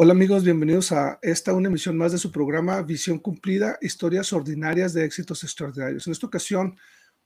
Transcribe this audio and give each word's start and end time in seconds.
Hola 0.00 0.12
amigos, 0.12 0.44
bienvenidos 0.44 0.92
a 0.92 1.18
esta 1.22 1.52
una 1.52 1.66
emisión 1.66 1.96
más 1.96 2.12
de 2.12 2.18
su 2.18 2.30
programa 2.30 2.80
Visión 2.82 3.18
Cumplida, 3.18 3.78
historias 3.80 4.32
ordinarias 4.32 4.94
de 4.94 5.04
éxitos 5.04 5.42
extraordinarios. 5.42 6.06
En 6.06 6.12
esta 6.12 6.28
ocasión 6.28 6.76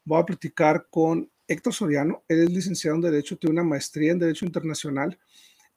voy 0.07 0.19
a 0.19 0.25
platicar 0.25 0.87
con 0.89 1.31
Héctor 1.47 1.75
Soriano, 1.75 2.25
él 2.29 2.45
es 2.45 2.51
licenciado 2.51 2.95
en 2.95 3.03
Derecho, 3.03 3.37
tiene 3.37 3.61
una 3.61 3.69
maestría 3.69 4.13
en 4.13 4.21
Derecho 4.21 4.47
Internacional 4.47 5.19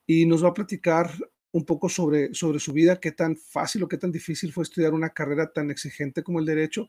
y 0.07 0.25
nos 0.25 0.41
va 0.41 0.47
a 0.47 0.53
platicar 0.53 1.11
un 1.51 1.65
poco 1.65 1.89
sobre, 1.89 2.33
sobre 2.33 2.61
su 2.61 2.71
vida, 2.71 2.97
qué 2.97 3.11
tan 3.11 3.35
fácil 3.35 3.83
o 3.83 3.89
qué 3.89 3.97
tan 3.97 4.13
difícil 4.13 4.53
fue 4.53 4.63
estudiar 4.63 4.93
una 4.93 5.09
carrera 5.09 5.51
tan 5.51 5.71
exigente 5.71 6.23
como 6.23 6.39
el 6.39 6.45
Derecho 6.45 6.87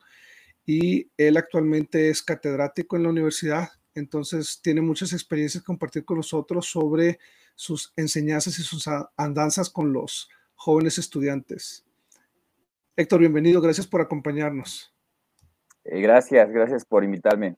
y 0.64 1.10
él 1.16 1.36
actualmente 1.36 2.10
es 2.10 2.22
catedrático 2.22 2.94
en 2.94 3.02
la 3.02 3.08
universidad, 3.08 3.70
entonces 3.92 4.60
tiene 4.62 4.82
muchas 4.82 5.12
experiencias 5.12 5.64
compartir 5.64 6.04
con 6.04 6.18
nosotros 6.18 6.64
sobre 6.68 7.18
sus 7.56 7.92
enseñanzas 7.96 8.58
y 8.58 8.62
sus 8.62 8.88
andanzas 9.16 9.70
con 9.70 9.92
los 9.92 10.28
jóvenes 10.54 10.98
estudiantes. 10.98 11.84
Héctor, 12.94 13.20
bienvenido, 13.20 13.60
gracias 13.60 13.86
por 13.86 14.00
acompañarnos. 14.00 14.94
Eh, 15.84 16.00
gracias, 16.00 16.50
gracias 16.50 16.84
por 16.84 17.02
invitarme. 17.02 17.56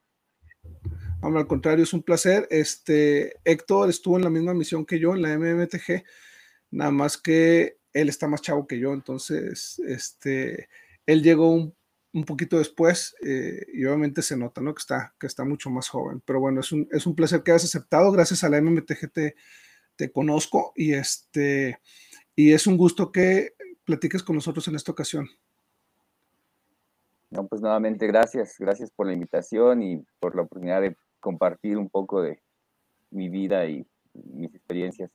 al 1.20 1.46
contrario, 1.46 1.84
es 1.84 1.92
un 1.92 2.02
placer. 2.02 2.46
Este, 2.50 3.34
Héctor 3.44 3.90
estuvo 3.90 4.16
en 4.16 4.24
la 4.24 4.30
misma 4.30 4.54
misión 4.54 4.86
que 4.86 4.98
yo, 4.98 5.14
en 5.14 5.22
la 5.22 5.36
MMTG, 5.36 6.04
nada 6.70 6.90
más 6.90 7.18
que 7.18 7.78
él 7.92 8.08
está 8.08 8.28
más 8.28 8.42
chavo 8.42 8.66
que 8.66 8.78
yo, 8.78 8.92
entonces, 8.92 9.80
este, 9.86 10.68
él 11.06 11.22
llegó 11.22 11.52
un, 11.52 11.74
poquito 12.26 12.58
después 12.58 13.14
eh, 13.24 13.64
y 13.72 13.84
obviamente 13.84 14.22
se 14.22 14.36
nota, 14.36 14.60
¿no? 14.60 14.74
Que 14.74 14.80
está, 14.80 15.14
que 15.18 15.26
está 15.26 15.44
mucho 15.44 15.70
más 15.70 15.88
joven. 15.88 16.20
Pero 16.24 16.40
bueno, 16.40 16.60
es 16.60 16.72
un, 16.72 16.88
es 16.90 17.06
un 17.06 17.14
placer 17.14 17.42
que 17.42 17.52
hayas 17.52 17.64
aceptado. 17.64 18.10
Gracias 18.10 18.42
a 18.42 18.48
la 18.48 18.60
MMTG 18.60 19.12
te, 19.12 19.34
te 19.98 20.12
conozco 20.12 20.72
y, 20.76 20.94
este, 20.94 21.80
y 22.36 22.52
es 22.52 22.66
un 22.68 22.76
gusto 22.76 23.10
que 23.10 23.54
platiques 23.84 24.22
con 24.22 24.36
nosotros 24.36 24.66
en 24.68 24.76
esta 24.76 24.92
ocasión. 24.92 25.28
No, 27.30 27.46
pues 27.48 27.60
nuevamente 27.60 28.06
gracias, 28.06 28.54
gracias 28.58 28.90
por 28.92 29.06
la 29.06 29.12
invitación 29.12 29.82
y 29.82 30.02
por 30.20 30.36
la 30.36 30.42
oportunidad 30.42 30.80
de 30.80 30.96
compartir 31.20 31.76
un 31.76 31.90
poco 31.90 32.22
de 32.22 32.40
mi 33.10 33.28
vida 33.28 33.66
y 33.66 33.84
mis 34.14 34.54
experiencias. 34.54 35.10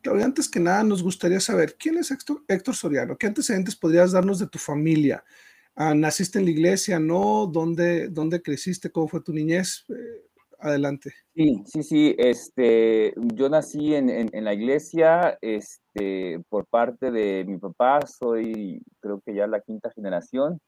Claudia, 0.00 0.26
antes 0.26 0.48
que 0.48 0.60
nada 0.60 0.84
nos 0.84 1.02
gustaría 1.02 1.40
saber, 1.40 1.76
¿quién 1.76 1.98
es 1.98 2.12
Héctor, 2.12 2.44
Héctor 2.46 2.76
Soriano? 2.76 3.18
¿Qué 3.18 3.26
antecedentes 3.26 3.74
podrías 3.74 4.12
darnos 4.12 4.38
de 4.38 4.46
tu 4.46 4.58
familia? 4.58 5.24
Ah, 5.74 5.92
¿Naciste 5.92 6.38
en 6.38 6.44
la 6.44 6.52
iglesia? 6.52 7.00
¿No? 7.00 7.46
¿Dónde, 7.46 8.08
dónde 8.08 8.40
creciste? 8.40 8.90
¿Cómo 8.90 9.08
fue 9.08 9.22
tu 9.22 9.32
niñez? 9.32 9.84
Eh, 9.88 10.27
adelante. 10.58 11.10
Sí, 11.34 11.62
sí, 11.66 11.82
sí. 11.82 12.14
Este, 12.18 13.14
yo 13.34 13.48
nací 13.48 13.94
en, 13.94 14.10
en, 14.10 14.44
la 14.44 14.54
iglesia, 14.54 15.38
este, 15.40 16.40
por 16.48 16.66
parte 16.66 17.10
de 17.10 17.44
mi 17.46 17.58
papá, 17.58 18.00
soy 18.06 18.82
creo 19.00 19.20
que 19.24 19.34
ya 19.34 19.46
la 19.46 19.60
quinta 19.60 19.90
generación, 19.90 20.60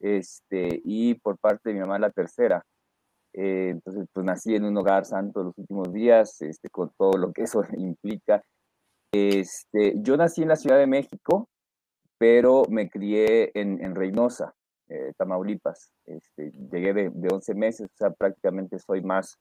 este, 0.00 0.80
y 0.84 1.14
por 1.14 1.38
parte 1.38 1.70
de 1.70 1.74
mi 1.74 1.80
mamá 1.80 1.98
la 1.98 2.10
tercera. 2.10 2.64
Eh, 3.32 3.68
entonces, 3.70 4.06
pues 4.12 4.26
nací 4.26 4.54
en 4.54 4.64
un 4.64 4.76
hogar 4.76 5.04
santo 5.04 5.44
los 5.44 5.58
últimos 5.58 5.92
días, 5.92 6.40
este, 6.42 6.68
con 6.70 6.90
todo 6.98 7.12
lo 7.18 7.32
que 7.32 7.42
eso 7.42 7.62
implica. 7.76 8.42
Este, 9.12 9.94
yo 9.96 10.16
nací 10.16 10.42
en 10.42 10.48
la 10.48 10.56
Ciudad 10.56 10.78
de 10.78 10.86
México, 10.86 11.48
pero 12.18 12.64
me 12.68 12.88
crié 12.90 13.50
en, 13.54 13.82
en 13.84 13.94
Reynosa. 13.94 14.54
Eh, 14.90 15.12
Tamaulipas. 15.16 15.92
Este, 16.04 16.50
llegué 16.72 16.92
de, 16.92 17.10
de, 17.10 17.28
11 17.32 17.54
meses, 17.54 17.88
o 17.92 17.96
sea, 17.96 18.10
prácticamente 18.10 18.76
soy 18.80 19.02
más 19.02 19.38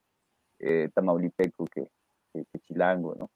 eh, 0.60 0.90
tamaulipeco 0.94 1.66
que, 1.66 1.88
chilango, 2.68 3.16
¿no? 3.16 3.32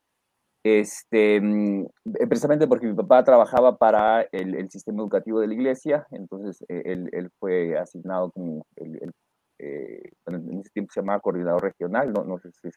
Este, 0.64 1.42
mm, 1.42 1.86
eh, 2.20 2.28
precisamente 2.28 2.68
porque 2.68 2.86
mi 2.86 2.94
papá 2.94 3.24
trabajaba 3.24 3.78
para 3.78 4.22
el, 4.32 4.54
el 4.54 4.70
sistema 4.70 5.02
educativo 5.02 5.40
de 5.40 5.48
la 5.48 5.56
iglesia, 5.56 6.06
entonces 6.12 6.64
él, 6.70 7.10
él, 7.12 7.32
fue 7.40 7.78
asignado 7.80 8.32
como, 8.32 8.64
el, 8.76 9.12
en 9.58 10.60
ese 10.60 10.70
tiempo 10.70 10.94
se 10.94 11.00
llamaba 11.02 11.20
coordinador 11.20 11.64
regional, 11.64 12.14
no, 12.14 12.24
no 12.24 12.38
sé 12.38 12.52
si 12.52 12.70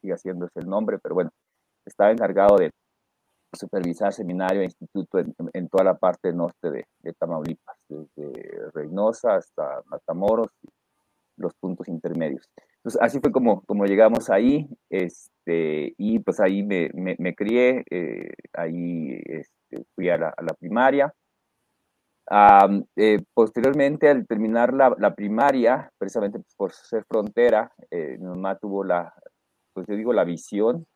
sigue 0.00 0.14
haciendo 0.14 0.46
ese 0.46 0.60
el 0.60 0.68
nombre, 0.68 0.98
pero 1.02 1.16
bueno, 1.16 1.30
estaba 1.84 2.12
encargado 2.12 2.56
de 2.56 2.70
supervisar 3.54 4.12
seminario 4.12 4.62
e 4.62 4.64
instituto 4.64 5.18
en, 5.18 5.68
toda 5.68 5.84
la 5.84 5.94
parte 5.94 6.32
norte 6.32 6.70
de, 6.70 7.12
Tamaulipas, 7.18 7.76
desde 7.88 8.70
Reynosa 8.72 9.36
hasta 9.36 9.82
Matamoros, 9.86 10.48
los 11.36 11.54
puntos 11.54 11.88
intermedios. 11.88 12.48
Entonces, 12.76 13.00
así 13.00 13.18
fue 13.20 13.32
como, 13.32 13.62
como 13.62 13.86
llegamos 13.86 14.30
ahí, 14.30 14.68
este, 14.90 15.94
y 15.96 16.18
pues 16.18 16.40
ahí 16.40 16.62
me, 16.62 16.90
me, 16.94 17.34
crié, 17.34 17.84
eh, 17.90 18.30
ahí 18.52 19.20
este, 19.24 19.84
fui 19.94 20.10
a 20.10 20.18
la, 20.18 20.54
primaria. 20.58 21.12
Eh, 22.96 23.18
posteriormente, 23.32 24.08
al 24.08 24.26
terminar 24.26 24.72
la, 24.74 24.94
la 24.98 25.14
primaria, 25.14 25.90
precisamente 25.98 26.40
por 26.56 26.72
ser 26.72 27.04
frontera, 27.04 27.72
eh, 27.90 28.16
mi 28.18 28.26
mamá 28.26 28.56
tuvo 28.56 28.84
la, 28.84 29.14
pues 29.72 29.86
yo 29.86 29.96
digo, 29.96 30.12
la 30.12 30.24
visión 30.24 30.86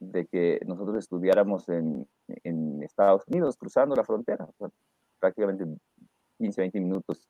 de 0.00 0.26
que 0.26 0.60
nosotros 0.66 0.96
estudiáramos 0.96 1.68
en, 1.68 2.08
en 2.42 2.82
Estados 2.82 3.22
Unidos, 3.28 3.56
cruzando 3.56 3.94
la 3.94 4.04
frontera, 4.04 4.48
prácticamente 5.20 5.66
15, 6.38 6.60
20 6.62 6.80
minutos 6.80 7.28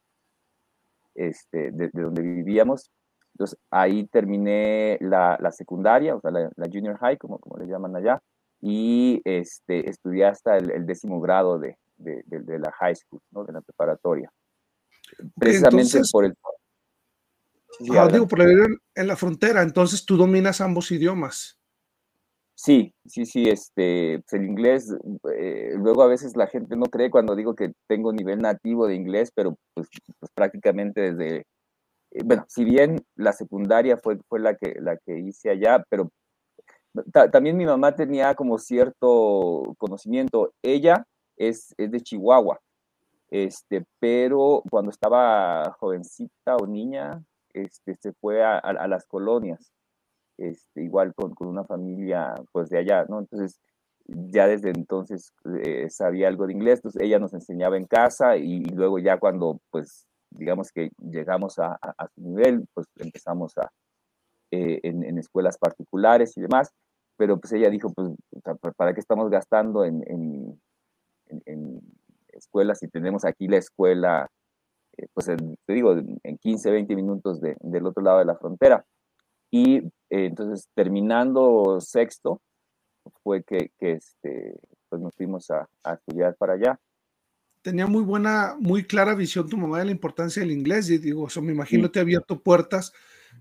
este, 1.15 1.73
de, 1.73 1.91
donde 1.93 2.23
vivíamos. 2.23 2.91
Entonces 3.35 3.59
ahí 3.71 4.07
terminé 4.07 4.99
la, 5.01 5.37
la 5.41 5.53
secundaria, 5.53 6.15
o 6.15 6.21
sea, 6.21 6.31
la, 6.31 6.67
junior 6.73 6.97
high, 6.99 7.19
como, 7.19 7.39
como 7.39 7.59
le 7.59 7.67
llaman 7.67 7.97
allá, 7.97 8.23
y 8.61 9.21
este, 9.25 9.89
estudié 9.89 10.27
hasta 10.27 10.57
el, 10.57 10.87
décimo 10.87 11.21
grado 11.21 11.59
de, 11.59 11.77
de, 11.97 12.23
de, 12.27 12.59
la 12.59 12.71
high 12.73 12.95
school, 12.95 13.21
¿no? 13.31 13.45
de 13.45 13.53
la 13.53 13.61
preparatoria. 13.61 14.31
Precisamente 15.37 16.01
por 16.13 16.25
el... 16.25 16.37
ah, 17.97 18.09
digo, 18.09 18.29
por 18.29 18.43
en, 18.43 18.79
en 18.95 19.07
la 19.07 19.17
frontera, 19.17 19.63
entonces 19.63 20.05
tú 20.05 20.17
dominas 20.17 20.61
ambos 20.61 20.91
idiomas. 20.91 21.60
Sí, 22.63 22.93
sí, 23.07 23.25
sí, 23.25 23.45
este, 23.49 24.21
pues, 24.21 24.35
el 24.35 24.45
inglés, 24.45 24.95
eh, 25.35 25.73
luego 25.79 26.03
a 26.03 26.07
veces 26.09 26.37
la 26.37 26.47
gente 26.47 26.77
no 26.77 26.85
cree 26.87 27.11
cuando 27.11 27.35
digo 27.35 27.55
que 27.55 27.73
tengo 27.89 28.13
nivel 28.13 28.41
nativo 28.41 28.87
de 28.87 28.95
inglés, 28.97 29.33
pero 29.35 29.57
pues, 29.73 29.89
pues 30.19 30.31
prácticamente 30.35 31.13
desde, 31.13 31.47
eh, 32.11 32.23
bueno, 32.23 32.45
si 32.49 32.65
bien 32.67 33.03
la 33.17 33.33
secundaria 33.33 33.97
fue, 33.97 34.19
fue 34.29 34.41
la, 34.41 34.57
que, 34.57 34.77
la 34.79 34.99
que 34.99 35.21
hice 35.21 35.49
allá, 35.51 35.83
pero 35.89 36.11
también 37.33 37.57
mi 37.57 37.65
mamá 37.65 37.97
tenía 37.97 38.35
como 38.35 38.59
cierto 38.59 39.63
conocimiento. 39.79 40.53
Ella 40.63 41.07
es, 41.39 41.75
es 41.79 41.91
de 41.91 42.03
Chihuahua, 42.03 42.61
este, 43.31 43.87
pero 44.01 44.63
cuando 44.71 44.91
estaba 44.91 45.73
jovencita 45.81 46.57
o 46.57 46.67
niña, 46.67 47.23
este, 47.55 47.97
se 47.97 48.13
fue 48.13 48.45
a, 48.45 48.59
a 48.59 48.87
las 48.89 49.07
colonias 49.07 49.73
este, 50.41 50.83
igual 50.83 51.15
con, 51.15 51.35
con, 51.35 51.49
una 51.49 51.65
familia 51.65 52.35
pues 52.53 52.71
de 52.71 52.79
allá, 52.79 53.05
¿no? 53.09 53.21
Entonces 53.21 53.61
ya 54.07 54.47
desde 54.47 54.71
entonces 54.71 55.33
eh, 55.63 55.89
sabía 55.91 56.29
algo 56.29 56.47
de 56.47 56.55
inglés, 56.55 56.79
entonces 56.79 57.03
ella 57.03 57.19
nos 57.19 57.35
enseñaba 57.35 57.77
en 57.77 57.87
casa 57.87 58.37
y, 58.37 58.65
luego 58.65 58.99
ya 58.99 59.19
cuando 59.19 59.61
pues 59.71 60.07
digamos 60.31 60.73
que 60.73 60.91
llegamos 60.99 61.59
a, 61.59 61.79
a, 61.81 62.09
su 62.15 62.21
nivel, 62.23 62.67
pues 62.75 62.87
empezamos 62.99 63.57
a, 63.59 63.71
eh, 64.51 64.81
en, 64.83 65.03
en, 65.05 65.19
escuelas 65.19 65.59
particulares 65.59 66.37
y 66.37 66.41
demás, 66.41 66.71
pero 67.17 67.39
pues 67.39 67.53
ella 67.53 67.69
dijo, 67.69 67.93
pues, 67.93 68.11
¿para 68.77 68.95
qué 68.95 69.01
estamos 69.01 69.29
gastando 69.29 69.85
en, 69.85 70.03
en, 70.07 70.61
en 71.47 71.81
escuelas 72.29 72.79
si 72.79 72.89
tenemos 72.89 73.25
aquí 73.25 73.49
la 73.49 73.59
escuela, 73.59 74.29
eh, 74.97 75.07
pues 75.13 75.27
te 75.27 75.73
digo, 75.73 75.97
en 76.23 76.39
15, 76.39 76.71
20 76.71 76.97
minutos 76.97 77.41
de, 77.41 77.57
del 77.61 77.87
otro 77.87 78.03
lado 78.03 78.21
de 78.21 78.25
la 78.25 78.37
frontera? 78.37 78.85
Y 79.51 79.83
eh, 80.11 80.27
entonces, 80.27 80.69
terminando 80.75 81.81
sexto, 81.81 82.43
fue 83.23 83.43
que, 83.45 83.71
que 83.79 83.93
este, 83.93 84.55
pues 84.89 85.01
nos 85.01 85.15
fuimos 85.15 85.51
a, 85.51 85.69
a, 85.85 85.95
estudiar 85.95 86.37
para 86.37 86.55
allá. 86.55 86.81
Tenía 87.63 87.87
muy 87.87 88.03
buena, 88.03 88.57
muy 88.59 88.85
clara 88.85 89.15
visión 89.15 89.49
tu 89.49 89.57
mamá 89.57 89.79
de 89.79 89.87
la 89.87 89.91
importancia 89.91 90.41
del 90.41 90.51
inglés. 90.51 90.91
Y 90.91 90.99
digo, 90.99 91.29
eso 91.29 91.41
me 91.43 91.53
imagino 91.53 91.91
te 91.91 91.99
ha 91.99 92.03
abierto 92.03 92.43
puertas 92.43 92.93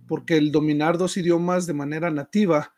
porque 0.07 0.37
el 0.37 0.51
dominar 0.51 0.97
dos 0.97 1.17
idiomas 1.17 1.65
de 1.65 1.73
manera 1.73 2.11
nativa 2.11 2.73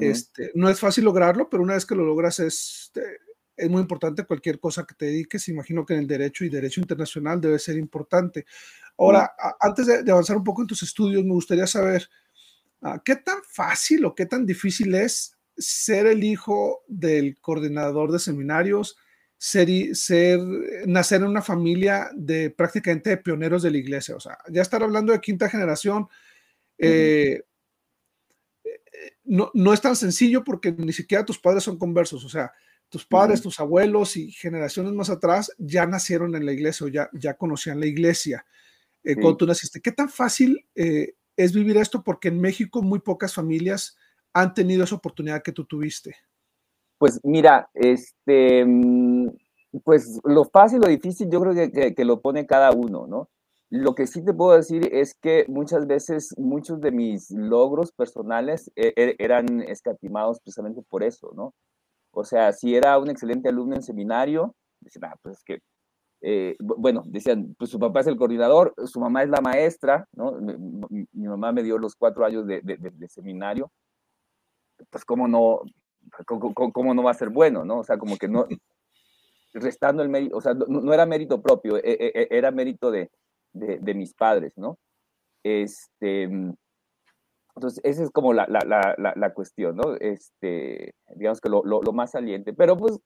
este, 0.00 0.52
no 0.54 0.68
es 0.68 0.78
fácil 0.78 1.04
lograrlo, 1.04 1.48
pero 1.48 1.62
una 1.62 1.74
vez 1.74 1.86
que 1.86 1.94
lo 1.94 2.04
logras 2.04 2.40
es, 2.40 2.92
es 3.56 3.70
muy 3.70 3.80
importante 3.80 4.24
cualquier 4.24 4.60
cosa 4.60 4.84
que 4.84 4.94
te 4.94 5.06
dediques. 5.06 5.48
Imagino 5.48 5.84
que 5.84 5.94
en 5.94 6.00
el 6.00 6.06
derecho 6.06 6.44
y 6.44 6.50
derecho 6.50 6.80
internacional 6.80 7.40
debe 7.40 7.58
ser 7.58 7.76
importante. 7.76 8.44
Ahora, 8.98 9.32
antes 9.60 9.86
de, 9.86 10.02
de, 10.02 10.12
avanzar 10.12 10.36
un 10.36 10.44
poco 10.44 10.62
en 10.62 10.68
tus 10.68 10.82
estudios, 10.82 11.24
me 11.24 11.32
gustaría 11.32 11.66
saber, 11.66 12.08
¿Qué 13.04 13.16
tan 13.16 13.38
fácil 13.42 14.04
o 14.04 14.14
qué 14.14 14.26
tan 14.26 14.46
difícil 14.46 14.94
es 14.94 15.36
ser 15.56 16.06
el 16.06 16.22
hijo 16.22 16.84
del 16.86 17.38
coordinador 17.40 18.12
de 18.12 18.20
seminarios, 18.20 18.96
ser, 19.36 19.68
ser, 19.96 20.38
nacer 20.86 21.22
en 21.22 21.28
una 21.28 21.42
familia 21.42 22.10
de 22.14 22.50
prácticamente 22.50 23.16
pioneros 23.16 23.62
de 23.62 23.72
la 23.72 23.78
iglesia? 23.78 24.14
O 24.16 24.20
sea, 24.20 24.38
ya 24.48 24.62
estar 24.62 24.82
hablando 24.82 25.12
de 25.12 25.20
quinta 25.20 25.48
generación, 25.48 26.06
eh, 26.78 27.42
eh, 28.64 28.80
no, 29.24 29.50
no, 29.54 29.72
es 29.72 29.80
tan 29.80 29.96
sencillo 29.96 30.44
porque 30.44 30.72
ni 30.72 30.92
siquiera 30.92 31.24
tus 31.24 31.38
padres 31.38 31.64
son 31.64 31.78
conversos, 31.78 32.24
o 32.24 32.28
sea, 32.28 32.52
tus 32.88 33.04
padres, 33.04 33.42
tus 33.42 33.60
abuelos 33.60 34.16
y 34.16 34.30
generaciones 34.32 34.92
más 34.92 35.10
atrás 35.10 35.52
ya 35.58 35.86
nacieron 35.86 36.34
en 36.34 36.46
la 36.46 36.52
iglesia 36.52 36.86
o 36.86 36.88
ya, 36.88 37.10
ya 37.12 37.34
conocían 37.34 37.80
la 37.80 37.86
iglesia 37.86 38.46
eh, 39.04 39.14
cuando 39.14 39.36
tú 39.36 39.46
naciste. 39.46 39.80
¿Qué 39.80 39.92
tan 39.92 40.08
fácil 40.08 40.66
eh, 40.74 41.14
es 41.38 41.54
vivir 41.54 41.76
esto? 41.78 42.02
Porque 42.02 42.28
en 42.28 42.40
México 42.40 42.82
muy 42.82 42.98
pocas 42.98 43.34
familias 43.34 43.96
han 44.34 44.52
tenido 44.54 44.84
esa 44.84 44.96
oportunidad 44.96 45.42
que 45.42 45.52
tú 45.52 45.64
tuviste. 45.64 46.14
Pues 46.98 47.20
mira, 47.22 47.70
este, 47.74 48.64
mm, 48.64 49.28
pues 49.84 50.20
lo 50.24 50.44
fácil, 50.44 50.80
lo 50.80 50.88
difícil, 50.88 51.30
yo 51.30 51.40
creo 51.40 51.54
que, 51.54 51.94
que, 51.94 52.04
lo 52.04 52.20
pone 52.20 52.46
cada 52.46 52.72
uno, 52.72 53.06
¿no? 53.06 53.28
Lo 53.70 53.94
que 53.94 54.06
sí 54.06 54.24
te 54.24 54.34
puedo 54.34 54.56
decir 54.56 54.88
es 54.92 55.14
que 55.14 55.44
muchas 55.48 55.86
veces 55.86 56.34
muchos 56.38 56.80
de 56.80 56.90
mis 56.90 57.30
logros 57.30 57.92
personales 57.92 58.70
e, 58.76 58.92
e, 58.96 59.16
eran 59.18 59.60
escatimados 59.62 60.40
precisamente 60.40 60.82
por 60.88 61.04
eso, 61.04 61.30
¿no? 61.34 61.54
O 62.10 62.24
sea, 62.24 62.52
si 62.52 62.74
era 62.74 62.98
un 62.98 63.10
excelente 63.10 63.48
alumno 63.48 63.76
en 63.76 63.82
seminario, 63.82 64.54
decían, 64.80 65.04
ah, 65.04 65.16
pues 65.22 65.38
es 65.38 65.44
que, 65.44 65.58
eh, 66.20 66.56
bueno, 66.58 67.04
decían, 67.06 67.54
pues 67.58 67.70
su 67.70 67.78
papá 67.78 68.00
es 68.00 68.06
el 68.08 68.16
coordinador, 68.16 68.74
su 68.86 69.00
mamá 69.00 69.22
es 69.22 69.28
la 69.28 69.40
maestra, 69.40 70.06
¿no? 70.12 70.32
Mi, 70.32 71.06
mamá 71.12 71.52
me 71.52 71.62
dio 71.62 71.78
los 71.78 71.94
cuatro 71.94 72.24
años 72.24 72.46
de, 72.46 72.60
de, 72.62 73.08
seminario, 73.08 73.70
pues 74.90 75.04
cómo 75.04 75.28
no, 75.28 75.62
cómo, 76.26 76.94
no 76.94 77.02
va 77.02 77.12
a 77.12 77.14
ser 77.14 77.30
bueno, 77.30 77.64
¿no? 77.64 77.78
O 77.78 77.84
sea, 77.84 77.98
como 77.98 78.16
que 78.16 78.28
no, 78.28 78.46
restando 79.52 80.02
el 80.02 80.08
mérito, 80.08 80.36
o 80.36 80.40
sea, 80.40 80.54
no, 80.54 80.92
era 80.92 81.06
mérito 81.06 81.40
propio, 81.40 81.76
e, 81.76 81.82
e, 81.84 82.28
era 82.30 82.50
mérito 82.50 82.90
de, 82.90 83.10
de, 83.52 83.94
mis 83.94 84.12
padres, 84.14 84.52
¿no? 84.56 84.78
Este, 85.44 86.28
entonces, 87.58 87.80
esa 87.82 88.04
es 88.04 88.10
como 88.10 88.32
la, 88.32 88.46
la, 88.48 88.60
la, 88.98 89.12
la 89.16 89.34
cuestión, 89.34 89.76
¿no? 89.76 89.96
Este, 89.96 90.94
digamos 91.16 91.40
que 91.40 91.48
lo, 91.48 91.64
lo, 91.64 91.82
lo, 91.82 91.92
más 91.92 92.12
saliente. 92.12 92.52
Pero 92.52 92.76
pues, 92.76 93.00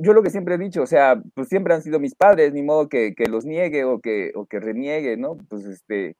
yo 0.00 0.12
lo 0.12 0.22
que 0.22 0.30
siempre 0.30 0.54
he 0.54 0.58
dicho, 0.58 0.82
o 0.82 0.86
sea, 0.86 1.20
pues 1.34 1.48
siempre 1.48 1.74
han 1.74 1.82
sido 1.82 2.00
mis 2.00 2.14
padres, 2.14 2.52
ni 2.52 2.62
modo 2.62 2.88
que, 2.88 3.14
que 3.14 3.26
los 3.28 3.44
niegue 3.44 3.84
o 3.84 4.00
que, 4.00 4.32
o 4.34 4.46
que 4.46 4.60
reniegue, 4.60 5.16
¿no? 5.16 5.36
Pues 5.48 5.64
este, 5.64 6.16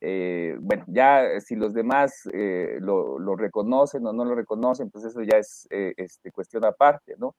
eh, 0.00 0.56
bueno, 0.60 0.84
ya 0.88 1.40
si 1.40 1.56
los 1.56 1.74
demás 1.74 2.28
eh, 2.32 2.78
lo, 2.80 3.18
lo, 3.18 3.36
reconocen 3.36 4.06
o 4.06 4.12
no 4.12 4.24
lo 4.24 4.34
reconocen, 4.34 4.90
pues 4.90 5.04
eso 5.04 5.22
ya 5.22 5.38
es 5.38 5.66
eh, 5.70 5.94
este, 5.96 6.30
cuestión 6.32 6.64
aparte, 6.64 7.14
¿no? 7.18 7.34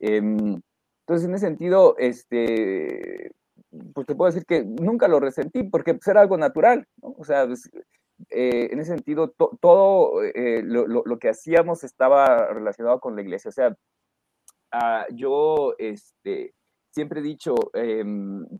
Em, 0.00 0.60
entonces, 1.06 1.28
en 1.28 1.34
ese 1.34 1.46
sentido, 1.46 1.96
este, 1.98 3.32
pues 3.94 4.06
te 4.06 4.14
puedo 4.14 4.30
decir 4.30 4.46
que 4.46 4.64
nunca 4.64 5.08
lo 5.08 5.20
resentí 5.20 5.64
porque 5.64 5.94
pues, 5.94 6.06
era 6.08 6.20
algo 6.20 6.38
natural, 6.38 6.86
¿no? 7.02 7.14
O 7.18 7.24
sea, 7.24 7.46
pues, 7.46 7.70
eh, 8.30 8.68
en 8.70 8.80
ese 8.80 8.92
sentido, 8.94 9.34
todo 9.60 10.22
eh, 10.22 10.62
lo, 10.62 10.86
lo, 10.86 11.18
que 11.18 11.28
hacíamos 11.28 11.84
estaba 11.84 12.48
relacionado 12.52 13.00
con 13.00 13.16
la 13.16 13.22
iglesia. 13.22 13.48
O 13.48 13.52
sea, 13.52 13.76
uh, 14.72 15.14
yo 15.14 15.74
este, 15.78 16.54
siempre 16.90 17.20
he 17.20 17.22
dicho, 17.22 17.54
eh, 17.74 18.04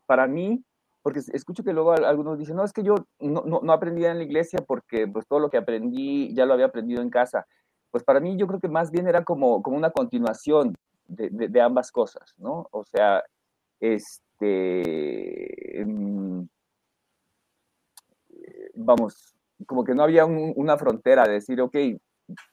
para 0.06 0.26
mí, 0.26 0.64
porque 1.02 1.20
escucho 1.32 1.64
que 1.64 1.72
luego 1.72 1.92
algunos 1.92 2.38
dicen, 2.38 2.56
no, 2.56 2.64
es 2.64 2.72
que 2.72 2.82
yo 2.82 2.94
no, 3.20 3.42
no, 3.44 3.60
no, 3.62 3.72
aprendí 3.72 4.04
en 4.04 4.18
la 4.18 4.24
iglesia 4.24 4.60
porque 4.66 5.08
pues 5.08 5.26
todo 5.26 5.40
lo 5.40 5.50
que 5.50 5.58
aprendí 5.58 6.32
ya 6.34 6.46
lo 6.46 6.54
había 6.54 6.66
aprendido 6.66 7.02
en 7.02 7.10
casa. 7.10 7.46
Pues 7.90 8.04
para 8.04 8.20
mí 8.20 8.36
yo 8.36 8.46
creo 8.46 8.60
que 8.60 8.68
más 8.68 8.90
bien 8.90 9.08
era 9.08 9.24
como, 9.24 9.62
como 9.62 9.76
una 9.76 9.90
continuación 9.90 10.74
de, 11.06 11.60
ambas 11.60 11.90
cosas, 11.90 12.34
¿no? 12.38 12.68
O 12.70 12.84
sea, 12.84 13.22
este, 13.80 15.84
mm, 15.84 16.42
vamos, 18.74 19.34
como 19.66 19.84
que 19.84 19.94
no 19.94 20.04
había 20.04 20.24
una 20.24 20.78
frontera 20.78 21.24
de 21.24 21.34
decir, 21.34 21.60
ok, 21.60 21.76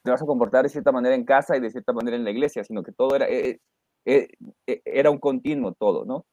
te 0.02 0.10
vas 0.10 0.22
a 0.22 0.26
comportar 0.26 0.64
de 0.64 0.68
cierta 0.68 0.92
manera 0.92 1.14
en 1.14 1.24
casa 1.24 1.56
y 1.56 1.60
de 1.60 1.70
cierta 1.70 1.92
manera 1.92 2.16
en 2.16 2.24
la 2.24 2.30
iglesia, 2.30 2.64
sino 2.64 2.82
que 2.82 2.92
todo 2.92 3.14
era, 3.16 3.28
eh, 3.28 3.60
eh, 4.04 4.28
eh, 4.66 4.82
era 4.84 5.10
un 5.10 5.18
continuo 5.18 5.74
todo, 5.74 6.04
¿no? 6.04 6.24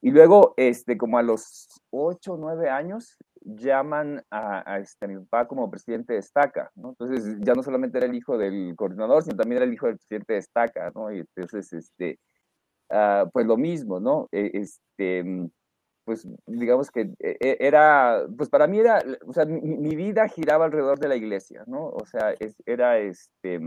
Y 0.00 0.10
luego, 0.10 0.54
este, 0.56 0.96
como 0.96 1.18
a 1.18 1.22
los 1.22 1.68
8 1.90 2.34
o 2.34 2.36
9 2.36 2.70
años, 2.70 3.16
llaman 3.40 4.22
a, 4.30 4.78
este, 4.78 5.08
mi 5.08 5.16
papá 5.24 5.48
como 5.48 5.70
presidente 5.70 6.12
de 6.12 6.20
Estaca, 6.20 6.70
¿no? 6.76 6.90
Entonces, 6.90 7.36
ya 7.40 7.54
no 7.54 7.62
solamente 7.62 7.98
era 7.98 8.06
el 8.06 8.14
hijo 8.14 8.38
del 8.38 8.74
coordinador, 8.76 9.22
sino 9.24 9.36
también 9.36 9.58
era 9.58 9.66
el 9.66 9.74
hijo 9.74 9.86
del 9.86 9.96
presidente 9.96 10.34
de 10.34 10.38
Estaca, 10.38 10.92
¿no? 10.94 11.12
Y 11.12 11.20
entonces, 11.20 11.72
este, 11.72 12.18
uh, 12.90 13.28
pues 13.32 13.46
lo 13.46 13.56
mismo, 13.56 13.98
¿no? 14.00 14.28
E, 14.30 14.50
este, 14.54 15.50
pues 16.08 16.26
digamos 16.46 16.90
que 16.90 17.02
e, 17.18 17.36
e, 17.38 17.58
era, 17.60 18.24
pues 18.34 18.48
para 18.48 18.66
mí 18.66 18.78
era, 18.78 19.04
o 19.26 19.32
sea, 19.34 19.44
mi, 19.44 19.94
vida 19.94 20.26
giraba 20.26 20.64
alrededor 20.64 20.98
de 20.98 21.08
la 21.08 21.16
iglesia, 21.16 21.64
¿no? 21.66 21.90
O 21.90 22.06
sea, 22.06 22.30
es, 22.40 22.54
era 22.64 22.96
este, 22.96 23.60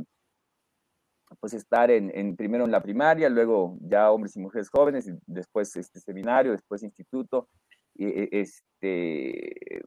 pues 1.39 1.53
estar 1.53 1.91
en, 1.91 2.11
en, 2.15 2.35
primero 2.35 2.65
en 2.65 2.71
la 2.71 2.81
primaria, 2.81 3.29
luego 3.29 3.77
ya 3.79 4.11
hombres 4.11 4.35
y 4.35 4.39
mujeres 4.39 4.69
jóvenes, 4.69 5.07
y 5.07 5.11
después 5.27 5.75
este 5.75 5.99
seminario, 5.99 6.51
después 6.51 6.81
instituto, 6.81 7.47
y, 7.93 8.35
este, 8.35 9.83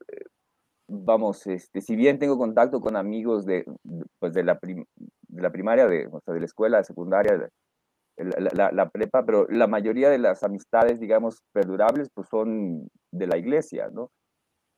vamos, 0.86 1.44
este, 1.48 1.80
si 1.80 1.96
bien 1.96 2.20
tengo 2.20 2.38
contacto 2.38 2.80
con 2.80 2.94
amigos 2.94 3.44
de, 3.46 3.64
pues 4.20 4.32
de 4.32 4.44
la, 4.44 4.60
de 4.62 5.42
la 5.42 5.50
primaria, 5.50 5.88
de, 5.88 6.06
o 6.06 6.20
sea, 6.20 6.34
de 6.34 6.40
la 6.40 6.46
escuela, 6.46 6.78
de 6.78 6.84
secundaria, 6.84 7.50
la, 8.16 8.90
prepa, 8.90 9.24
pero 9.24 9.46
la 9.48 9.66
mayoría 9.66 10.10
de 10.10 10.18
las 10.18 10.42
amistades, 10.42 11.00
digamos, 11.00 11.42
perdurables, 11.52 12.08
pues 12.14 12.28
son 12.28 12.88
de 13.12 13.26
la 13.26 13.36
iglesia, 13.36 13.88
¿no? 13.92 14.10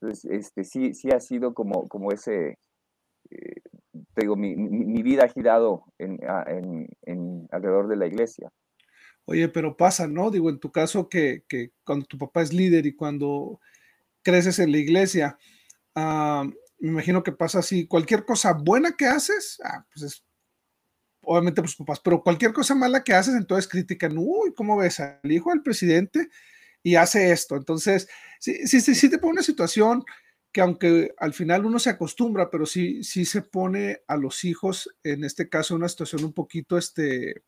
Entonces, 0.00 0.30
este, 0.30 0.64
sí, 0.64 0.94
sí 0.94 1.10
ha 1.10 1.20
sido 1.20 1.54
como, 1.54 1.88
como 1.88 2.12
ese, 2.12 2.58
eh, 3.30 3.60
te 4.14 4.22
digo, 4.22 4.36
mi, 4.36 4.54
mi, 4.56 5.02
vida 5.02 5.24
ha 5.24 5.28
girado 5.28 5.84
en, 5.98 6.18
en, 6.46 6.88
en, 7.02 7.48
alrededor 7.50 7.88
de 7.88 7.96
la 7.96 8.06
iglesia. 8.06 8.50
Oye, 9.24 9.48
pero 9.48 9.76
pasa, 9.76 10.06
¿no? 10.06 10.30
Digo, 10.30 10.50
en 10.50 10.60
tu 10.60 10.70
caso 10.70 11.08
que, 11.08 11.44
que 11.48 11.70
cuando 11.84 12.06
tu 12.06 12.18
papá 12.18 12.42
es 12.42 12.52
líder 12.52 12.86
y 12.86 12.94
cuando 12.94 13.60
creces 14.22 14.58
en 14.58 14.72
la 14.72 14.78
iglesia, 14.78 15.38
uh, 15.96 16.44
me 16.78 16.90
imagino 16.90 17.22
que 17.22 17.32
pasa 17.32 17.60
así, 17.60 17.86
cualquier 17.86 18.24
cosa 18.24 18.52
buena 18.52 18.92
que 18.92 19.06
haces, 19.06 19.58
ah, 19.64 19.84
pues 19.92 20.04
es 20.04 20.25
obviamente 21.26 21.60
por 21.60 21.68
sus 21.68 21.78
papás, 21.78 22.00
pero 22.00 22.22
cualquier 22.22 22.52
cosa 22.52 22.74
mala 22.74 23.04
que 23.04 23.14
haces, 23.14 23.34
entonces 23.34 23.68
critican, 23.68 24.16
uy, 24.16 24.54
¿cómo 24.54 24.76
ves 24.76 25.00
al 25.00 25.20
hijo 25.30 25.50
del 25.50 25.62
presidente 25.62 26.28
y 26.82 26.96
hace 26.96 27.32
esto? 27.32 27.56
Entonces, 27.56 28.08
sí, 28.40 28.66
sí, 28.66 28.80
sí, 28.80 28.94
sí 28.94 29.10
te 29.10 29.18
pone 29.18 29.32
una 29.32 29.42
situación 29.42 30.04
que 30.52 30.62
aunque 30.62 31.14
al 31.18 31.34
final 31.34 31.66
uno 31.66 31.78
se 31.78 31.90
acostumbra, 31.90 32.48
pero 32.50 32.64
sí, 32.64 33.04
sí 33.04 33.26
se 33.26 33.42
pone 33.42 34.00
a 34.08 34.16
los 34.16 34.44
hijos, 34.44 34.88
en 35.02 35.24
este 35.24 35.50
caso, 35.50 35.74
una 35.74 35.88
situación 35.88 36.24
un 36.24 36.32
poquito, 36.32 36.78
este, 36.78 37.42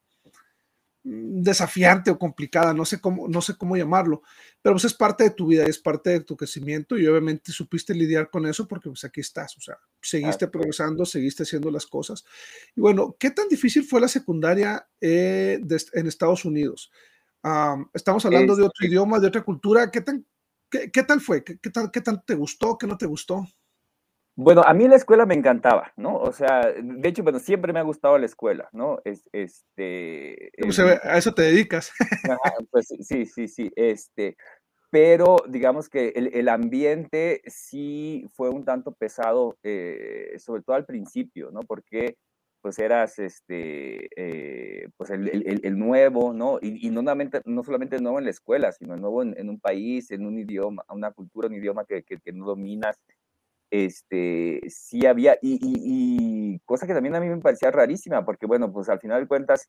desafiante 1.03 2.11
o 2.11 2.19
complicada, 2.19 2.75
no 2.75 2.85
sé 2.85 3.01
cómo, 3.01 3.29
no 3.29 3.41
sé 3.41 3.57
cómo 3.57 3.77
llamarlo, 3.77 4.23
pero 4.61 4.75
pues 4.75 4.85
es 4.85 4.95
parte 4.95 5.25
de 5.25 5.31
tu 5.31 5.47
vida, 5.47 5.65
es 5.65 5.79
parte 5.79 6.11
de 6.11 6.21
tu 6.21 6.37
crecimiento 6.37 6.99
y 6.99 7.07
obviamente 7.07 7.53
supiste 7.53 7.95
lidiar 7.95 8.31
con 8.31 8.47
eso 8.47 8.67
porque 8.67 8.89
pues 8.89 9.05
aquí 9.05 9.21
estás, 9.21 9.57
o 9.57 9.61
sea, 9.61 9.79
seguiste 10.01 10.49
progresando, 10.49 11.07
seguiste 11.07 11.45
haciendo 11.45 11.71
las 11.71 11.87
cosas. 11.87 12.25
Y 12.75 12.81
bueno, 12.81 13.17
¿qué 13.19 13.31
tan 13.31 13.49
difícil 13.49 13.85
fue 13.85 14.01
la 14.01 14.09
secundaria 14.09 14.87
eh, 15.01 15.61
en 15.93 16.07
Estados 16.07 16.45
Unidos? 16.45 16.91
estamos 17.95 18.27
hablando 18.27 18.55
de 18.55 18.65
otro 18.65 18.87
idioma, 18.87 19.19
de 19.19 19.29
otra 19.29 19.43
cultura, 19.43 19.91
¿qué, 19.91 20.03
tan, 20.03 20.27
qué, 20.69 20.91
qué 20.91 21.03
tal 21.03 21.21
fue? 21.21 21.43
¿Qué, 21.43 21.59
qué, 21.59 21.71
tal, 21.71 21.91
¿Qué 21.91 22.03
tal 22.03 22.23
te 22.23 22.35
gustó? 22.35 22.77
¿Qué 22.77 22.87
no 22.87 22.99
te 22.99 23.07
gustó? 23.07 23.47
Bueno, 24.41 24.63
a 24.65 24.73
mí 24.73 24.87
la 24.87 24.95
escuela 24.95 25.27
me 25.27 25.35
encantaba, 25.35 25.93
¿no? 25.97 26.17
O 26.17 26.33
sea, 26.33 26.73
de 26.73 27.09
hecho, 27.09 27.25
bueno, 27.25 27.41
siempre 27.41 27.73
me 27.73 27.81
ha 27.81 27.83
gustado 27.83 28.17
la 28.19 28.27
escuela, 28.27 28.69
¿no? 28.71 29.01
Es, 29.05 29.29
este... 29.33 30.53
a 31.03 31.19
eso 31.19 31.35
te 31.35 31.43
dedicas. 31.43 31.93
pues 32.71 32.87
sí, 33.01 33.27
sí, 33.27 33.49
sí, 33.49 33.73
este... 33.75 34.37
Pero 34.91 35.39
digamos 35.49 35.89
que 35.89 36.11
el, 36.15 36.31
el 36.33 36.49
ambiente 36.49 37.43
sí 37.47 38.27
fue 38.33 38.49
un 38.49 38.65
tanto 38.65 38.93
pesado, 38.93 39.59
eh, 39.65 40.37
sobre 40.39 40.63
todo 40.63 40.77
al 40.77 40.87
principio, 40.87 41.51
¿no? 41.51 41.63
Porque 41.63 42.17
pues 42.61 42.79
eras 42.79 43.19
este, 43.19 44.09
eh, 44.17 44.89
pues 44.97 45.11
el, 45.11 45.29
el, 45.29 45.61
el, 45.65 45.79
nuevo, 45.79 46.33
¿no? 46.33 46.59
Y, 46.63 46.87
y, 46.87 46.91
no, 46.91 47.01
solamente, 47.01 47.43
no 47.45 47.65
solamente 47.65 47.97
el 47.97 48.03
nuevo 48.05 48.21
en 48.21 48.25
la 48.27 48.31
escuela, 48.31 48.71
sino 48.71 48.95
el 48.95 49.01
nuevo 49.01 49.23
en, 49.23 49.35
en, 49.37 49.49
un 49.49 49.59
país, 49.59 50.13
en 50.13 50.25
un 50.25 50.39
idioma, 50.39 50.85
una 50.91 51.11
cultura, 51.11 51.49
un 51.49 51.55
idioma 51.55 51.85
que, 51.85 52.05
que, 52.05 52.19
que 52.19 52.33
no 52.33 52.47
dominas 52.47 52.99
este, 53.71 54.61
sí 54.69 55.07
había, 55.07 55.37
y, 55.43 55.59
y, 55.63 56.59
cosa 56.61 56.87
que 56.87 56.95
también 56.95 57.15
a 57.17 57.21
mí 57.21 57.29
me 57.29 57.39
parecía 57.39 57.71
rarísima, 57.71 58.25
porque 58.25 58.47
bueno, 58.47 58.73
pues 58.73 58.89
al 58.89 59.01
final 59.01 59.21
de 59.21 59.29
cuentas, 59.29 59.69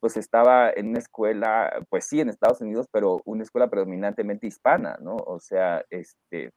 pues 0.00 0.16
estaba 0.16 0.70
en 0.70 0.88
una 0.90 0.98
escuela, 0.98 1.84
pues 1.90 2.06
sí, 2.06 2.20
en 2.20 2.30
Estados 2.30 2.60
Unidos, 2.60 2.86
pero 2.92 3.20
una 3.24 3.42
escuela 3.42 3.68
predominantemente 3.68 4.46
hispana, 4.46 4.96
¿no? 5.00 5.16
O 5.16 5.40
sea, 5.40 5.84
este, 5.90 6.50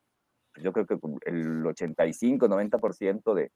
yo 0.62 0.72
creo 0.74 0.86
que 0.86 0.98
el 1.26 1.66
85, 1.66 2.48
90% 2.48 3.34
de, 3.34 3.52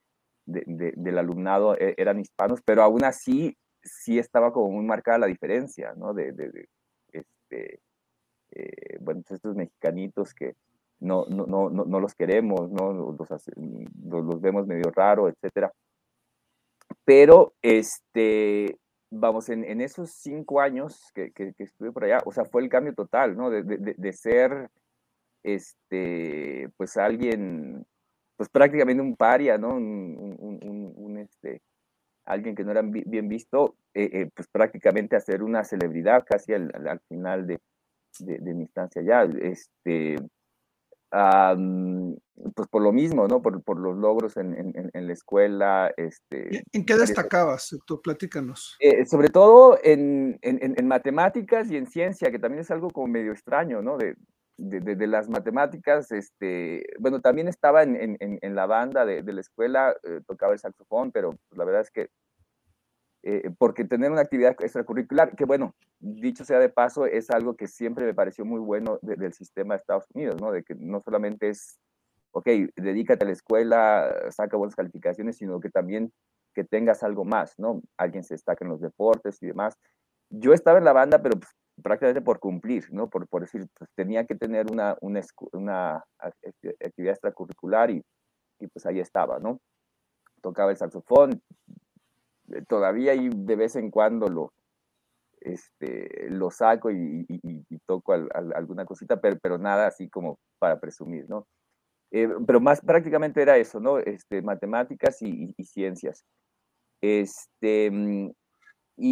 de, 0.46 0.64
de, 0.66 0.94
del 0.98 1.18
alumnado 1.18 1.76
e, 1.78 1.96
eran 1.98 2.20
hispanos, 2.20 2.62
pero 2.66 2.84
aún 2.84 3.04
así 3.06 3.56
sí 3.84 4.20
estaba 4.20 4.52
como 4.52 4.72
muy 4.72 4.86
marcada 4.86 5.20
la 5.20 5.28
diferencia, 5.28 5.94
¿no? 5.96 6.14
De, 6.14 6.32
de 6.34 6.68
este, 7.12 7.80
eh, 8.52 8.98
bueno, 9.00 9.22
pues 9.26 9.38
estos 9.38 9.56
mexicanitos 9.56 10.34
que, 10.34 10.56
no, 11.00 11.26
no, 11.28 11.46
no, 11.46 11.70
no 11.70 12.00
los 12.00 12.16
queremos, 12.16 12.70
¿no? 12.72 12.94
Los, 12.94 13.30
los, 14.04 14.42
vemos 14.42 14.68
medio 14.68 14.92
raro, 14.92 15.30
etcétera. 15.30 15.72
Pero, 17.06 17.54
este, 17.62 18.78
vamos, 19.12 19.50
en, 19.50 19.64
en, 19.64 19.82
esos 19.82 20.12
cinco 20.12 20.62
años 20.62 21.12
que, 21.14 21.32
que, 21.32 21.54
estuve 21.60 21.92
por 21.92 22.04
allá, 22.04 22.20
o 22.26 22.32
sea, 22.32 22.46
fue 22.46 22.62
el 22.62 22.70
cambio 22.70 22.94
total, 22.94 23.38
¿no? 23.38 23.50
De, 23.50 23.64
de, 23.64 23.96
de, 23.98 24.14
ser, 24.14 24.70
este, 25.44 26.70
pues 26.78 26.98
alguien, 26.98 27.86
pues 28.36 28.50
prácticamente 28.50 29.02
un 29.02 29.16
paria, 29.16 29.58
¿no? 29.58 29.76
Un, 29.76 30.36
un, 30.40 30.94
un, 30.96 31.18
este, 31.18 31.62
alguien 32.26 32.56
que 32.56 32.64
no 32.64 32.72
era 32.72 32.82
bien 32.84 33.30
visto, 33.30 33.76
eh, 33.94 34.10
eh, 34.12 34.30
pues 34.36 34.48
prácticamente 34.50 35.16
hacer 35.16 35.44
una 35.44 35.64
celebridad 35.64 36.26
casi 36.26 36.54
al, 36.54 36.72
al 36.88 37.00
final 37.08 37.48
de, 37.48 37.60
de, 38.20 38.54
mi 38.54 38.64
instancia 38.64 39.02
ya. 39.02 39.24
Este, 39.24 40.18
pues 41.10 42.68
por 42.70 42.82
lo 42.82 42.92
mismo, 42.92 43.28
¿no? 43.28 43.42
Por, 43.42 43.64
por 43.64 43.80
los 43.80 43.98
logros 43.98 44.38
en, 44.38 44.54
en, 44.54 44.92
en, 44.94 45.08
la 45.08 45.14
escuela. 45.14 45.92
Este, 45.96 46.64
¿En 46.74 46.86
qué 46.86 46.96
destacabas? 46.96 47.76
Tú 47.86 48.02
platícanos. 48.02 48.76
Eh, 48.80 49.06
sobre 49.06 49.30
todo 49.30 49.80
en, 49.84 50.38
en, 50.42 50.88
matemáticas 50.88 51.72
y 51.72 51.78
en 51.78 51.88
ciencia, 51.88 52.32
que 52.32 52.40
también 52.40 52.62
es 52.62 52.72
algo 52.72 52.90
como 52.90 53.08
medio 53.08 53.32
extraño, 53.32 53.82
¿no? 53.82 53.98
De, 53.98 54.16
de, 54.58 54.80
de, 54.80 55.08
las 55.08 55.30
matemáticas, 55.30 56.12
este, 56.12 56.84
bueno, 57.00 57.22
también 57.22 57.48
estaba 57.48 57.84
en, 57.84 58.18
en 58.20 58.56
la 58.56 58.66
banda 58.66 59.06
de, 59.06 59.22
la 59.22 59.42
escuela, 59.42 59.96
eh, 60.04 60.22
tocaba 60.26 60.54
el 60.54 60.60
saxofón, 60.60 61.12
pero 61.12 61.32
pues, 61.32 61.58
la 61.58 61.66
verdad 61.66 61.82
es 61.82 61.92
que 61.92 62.10
eh, 63.30 63.52
porque 63.58 63.84
tener 63.84 64.10
una 64.10 64.22
actividad 64.22 64.56
extracurricular, 64.58 65.36
que 65.36 65.44
bueno, 65.44 65.76
dicho 66.00 66.46
sea 66.46 66.60
de 66.60 66.70
paso, 66.70 67.06
es 67.06 67.30
algo 67.30 67.58
que 67.58 67.68
siempre 67.68 68.06
me 68.06 68.14
pareció 68.14 68.46
muy 68.46 68.62
bueno 68.62 69.00
del 69.02 69.34
sistema 69.34 69.74
de 69.74 69.80
Estados 69.80 70.06
Unidos, 70.14 70.40
¿no? 70.40 70.54
De 70.54 70.64
que 70.64 70.76
no 70.76 71.02
solamente 71.02 71.50
es, 71.50 71.78
ok, 72.32 72.48
dedícate 72.78 73.26
a 73.26 73.28
la 73.28 73.34
escuela, 73.34 74.16
saca 74.30 74.56
buenas 74.56 74.78
calificaciones, 74.78 75.36
sino 75.36 75.60
que 75.60 75.70
también 75.70 76.14
que 76.54 76.64
tengas 76.64 77.04
algo 77.04 77.26
más, 77.26 77.60
¿no? 77.60 77.82
Alguien 77.98 78.24
se 78.24 78.36
destaca 78.36 78.64
en 78.64 78.72
los 78.72 78.80
deportes 78.80 79.44
y 79.44 79.48
demás. 79.48 79.76
Yo 80.30 80.54
estaba 80.54 80.78
en 80.78 80.86
la 80.86 80.94
banda, 80.94 81.22
pero 81.22 81.38
pues, 81.38 81.52
prácticamente 81.84 82.22
por 82.22 82.40
cumplir, 82.40 82.94
¿no? 82.94 83.10
Por, 83.10 83.28
por 83.28 83.42
decir, 83.42 83.68
pues, 83.78 83.90
tenía 83.94 84.26
que 84.26 84.36
tener 84.36 84.72
una, 84.72 84.96
una, 85.02 85.20
una 85.52 86.06
actividad 86.80 87.14
extracurricular 87.14 87.92
y, 87.92 88.02
y 88.62 88.68
pues 88.68 88.86
ahí 88.86 89.02
estaba, 89.02 89.38
¿no? 89.40 89.60
Tocaba 90.42 90.72
el 90.72 90.78
saxofón, 90.78 91.42
todavía 92.68 93.12
ahí 93.12 93.30
de 93.34 93.56
vez 93.56 93.76
en 93.76 93.92
cuando 93.92 94.28
lo, 94.28 94.54
este, 95.42 96.28
lo 96.30 96.52
saco 96.52 96.92
y, 96.92 97.26
toco 97.86 98.14
alguna 98.14 98.86
cosita, 98.86 99.20
pero, 99.20 99.38
pero 99.42 99.58
nada 99.58 99.88
así 99.88 100.10
como 100.10 100.40
para 100.60 100.80
presumir, 100.80 101.30
¿no? 101.30 101.48
Eh, 102.12 102.30
pero 102.46 102.60
más 102.60 102.82
prácticamente 102.82 103.42
era 103.42 103.58
eso, 103.58 103.80
¿no? 103.80 104.00
Este, 104.00 104.42
matemáticas 104.42 105.22
y, 105.22 105.54
ciencias. 105.64 106.24
Este, 107.02 107.92
mm, 107.92 108.32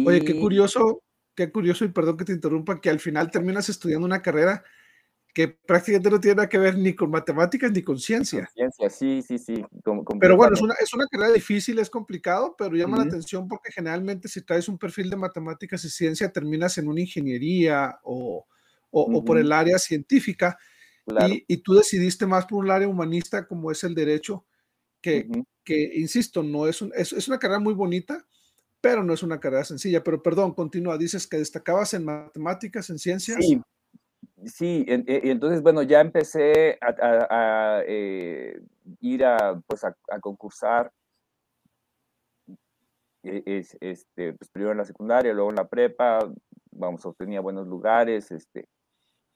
Oye, 0.06 0.24
qué 0.24 0.38
curioso, 0.40 1.02
qué 1.34 1.50
curioso, 1.52 1.84
y 1.84 1.88
perdón 1.88 2.16
que 2.16 2.24
te 2.24 2.32
interrumpa, 2.32 2.80
que 2.80 2.90
al 2.90 3.00
final 3.00 3.30
terminas 3.30 3.68
estudiando 3.68 4.06
una 4.06 4.22
carrera 4.22 4.64
que 5.36 5.48
prácticamente 5.48 6.08
no 6.08 6.18
tiene 6.18 6.36
nada 6.36 6.48
que 6.48 6.56
ver 6.56 6.78
ni 6.78 6.94
con 6.94 7.10
matemáticas 7.10 7.70
ni 7.70 7.82
con 7.82 7.98
ciencia. 7.98 8.48
Ciencia, 8.54 8.88
sí, 8.88 9.20
sí, 9.20 9.36
sí. 9.36 9.62
pero 10.18 10.34
bueno, 10.34 10.54
es 10.54 10.62
una, 10.62 10.72
es 10.80 10.94
una, 10.94 11.04
carrera 11.10 11.30
difícil, 11.30 11.78
es 11.78 11.90
complicado, 11.90 12.54
pero 12.56 12.74
llama 12.74 12.96
la 12.96 13.02
atención 13.02 13.46
porque 13.46 13.70
generalmente 13.70 14.28
si 14.28 14.40
traes 14.40 14.66
un 14.66 14.78
perfil 14.78 15.10
de 15.10 15.16
matemáticas 15.16 15.84
y 15.84 15.90
ciencia, 15.90 16.32
terminas 16.32 16.78
en 16.78 16.88
una 16.88 17.02
ingeniería 17.02 18.00
o, 18.02 18.46
o, 18.90 19.24
por 19.26 19.36
el 19.36 19.52
área 19.52 19.78
científica. 19.78 20.56
Y, 21.28 21.44
y, 21.46 21.58
tú 21.58 21.74
decidiste 21.74 22.24
más 22.24 22.46
por 22.46 22.64
un 22.64 22.70
área 22.70 22.88
humanista 22.88 23.46
como 23.46 23.70
es 23.70 23.84
el 23.84 23.94
derecho, 23.94 24.46
que, 25.02 25.28
que 25.62 25.98
insisto, 25.98 26.42
no 26.42 26.66
es, 26.66 26.80
un, 26.80 26.92
es, 26.96 27.12
es, 27.12 27.28
una 27.28 27.38
carrera 27.38 27.60
muy 27.60 27.74
bonita, 27.74 28.26
pero 28.80 29.04
no 29.04 29.12
es 29.12 29.22
una 29.22 29.38
carrera 29.38 29.64
sencilla. 29.64 30.02
Pero 30.02 30.22
perdón, 30.22 30.54
continúa, 30.54 30.96
dices 30.96 31.26
que 31.26 31.36
destacabas 31.36 31.92
en 31.92 32.06
matemáticas, 32.06 32.88
en 32.88 32.98
ciencias. 32.98 33.36
Sí, 33.44 33.60
Sí, 34.44 34.84
e, 34.86 35.20
y 35.24 35.30
entonces, 35.30 35.62
bueno, 35.62 35.82
ya 35.82 36.00
empecé 36.00 36.78
a, 36.80 37.82
eh, 37.86 38.60
ir 39.00 39.24
a, 39.24 39.58
pues 39.66 39.82
a, 39.84 39.94
concursar, 40.20 40.92
e, 43.22 43.42
es, 43.46 43.76
este, 43.80 44.34
pues 44.34 44.50
primero 44.50 44.72
en 44.72 44.78
la 44.78 44.84
secundaria, 44.84 45.32
luego 45.32 45.50
en 45.50 45.56
la 45.56 45.66
prepa, 45.66 46.18
vamos, 46.70 47.06
obtenía 47.06 47.40
buenos 47.40 47.66
lugares, 47.66 48.30
este, 48.30 48.68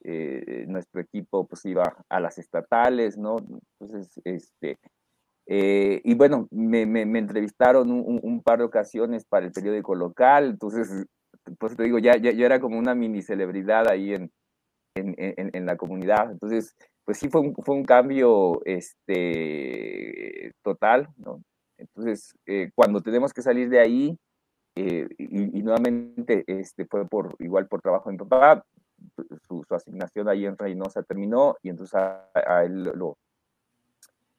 eh, 0.04 0.66
nuestro 0.68 1.00
equipo 1.00 1.46
pues 1.46 1.64
iba 1.64 1.82
a 2.08 2.20
las 2.20 2.38
estatales, 2.38 3.16
¿no? 3.16 3.36
Entonces, 3.80 4.20
este, 4.24 4.78
eh, 5.46 6.02
y 6.04 6.14
bueno, 6.14 6.46
me, 6.50 6.82
entrevistaron 6.82 7.90
un, 7.90 8.20
un, 8.22 8.42
par 8.42 8.58
de 8.58 8.64
ocasiones 8.64 9.24
para 9.24 9.46
el 9.46 9.52
periódico 9.52 9.94
local, 9.94 10.50
entonces, 10.50 11.06
pues 11.58 11.76
te 11.76 11.84
digo, 11.84 11.98
ya, 11.98 12.16
ya, 12.18 12.32
ya 12.32 12.46
era 12.46 12.60
como 12.60 12.78
una 12.78 12.94
mini 12.94 13.22
celebridad 13.22 13.88
ahí 13.88 14.14
en, 14.14 14.30
en, 14.94 15.14
en, 15.18 15.50
en, 15.52 15.66
la 15.66 15.76
comunidad. 15.76 16.30
Entonces, 16.30 16.76
pues 17.04 17.18
sí 17.18 17.28
fue 17.28 17.40
un, 17.40 17.54
fue 17.54 17.74
un 17.74 17.84
cambio 17.84 18.60
este, 18.64 20.52
total, 20.62 21.08
¿no? 21.16 21.42
Entonces, 21.78 22.34
eh, 22.46 22.70
cuando 22.74 23.00
tenemos 23.00 23.32
que 23.32 23.42
salir 23.42 23.68
de 23.68 23.80
ahí, 23.80 24.18
eh, 24.76 25.08
y, 25.18 25.62
nuevamente 25.62 26.44
este, 26.46 26.86
fue 26.86 27.06
por, 27.08 27.34
igual 27.38 27.66
por 27.66 27.80
trabajo 27.80 28.10
mi 28.10 28.18
papá, 28.18 28.64
su, 29.48 29.64
su 29.66 29.74
asignación 29.74 30.28
ahí 30.28 30.44
en 30.44 30.56
Reynosa 30.56 31.02
terminó 31.02 31.56
y 31.62 31.70
entonces 31.70 31.94
a, 31.94 32.64
él 32.64 32.84
lo, 32.94 33.16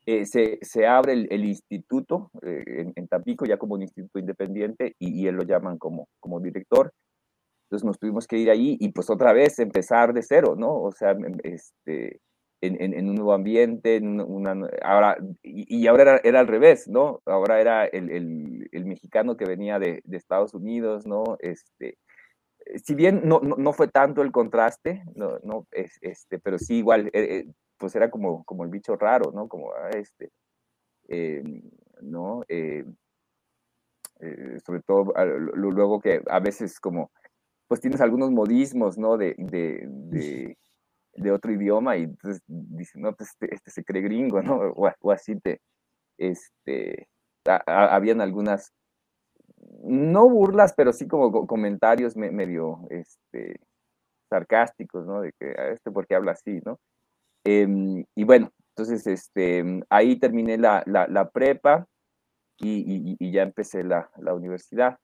eh, 0.05 0.25
se, 0.25 0.59
se, 0.61 0.87
abre 0.87 1.13
el, 1.13 1.27
el 1.31 1.45
instituto 1.45 2.29
en, 2.41 2.93
en, 2.95 3.07
Tampico 3.07 3.45
ya 3.45 3.57
como 3.57 3.73
un 3.73 3.81
instituto 3.81 4.19
independiente 4.19 4.95
y, 4.99 5.21
y, 5.21 5.27
él 5.27 5.35
lo 5.35 5.43
llaman 5.43 5.77
como, 5.77 6.07
como 6.19 6.39
director 6.39 6.93
entonces 7.71 7.85
nos 7.85 7.99
tuvimos 7.99 8.27
que 8.27 8.37
ir 8.37 8.49
ahí 8.49 8.75
y 8.81 8.89
pues 8.89 9.09
otra 9.09 9.31
vez 9.31 9.57
empezar 9.59 10.11
de 10.11 10.23
cero, 10.23 10.55
¿no? 10.57 10.75
O 10.75 10.91
sea, 10.91 11.15
este, 11.43 12.19
en, 12.59 13.07
un 13.07 13.15
nuevo 13.15 13.31
ambiente, 13.31 13.95
en 13.95 14.19
una, 14.19 14.67
ahora, 14.83 15.17
y, 15.41 15.87
ahora 15.87 16.19
era, 16.21 16.41
al 16.41 16.47
revés, 16.47 16.89
¿no? 16.89 17.21
Ahora 17.25 17.61
era 17.61 17.85
el, 17.85 18.67
el, 18.73 18.85
mexicano 18.85 19.37
que 19.37 19.45
venía 19.45 19.79
de, 19.79 20.03
Estados 20.11 20.53
Unidos, 20.53 21.07
¿no? 21.07 21.37
Este, 21.39 21.97
si 22.83 22.93
bien 22.93 23.21
no, 23.23 23.39
no, 23.39 23.71
fue 23.71 23.87
tanto 23.87 24.21
el 24.21 24.33
contraste, 24.33 25.05
no, 25.15 25.39
no 25.43 25.65
es, 25.71 25.97
este, 26.01 26.39
pero 26.39 26.59
sí 26.59 26.75
igual, 26.75 27.07
eh, 27.07 27.11
eh, 27.13 27.45
pues 27.77 27.95
era 27.95 28.11
como, 28.11 28.43
como 28.43 28.65
el 28.65 28.69
bicho 28.69 28.97
raro, 28.97 29.31
¿no? 29.31 29.47
Como, 29.47 29.71
ah, 29.71 29.91
este, 29.91 30.29
em, 31.07 31.61
¿no? 32.01 32.43
Eh, 32.49 32.83
sobre 34.63 34.81
todo 34.81 35.13
luego 35.55 35.99
que 35.99 36.21
a 36.27 36.39
veces 36.39 36.79
como 36.79 37.11
pues 37.71 37.79
tienes 37.79 38.01
algunos 38.01 38.31
modismos, 38.31 38.97
¿no? 38.97 39.15
De, 39.15 39.33
de, 39.37 40.57
de, 41.13 41.31
otro 41.31 41.53
idioma 41.53 41.95
y 41.95 42.03
entonces 42.03 42.43
dicen, 42.45 43.01
no, 43.01 43.15
pues 43.15 43.29
este, 43.29 43.55
este 43.55 43.71
se 43.71 43.85
cree 43.85 44.01
gringo, 44.01 44.41
¿no? 44.41 44.59
O, 44.99 45.09
así 45.09 45.39
te, 45.39 45.61
este, 46.17 47.07
habían 47.65 48.19
algunas, 48.19 48.73
no 49.85 50.29
burlas, 50.29 50.73
pero 50.73 50.91
sí 50.91 51.07
como 51.07 51.47
comentarios 51.47 52.17
medio, 52.17 52.85
este, 52.89 53.61
sarcásticos, 54.29 55.05
¿no? 55.07 55.21
De 55.21 55.31
que, 55.39 55.55
ah, 55.57 55.69
este, 55.69 55.91
¿por 55.91 56.05
qué 56.05 56.15
habla 56.15 56.33
así, 56.33 56.59
no? 56.65 56.77
Em, 57.45 58.03
y 58.15 58.25
bueno, 58.25 58.51
entonces, 58.75 59.07
este, 59.07 59.63
ahí 59.89 60.19
terminé 60.19 60.57
la, 60.57 60.83
la, 60.85 61.29
prepa 61.29 61.87
y, 62.57 63.15
y, 63.17 63.31
ya 63.31 63.43
empecé 63.43 63.85
la, 63.85 64.11
la 64.17 64.33
universidad. 64.33 64.99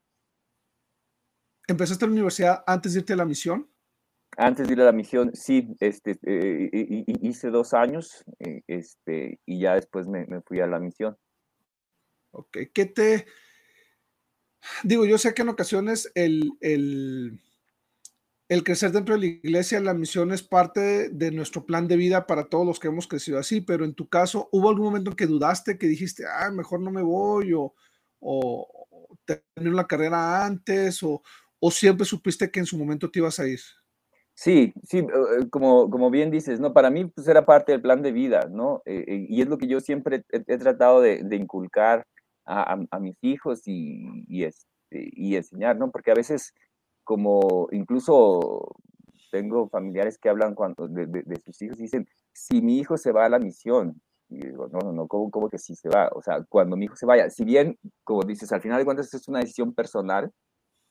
¿Empezaste 1.67 2.05
la 2.05 2.13
universidad 2.13 2.63
antes 2.65 2.93
de 2.93 3.00
irte 3.00 3.13
a 3.13 3.17
la 3.17 3.25
misión? 3.25 3.69
Antes 4.38 4.67
de 4.67 4.74
ir 4.74 4.81
a 4.81 4.86
la 4.86 4.91
misión, 4.93 5.31
sí, 5.33 5.75
este, 5.79 6.17
eh, 6.24 7.03
hice 7.21 7.50
dos 7.50 7.74
años 7.74 8.24
eh, 8.39 8.62
este, 8.67 9.39
y 9.45 9.59
ya 9.59 9.75
después 9.75 10.07
me, 10.07 10.25
fui 10.45 10.62
a 10.62 10.67
la 10.67 10.79
misión. 10.79 11.17
Ok, 12.31 12.57
¿qué 12.74 12.86
te... 12.86 13.25
Digo, 14.83 15.05
yo 15.05 15.17
sé 15.17 15.33
que 15.33 15.41
en 15.41 15.50
ocasiones 15.50 16.12
el, 16.15 16.51
el, 16.62 17.41
el 18.47 18.63
crecer 18.63 18.91
dentro 18.91 19.15
de 19.15 19.21
la 19.21 19.27
iglesia, 19.27 19.79
la 19.79 19.93
misión 19.93 20.31
es 20.31 20.43
parte 20.43 21.09
de, 21.09 21.31
nuestro 21.31 21.65
plan 21.65 21.88
de 21.88 21.97
vida 21.97 22.27
para 22.27 22.47
todos 22.47 22.65
los 22.65 22.79
que 22.79 22.88
hemos 22.88 23.07
crecido 23.07 23.39
así, 23.39 23.62
pero 23.62 23.83
en 23.86 23.93
tu 23.93 24.07
caso, 24.07 24.50
¿hubo 24.51 24.69
algún 24.69 24.86
momento 24.86 25.12
en 25.12 25.17
que 25.17 25.27
dudaste, 25.27 25.77
que 25.77 25.88
dijiste, 25.88 26.25
ah, 26.25 26.50
mejor 26.51 26.79
no 26.79 26.91
me 26.91 27.01
voy 27.01 27.53
o, 27.53 27.74
o, 28.19 29.17
termino 29.25 29.75
la 29.75 29.88
carrera 29.88 30.45
antes 30.45 31.01
o, 31.03 31.21
o 31.60 31.72
siempre 31.72 32.06
supiste 32.06 32.50
que 32.52 32.60
en 32.60 32.66
su 32.66 32.78
momento 32.78 33.10
te 33.10 33.20
ibas 33.20 33.40
a 33.40 33.48
ir? 33.48 33.60
Sí, 34.34 34.72
sí, 34.84 35.00
eh, 35.00 35.50
como, 35.50 35.90
como 35.90 36.12
bien 36.12 36.30
dices, 36.30 36.60
¿no? 36.60 36.72
Para 36.72 36.92
mí 36.92 37.06
pues 37.06 37.28
era 37.28 37.46
parte 37.46 37.72
del 37.72 37.82
plan 37.82 38.04
de 38.04 38.12
vida, 38.12 38.48
¿no? 38.52 38.84
Eh, 38.86 39.04
eh, 39.08 39.26
y 39.30 39.42
es 39.42 39.48
lo 39.48 39.58
que 39.58 39.68
yo 39.68 39.80
siempre 39.80 40.24
he, 40.30 40.58
tratado 40.60 41.02
de, 41.02 41.26
inculcar 41.32 42.06
a, 42.46 43.00
mis 43.00 43.18
hijos 43.24 43.64
y, 43.66 44.24
y, 44.28 44.44
este, 44.46 44.68
enseñar, 45.36 45.78
¿no? 45.78 45.92
Porque 45.92 46.12
a 46.12 46.14
veces 46.14 46.54
como 47.04 47.68
incluso 47.72 48.76
tengo 49.32 49.70
familiares 49.70 50.18
que 50.18 50.30
hablan 50.30 50.54
cuando 50.56 50.88
de, 50.88 51.24
sus 51.46 51.62
hijos 51.62 51.80
y 51.80 51.84
dicen, 51.84 52.08
si 52.34 52.62
mi 52.62 52.78
hijo 52.78 52.98
se 52.98 53.12
va 53.12 53.26
a 53.26 53.30
la 53.30 53.40
misión, 53.40 54.00
y 54.30 54.46
digo, 54.46 54.68
no, 54.68 54.80
no, 54.80 54.92
no, 54.92 55.08
¿cómo, 55.08 55.32
¿cómo, 55.32 55.50
que 55.50 55.58
sí 55.58 55.74
se 55.74 55.90
va? 55.90 56.10
O 56.14 56.22
sea, 56.22 56.44
cuando 56.50 56.76
mi 56.76 56.86
hijo 56.86 56.96
se 56.96 57.06
vaya, 57.06 57.30
si 57.30 57.46
bien, 57.46 57.80
como 58.04 58.24
dices, 58.24 58.52
al 58.52 58.62
final 58.62 58.78
de 58.78 58.86
cuentas 58.86 59.14
es 59.14 59.28
una 59.28 59.40
decisión 59.40 59.74
personal, 59.74 60.32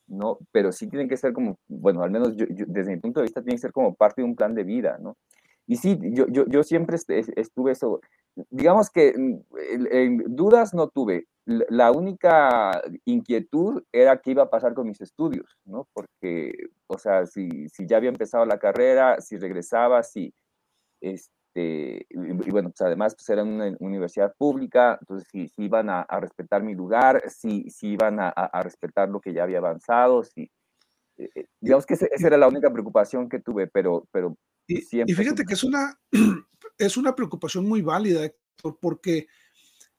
¿no? 0.09 0.39
Pero 0.53 0.73
sí 0.73 0.89
tienen 0.89 1.09
que 1.09 1.17
ser 1.17 1.33
como, 1.33 1.59
bueno, 1.69 2.03
al 2.03 2.11
menos 2.11 2.37
desde 2.37 2.95
mi 2.95 3.01
punto 3.01 3.21
de 3.21 3.25
vista, 3.25 3.43
tiene 3.43 3.57
que 3.57 3.63
ser 3.63 3.73
como 3.73 3.95
parte 3.95 4.23
de 4.23 4.27
un 4.27 4.37
plan 4.37 4.55
de 4.55 4.65
vida, 4.65 4.99
¿no? 5.01 5.17
Y 5.67 5.77
sí, 5.77 5.99
yo, 6.01 6.27
yo, 6.29 6.47
yo 6.47 6.63
siempre 6.63 6.97
estuve 6.97 7.73
eso, 7.73 8.01
digamos 8.51 8.89
que 8.89 9.15
en 9.91 10.25
dudas 10.29 10.75
no 10.75 10.89
tuve, 10.89 11.27
la 11.47 11.93
única 11.93 12.83
inquietud 13.05 13.83
era 13.93 14.21
qué 14.21 14.33
iba 14.33 14.45
a 14.45 14.51
pasar 14.51 14.75
con 14.75 14.89
mis 14.89 15.01
estudios, 15.01 15.59
¿no? 15.65 15.89
Porque, 15.93 16.53
o 16.89 16.99
sea, 16.99 17.27
si, 17.27 17.69
si 17.69 17.87
ya 17.87 17.99
había 17.99 18.11
empezado 18.11 18.45
la 18.45 18.59
carrera, 18.59 19.21
si 19.21 19.37
regresaba, 19.39 20.03
si, 20.03 20.35
este, 21.57 22.07
y, 22.11 22.51
bueno, 22.51 22.71
pues 22.71 22.81
además 22.83 23.15
pues 23.15 23.29
era 23.31 23.43
una 23.43 23.75
universidad 23.81 24.35
pública, 24.37 24.99
entonces 25.01 25.27
si, 25.31 25.49
si 25.49 25.65
iban 25.65 25.89
a, 25.89 26.05
respetar 26.21 26.63
mi 26.63 26.75
lugar, 26.75 27.23
si, 27.29 27.71
si 27.71 27.89
iban 27.89 28.21
a, 28.21 28.29
a, 28.29 28.63
respetar 28.63 29.09
lo 29.09 29.21
que 29.21 29.33
ya 29.33 29.45
había 29.45 29.59
avanzado, 29.59 30.23
si, 30.23 30.51
eh, 31.17 31.31
eh, 31.35 31.47
digamos 31.61 31.87
que 31.87 31.95
esa 31.95 32.27
era 32.27 32.37
la 32.37 32.49
única 32.49 32.71
preocupación 32.71 33.29
que 33.29 33.41
tuve, 33.41 33.67
pero, 33.69 34.07
pero 34.13 34.37
y, 34.67 34.83
y 34.93 35.15
fíjate 35.15 35.45
que 35.45 35.55
es 35.55 35.65
una, 35.65 35.99
es 36.79 36.97
una 36.97 37.15
preocupación 37.15 37.67
muy 37.67 37.83
válida, 37.83 38.25
Héctor, 38.25 38.79
porque 38.81 39.27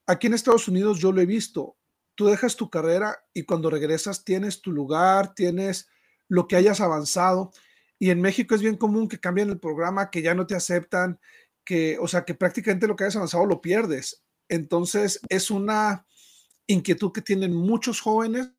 aquí 0.06 0.28
en 0.28 0.34
Estados 0.34 0.68
Unidos 0.68 1.00
yo 1.00 1.12
lo 1.12 1.22
he 1.22 1.26
visto. 1.26 1.76
Tú 2.16 2.26
dejas 2.26 2.56
tu 2.56 2.70
carrera 2.70 3.16
y 3.34 3.44
cuando 3.44 3.70
regresas 3.70 4.24
tienes 4.24 4.62
tu 4.62 4.72
lugar, 4.72 5.34
tienes 5.36 5.88
lo 6.28 6.48
que 6.48 6.56
hayas 6.56 6.82
avanzado. 6.82 7.52
Y 8.00 8.10
en 8.10 8.22
México 8.22 8.56
es 8.56 8.62
bien 8.62 8.76
común 8.76 9.08
que 9.08 9.20
cambien 9.20 9.50
el 9.50 9.60
programa, 9.60 10.10
que 10.10 10.22
ya 10.22 10.34
no 10.34 10.46
te 10.46 10.56
aceptan, 10.56 11.20
que, 11.68 11.98
o 12.00 12.08
sea, 12.08 12.24
que 12.24 12.34
prácticamente 12.34 12.88
lo 12.88 12.96
que 12.96 13.04
hayas 13.04 13.18
avanzado 13.18 13.46
lo 13.46 13.60
pierdes. 13.60 14.24
Entonces 14.48 15.20
es 15.28 15.52
una 15.52 16.08
inquietud 16.66 17.12
que 17.12 17.22
tienen 17.22 17.54
muchos 17.54 18.00
jóvenes 18.00 18.54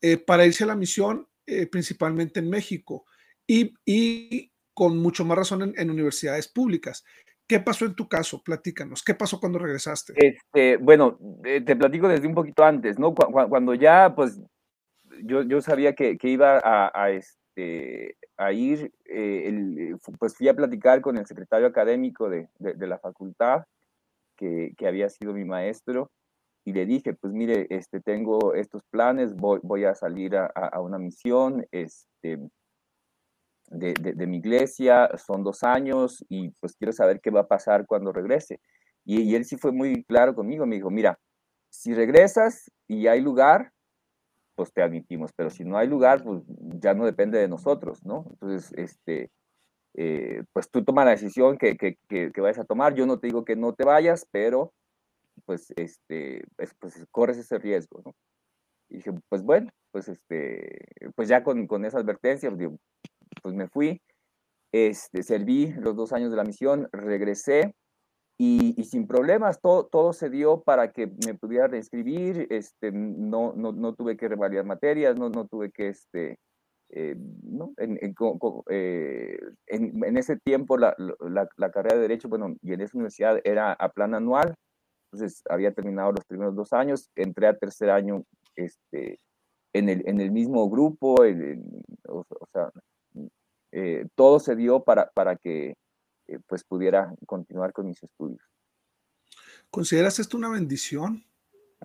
eh, 0.00 0.16
para 0.16 0.46
irse 0.46 0.64
a 0.64 0.68
la 0.68 0.74
misión, 0.74 1.28
eh, 1.46 1.66
principalmente 1.66 2.40
en 2.40 2.48
México. 2.48 3.04
Y, 3.46 3.74
y, 3.84 4.50
con 4.72 4.96
mucho 4.96 5.26
más 5.26 5.36
razón 5.36 5.74
en, 5.76 5.90
universidades 5.90 6.48
públicas. 6.48 7.04
¿Qué 7.46 7.60
pasó 7.60 7.84
en 7.84 7.94
tu 7.94 8.08
caso? 8.08 8.42
Platícanos. 8.42 9.02
¿Qué 9.02 9.14
pasó 9.14 9.38
cuando 9.38 9.58
regresaste? 9.58 10.14
Este, 10.16 10.78
bueno, 10.78 11.18
eh, 11.44 11.60
te 11.60 11.76
platico 11.76 12.08
desde 12.08 12.26
un 12.26 12.34
poquito 12.34 12.64
antes, 12.64 12.98
¿no? 12.98 13.14
Cuando 13.14 13.74
ya, 13.74 14.14
pues, 14.14 14.40
yo, 15.24 15.42
yo 15.42 15.60
sabía 15.60 15.94
que, 15.94 16.16
que 16.16 16.28
iba 16.28 16.58
a, 16.64 16.90
a, 16.94 17.10
este, 17.10 18.16
a 18.44 18.52
ir, 18.52 18.92
eh, 19.04 19.48
el, 19.48 19.98
pues 20.18 20.36
fui 20.36 20.48
a 20.48 20.54
platicar 20.54 21.00
con 21.00 21.16
el 21.16 21.26
secretario 21.26 21.66
académico 21.66 22.28
de, 22.28 22.48
de, 22.58 22.86
la 22.86 22.98
facultad, 22.98 23.64
que, 24.36 24.74
había 24.86 25.08
sido 25.08 25.32
mi 25.32 25.44
maestro, 25.44 26.10
y 26.64 26.72
le 26.72 26.86
dije, 26.86 27.14
pues 27.14 27.32
mire, 27.32 27.66
este, 27.70 28.00
tengo 28.00 28.54
estos 28.54 28.82
planes, 28.84 29.34
voy, 29.34 29.60
voy 29.62 29.84
a 29.84 29.94
salir 29.94 30.36
a, 30.36 30.46
a 30.46 30.80
una 30.80 30.98
misión, 30.98 31.66
este, 31.70 32.38
de, 33.72 34.26
mi 34.26 34.38
iglesia, 34.38 35.10
son 35.16 35.42
dos 35.42 35.62
años 35.62 36.24
y 36.28 36.50
pues 36.60 36.74
quiero 36.76 36.92
saber 36.92 37.20
qué 37.20 37.30
va 37.30 37.40
a 37.40 37.48
pasar 37.48 37.86
cuando 37.86 38.12
regrese. 38.12 38.60
Y, 39.04 39.34
él 39.34 39.44
sí 39.44 39.56
fue 39.56 39.72
muy 39.72 40.04
claro 40.04 40.34
conmigo, 40.34 40.66
me 40.66 40.76
dijo, 40.76 40.90
mira, 40.90 41.18
si 41.70 41.94
regresas 41.94 42.70
y 42.86 43.06
hay 43.06 43.20
lugar, 43.20 43.72
pues 44.54 44.72
te 44.72 44.82
admitimos, 44.82 45.32
pero 45.34 45.50
si 45.50 45.64
no 45.64 45.78
hay 45.78 45.88
lugar, 45.88 46.22
pues 46.22 46.42
ya 46.80 46.94
no 46.94 47.04
depende 47.04 47.38
de 47.38 47.48
nosotros, 47.48 48.04
¿no? 48.04 48.26
Entonces, 48.30 48.72
este, 48.76 49.30
eh, 49.94 50.44
pues 50.52 50.70
tú 50.70 50.84
toma 50.84 51.04
la 51.04 51.12
decisión 51.12 51.58
que, 51.58 51.76
que, 51.76 51.96
que, 52.08 52.40
vayas 52.40 52.58
a 52.58 52.64
tomar, 52.64 52.94
yo 52.94 53.06
no 53.06 53.18
te 53.18 53.28
digo 53.28 53.44
que 53.44 53.56
no 53.56 53.72
te 53.74 53.84
vayas, 53.84 54.26
pero 54.30 54.72
pues, 55.46 55.72
este, 55.76 56.44
pues, 56.56 57.06
corres 57.10 57.38
ese 57.38 57.58
riesgo, 57.58 58.02
¿no? 58.04 58.14
Y 58.88 58.96
dije, 58.96 59.12
pues 59.28 59.42
bueno, 59.42 59.70
pues 59.90 60.08
este, 60.08 60.86
pues 61.16 61.28
ya 61.28 61.42
con, 61.42 61.66
con 61.66 61.84
esa 61.84 61.98
advertencia, 61.98 62.50
pues, 62.50 62.70
pues 63.42 63.54
me 63.54 63.68
fui, 63.68 64.02
este, 64.72 65.22
serví 65.22 65.72
los 65.72 65.96
dos 65.96 66.12
años 66.12 66.30
de 66.30 66.36
la 66.36 66.44
misión, 66.44 66.88
regresé 66.92 67.74
y, 68.38 68.82
sin 68.84 69.06
problemas, 69.06 69.60
todo, 69.60 69.86
todo 69.86 70.12
se 70.12 70.28
dio 70.28 70.62
para 70.62 70.92
que 70.92 71.06
me 71.26 71.34
pudiera 71.34 71.68
reinscribir, 71.68 72.48
este, 72.50 72.90
no, 72.90 73.52
no, 73.54 73.72
no 73.72 73.94
tuve 73.94 74.16
que 74.16 74.28
revalidar 74.28 74.64
materias, 74.64 75.16
no, 75.16 75.28
no 75.28 75.46
tuve 75.46 75.70
que, 75.70 75.88
este, 75.88 76.38
eh, 76.90 77.14
¿no? 77.44 77.72
En, 77.76 77.98
en, 78.02 78.14
eh, 78.68 79.38
en, 79.66 80.04
en, 80.04 80.16
ese 80.16 80.36
tiempo 80.38 80.76
la, 80.76 80.94
la, 80.98 81.48
la, 81.56 81.70
carrera 81.70 81.96
de 81.96 82.02
Derecho, 82.02 82.28
bueno, 82.28 82.56
y 82.62 82.72
en 82.72 82.80
esa 82.80 82.98
universidad 82.98 83.40
era 83.44 83.72
a 83.72 83.88
plan 83.90 84.14
anual, 84.14 84.54
entonces 85.12 85.42
había 85.48 85.72
terminado 85.72 86.12
los 86.12 86.24
primeros 86.24 86.56
dos 86.56 86.72
años, 86.72 87.10
entré 87.14 87.46
a 87.46 87.56
tercer 87.56 87.90
año 87.90 88.24
este, 88.56 89.20
en, 89.72 89.88
el, 89.88 90.02
en 90.08 90.20
el 90.20 90.32
mismo 90.32 90.68
grupo, 90.68 91.14
o, 92.08 92.18
o, 92.18 92.46
sea, 92.52 92.70
eh, 93.72 94.06
todo 94.14 94.40
se 94.40 94.56
dio 94.56 94.82
para, 94.82 95.10
para 95.14 95.36
que 95.36 95.74
eh, 96.32 96.40
pues 96.46 96.64
pudiera 96.64 97.14
continuar 97.26 97.72
con 97.72 97.86
mis 97.86 98.02
estudios. 98.02 98.42
¿Consideras 99.70 100.18
esto 100.18 100.36
una 100.36 100.50
bendición? 100.50 101.24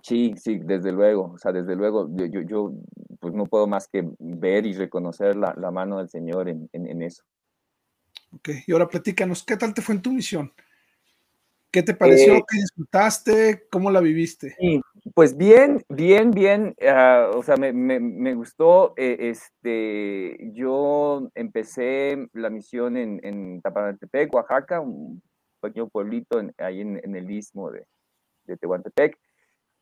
Sí, 0.02 0.34
sí, 0.36 0.58
desde 0.58 0.92
luego, 0.92 1.32
o 1.34 1.38
sea, 1.38 1.52
desde 1.52 1.74
luego, 1.74 2.08
yo, 2.12 2.40
yo, 2.42 2.72
pues 3.18 3.34
no 3.34 3.46
puedo 3.46 3.66
más 3.66 3.88
que 3.88 4.08
ver 4.18 4.66
y 4.66 4.74
reconocer 4.74 5.34
la, 5.36 5.54
la 5.58 5.70
mano 5.70 5.98
del 5.98 6.08
Señor 6.08 6.48
en, 6.48 6.68
en, 6.72 6.86
en, 6.86 7.02
eso. 7.02 7.24
Ok, 8.32 8.50
y 8.66 8.72
ahora 8.72 8.88
platícanos, 8.88 9.42
¿qué 9.42 9.56
tal 9.56 9.74
te 9.74 9.82
fue 9.82 9.96
en 9.96 10.02
tu 10.02 10.12
misión? 10.12 10.52
¿Qué 11.70 11.82
te 11.82 11.94
pareció? 11.94 12.34
Eh, 12.34 12.44
¿Qué 12.48 12.58
disfrutaste? 12.58 13.66
¿Cómo 13.70 13.90
la 13.90 14.00
viviste? 14.00 14.56
Pues 15.14 15.36
bien, 15.36 15.84
bien, 15.88 16.30
bien. 16.30 16.74
Uh, 16.80 17.36
o 17.36 17.42
sea, 17.42 17.56
me, 17.56 17.72
me, 17.72 18.34
gustó. 18.34 18.94
Eh, 18.96 19.30
este, 19.30 20.52
yo 20.52 21.28
empecé 21.34 22.28
la 22.32 22.50
misión 22.50 22.96
en, 22.96 23.20
en 23.22 23.62
Oaxaca, 24.32 24.80
un 24.80 25.22
pequeño 25.60 25.88
pueblito 25.88 26.40
en, 26.40 26.54
ahí 26.58 26.80
en, 26.80 27.14
el 27.14 27.30
istmo 27.30 27.70
de, 27.70 27.86
de 28.44 28.56
Tehuantepec. 28.56 29.18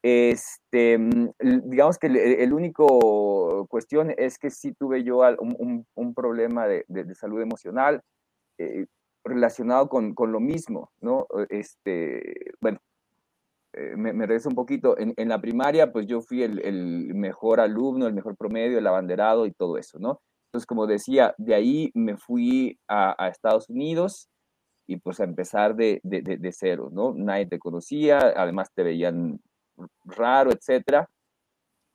Este, 0.02 0.98
mm, 0.98 1.32
digamos 1.64 1.98
que 1.98 2.06
el, 2.08 2.52
único 2.52 3.66
cuestión 3.68 4.14
es 4.16 4.38
que 4.38 4.50
sí 4.50 4.72
tuve 4.72 5.02
yo 5.02 5.20
un, 5.38 5.86
un, 5.94 6.14
problema 6.14 6.66
de, 6.66 6.84
salud 7.14 7.40
emocional. 7.40 8.02
Eh, 8.58 8.86
relacionado 9.24 9.88
con, 9.88 10.14
con, 10.14 10.30
lo 10.30 10.38
mismo, 10.38 10.92
¿no? 11.00 11.26
Este, 11.48 12.52
bueno, 12.60 12.78
me, 13.96 14.12
me 14.12 14.26
regreso 14.26 14.48
un 14.48 14.54
poquito. 14.54 14.98
En, 14.98 15.14
en, 15.16 15.28
la 15.28 15.40
primaria, 15.40 15.92
pues 15.92 16.06
yo 16.06 16.20
fui 16.20 16.42
el, 16.42 16.60
el, 16.64 17.14
mejor 17.14 17.60
alumno, 17.60 18.06
el 18.06 18.14
mejor 18.14 18.36
promedio, 18.36 18.78
el 18.78 18.86
abanderado 18.86 19.46
y 19.46 19.52
todo 19.52 19.78
eso, 19.78 19.98
¿no? 19.98 20.20
Entonces, 20.48 20.66
como 20.66 20.86
decía, 20.86 21.34
de 21.38 21.54
ahí 21.54 21.90
me 21.94 22.16
fui 22.16 22.78
a, 22.88 23.14
a 23.22 23.28
Estados 23.28 23.68
Unidos 23.68 24.28
y 24.86 24.96
pues 24.96 25.20
a 25.20 25.24
empezar 25.24 25.74
de, 25.74 26.00
de, 26.02 26.22
de, 26.22 26.36
de, 26.38 26.52
cero, 26.52 26.88
¿no? 26.92 27.12
Nadie 27.14 27.46
te 27.46 27.58
conocía, 27.58 28.18
además 28.18 28.70
te 28.74 28.82
veían 28.82 29.40
raro, 30.04 30.50
etcétera. 30.52 31.08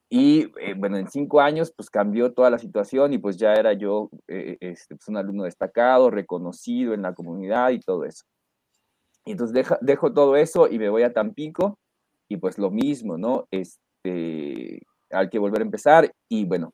Y 0.09 0.51
eh, 0.59 0.73
bueno, 0.77 0.97
en 0.97 1.09
cinco 1.09 1.39
años 1.39 1.71
pues 1.75 1.89
cambió 1.89 2.33
toda 2.33 2.49
la 2.49 2.59
situación 2.59 3.13
y 3.13 3.17
pues 3.17 3.37
ya 3.37 3.53
era 3.53 3.73
yo 3.73 4.09
eh, 4.27 4.57
este, 4.59 4.95
pues, 4.95 5.07
un 5.07 5.17
alumno 5.17 5.45
destacado, 5.45 6.09
reconocido 6.11 6.93
en 6.93 7.01
la 7.01 7.13
comunidad 7.13 7.69
y 7.69 7.79
todo 7.79 8.03
eso. 8.03 8.25
Y 9.25 9.31
entonces 9.31 9.53
deja, 9.53 9.77
dejo 9.81 10.13
todo 10.13 10.35
eso 10.35 10.67
y 10.67 10.79
me 10.79 10.89
voy 10.89 11.03
a 11.03 11.13
Tampico 11.13 11.77
y 12.29 12.37
pues 12.37 12.57
lo 12.57 12.71
mismo, 12.71 13.17
¿no? 13.17 13.47
Este, 13.51 14.81
hay 15.11 15.29
que 15.29 15.39
volver 15.39 15.61
a 15.61 15.65
empezar 15.65 16.11
y 16.29 16.45
bueno, 16.45 16.73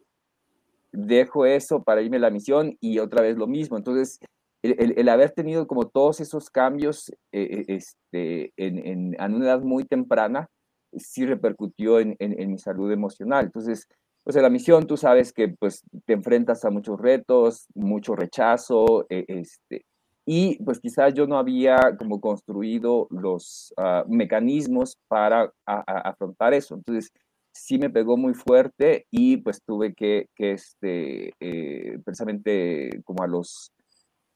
dejo 0.91 1.45
eso 1.45 1.83
para 1.83 2.01
irme 2.01 2.17
a 2.17 2.21
la 2.21 2.29
misión 2.29 2.77
y 2.79 2.99
otra 2.99 3.21
vez 3.21 3.37
lo 3.37 3.47
mismo. 3.47 3.77
Entonces, 3.77 4.19
el, 4.63 4.75
el, 4.79 4.93
el 4.97 5.09
haber 5.09 5.31
tenido 5.31 5.67
como 5.67 5.87
todos 5.87 6.19
esos 6.19 6.49
cambios 6.49 7.11
eh, 7.31 7.65
este, 7.67 8.53
en, 8.57 8.85
en, 8.85 9.21
a 9.21 9.25
una 9.25 9.45
edad 9.45 9.61
muy 9.61 9.85
temprana, 9.85 10.47
sí 10.93 11.25
repercutió 11.25 11.99
en, 11.99 12.15
en, 12.19 12.39
en, 12.39 12.51
mi 12.51 12.57
salud 12.57 12.91
emocional. 12.91 13.45
Entonces, 13.45 13.87
pues 14.23 14.35
en 14.35 14.43
la 14.43 14.49
misión 14.49 14.87
tú 14.87 14.97
sabes 14.97 15.31
que 15.31 15.49
pues 15.49 15.83
te 16.05 16.13
enfrentas 16.13 16.65
a 16.65 16.69
muchos 16.69 16.99
retos, 16.99 17.67
mucho 17.75 18.15
rechazo, 18.15 19.05
eh, 19.09 19.25
este, 19.27 19.85
y 20.29 20.61
pues 20.61 20.81
quizás 20.81 21.13
yo 21.13 21.25
no 21.25 21.37
había 21.37 21.95
como 21.97 22.19
construido 22.19 23.07
los 23.11 23.73
uh, 23.77 24.05
mecanismos 24.13 24.97
para 25.07 25.53
afrontar 25.65 26.53
eso. 26.53 26.75
Entonces, 26.75 27.13
sí 27.53 27.77
me 27.77 27.89
pegó 27.89 28.17
muy 28.17 28.33
fuerte 28.33 29.07
y 29.09 29.37
pues 29.37 29.61
tuve 29.65 29.93
que, 29.93 30.27
que 30.35 30.51
este, 30.51 31.31
eh, 31.39 31.97
precisamente 32.03 33.01
como 33.05 33.23
a 33.23 33.27
los 33.27 33.71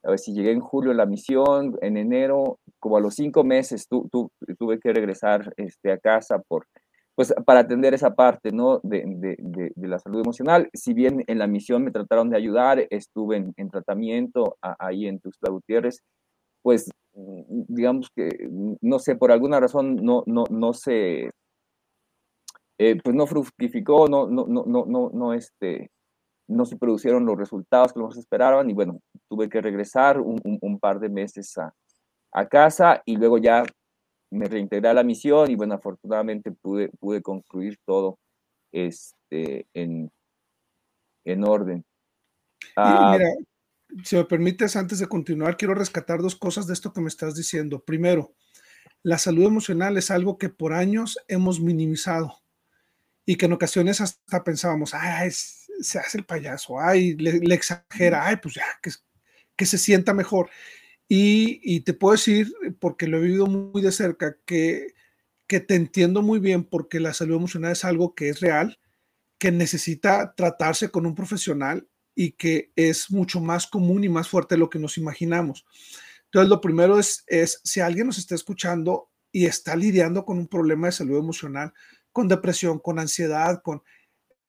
a 0.04 0.12
ver 0.12 0.20
si 0.20 0.34
llegué 0.34 0.52
en 0.52 0.62
julio 0.62 0.92
a 0.92 0.96
la 0.96 1.06
misión, 1.06 1.78
en 1.82 1.98
enero, 1.98 2.60
como 2.80 2.98
a 2.98 3.02
los 3.02 3.14
cinco 3.16 3.44
meses 3.44 3.88
tu, 3.88 4.08
tu, 4.10 4.32
tuve 4.58 4.80
que 4.80 4.94
regresar 4.94 5.54
este, 5.58 5.92
a 5.92 6.00
casa 6.00 6.40
por, 6.40 6.66
pues, 7.22 7.36
para 7.46 7.60
atender 7.60 7.94
esa 7.94 8.16
parte 8.16 8.52
¿no? 8.52 8.80
de, 8.82 9.04
de, 9.06 9.36
de, 9.38 9.72
de, 9.76 9.88
la 9.88 10.00
salud 10.00 10.22
emocional. 10.22 10.72
Si 10.74 10.96
bien 10.96 11.24
en 11.28 11.38
la 11.38 11.46
misión 11.46 11.84
me 11.84 11.92
trataron 11.92 12.32
de 12.32 12.38
ayudar, 12.38 12.88
estuve 12.90 13.38
en, 13.38 13.54
en 13.58 13.70
tratamiento 13.70 14.58
a, 14.60 14.76
ahí 14.80 15.06
en 15.06 15.20
Tuxtla 15.20 15.52
Gutiérrez, 15.52 16.00
pues 16.64 16.90
digamos 17.14 18.10
que, 18.16 18.50
no 18.82 18.98
sé, 18.98 19.16
por 19.18 19.32
alguna 19.32 19.60
razón 19.60 19.98
no, 19.98 20.24
no, 20.26 20.46
no 20.50 20.74
se, 20.74 21.30
eh, 22.80 23.00
pues 23.04 23.16
no 23.16 23.28
fructificó, 23.28 24.08
no, 24.08 24.26
no, 24.26 24.48
no, 24.48 24.66
no, 24.66 25.12
no, 25.14 25.34
este, 25.36 25.92
no 26.48 26.66
se 26.66 26.76
produjeron 26.76 27.28
los 27.28 27.38
resultados 27.38 27.94
que 27.94 28.00
nos 28.00 28.18
esperaban 28.18 28.68
y 28.68 28.74
bueno, 28.74 29.00
tuve 29.30 29.48
que 29.48 29.62
regresar 29.62 30.20
un, 30.20 30.40
un, 30.44 30.80
par 30.80 31.00
de 31.00 31.10
meses 31.10 31.56
a, 31.60 31.72
a, 32.32 32.48
casa 32.48 33.04
y 33.06 33.16
luego 33.16 33.38
ya 33.38 33.64
me 34.32 34.48
reintegré 34.48 34.90
a 34.90 34.94
la 34.94 35.04
misión 35.04 35.52
y 35.52 35.56
bueno, 35.56 35.76
afortunadamente 35.76 36.52
pude, 36.52 36.90
pude 37.00 37.22
concluir 37.22 37.78
todo 37.86 38.18
este, 38.72 39.68
en, 39.74 40.12
en 41.26 41.44
orden. 41.44 41.86
Ah, 42.76 43.18
mira, 43.18 43.30
si 44.04 44.16
me 44.16 44.26
permites, 44.26 44.76
antes 44.76 45.00
de 45.00 45.08
continuar, 45.08 45.58
quiero 45.58 45.74
rescatar 45.74 46.22
dos 46.22 46.36
cosas 46.36 46.66
de 46.66 46.74
esto 46.74 46.94
que 46.94 47.02
me 47.02 47.10
estás 47.10 47.36
diciendo. 47.36 47.84
Primero, 47.84 48.34
la 49.04 49.18
salud 49.18 49.46
emocional 49.46 49.98
es 49.98 50.12
algo 50.12 50.38
que 50.38 50.50
por 50.50 50.74
años 50.74 51.18
hemos 51.28 51.60
minimizado 51.60 52.42
y 53.26 53.36
que 53.36 53.48
en 53.48 53.54
ocasiones 53.54 54.00
hasta 54.00 54.44
pensábamos, 54.44 54.94
ay, 54.94 55.30
se 55.32 56.00
hace 56.00 56.20
el 56.20 56.26
payaso, 56.26 56.80
ay, 56.80 57.16
le, 57.18 57.54
exagera, 57.54 58.26
ay, 58.26 58.38
pues 58.38 58.56
ya, 58.56 58.66
que, 58.82 58.92
que 59.56 59.66
se 59.66 59.78
sienta 59.78 60.14
mejor. 60.14 60.50
Y, 61.14 61.82
te 61.82 61.94
puedo 61.94 62.14
decir, 62.14 62.54
porque 62.80 63.06
lo 63.06 63.18
he 63.18 63.22
vivido 63.22 63.46
muy 63.46 63.82
de 63.82 63.92
cerca, 63.92 64.38
que, 64.46 64.94
que 65.46 65.60
te 65.60 65.76
entiendo 65.76 66.22
muy 66.22 66.40
bien 66.40 66.64
porque 66.64 67.02
la 67.02 67.14
salud 67.14 67.36
emocional 67.36 67.74
es 67.74 67.84
algo 67.84 68.16
que 68.16 68.30
es 68.30 68.40
real, 68.40 68.80
que 69.38 69.52
necesita 69.52 70.34
tratarse 70.36 70.90
con 70.90 71.06
un 71.06 71.14
profesional 71.14 71.86
y 72.16 72.32
que 72.32 72.72
es 72.78 73.12
mucho 73.12 73.42
más 73.42 73.68
común 73.68 74.06
y 74.06 74.10
más 74.10 74.30
fuerte 74.30 74.56
de 74.56 74.60
lo 74.60 74.70
que 74.70 74.80
nos 74.80 74.98
imaginamos. 74.98 75.66
Entonces, 76.28 76.50
lo 76.50 76.62
primero 76.62 76.98
es, 76.98 77.26
es 77.28 77.60
si 77.66 77.82
alguien 77.82 78.08
nos 78.08 78.18
está 78.18 78.36
escuchando 78.36 79.10
y 79.34 79.48
está 79.48 79.76
lidiando 79.76 80.24
con 80.24 80.38
un 80.38 80.48
problema 80.48 80.88
de 80.88 80.94
salud 80.94 81.20
emocional, 81.20 81.74
con 82.14 82.30
depresión, 82.30 82.80
con 82.80 83.00
ansiedad, 83.00 83.62
con... 83.62 83.84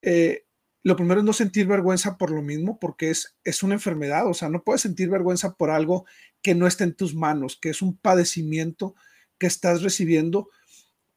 Eh, 0.00 0.46
lo 0.82 0.96
primero 0.96 1.20
es 1.20 1.26
no 1.26 1.32
sentir 1.32 1.66
vergüenza 1.66 2.18
por 2.18 2.30
lo 2.30 2.42
mismo, 2.42 2.78
porque 2.80 3.10
es, 3.10 3.36
es 3.44 3.62
una 3.62 3.74
enfermedad, 3.74 4.26
o 4.26 4.34
sea, 4.34 4.48
no 4.48 4.62
puedes 4.62 4.82
sentir 4.82 5.08
vergüenza 5.08 5.54
por 5.54 5.70
algo 5.70 6.06
que 6.42 6.54
no 6.54 6.66
está 6.66 6.84
en 6.84 6.94
tus 6.94 7.14
manos, 7.14 7.56
que 7.60 7.70
es 7.70 7.82
un 7.82 7.96
padecimiento 7.96 8.94
que 9.38 9.46
estás 9.46 9.82
recibiendo 9.82 10.48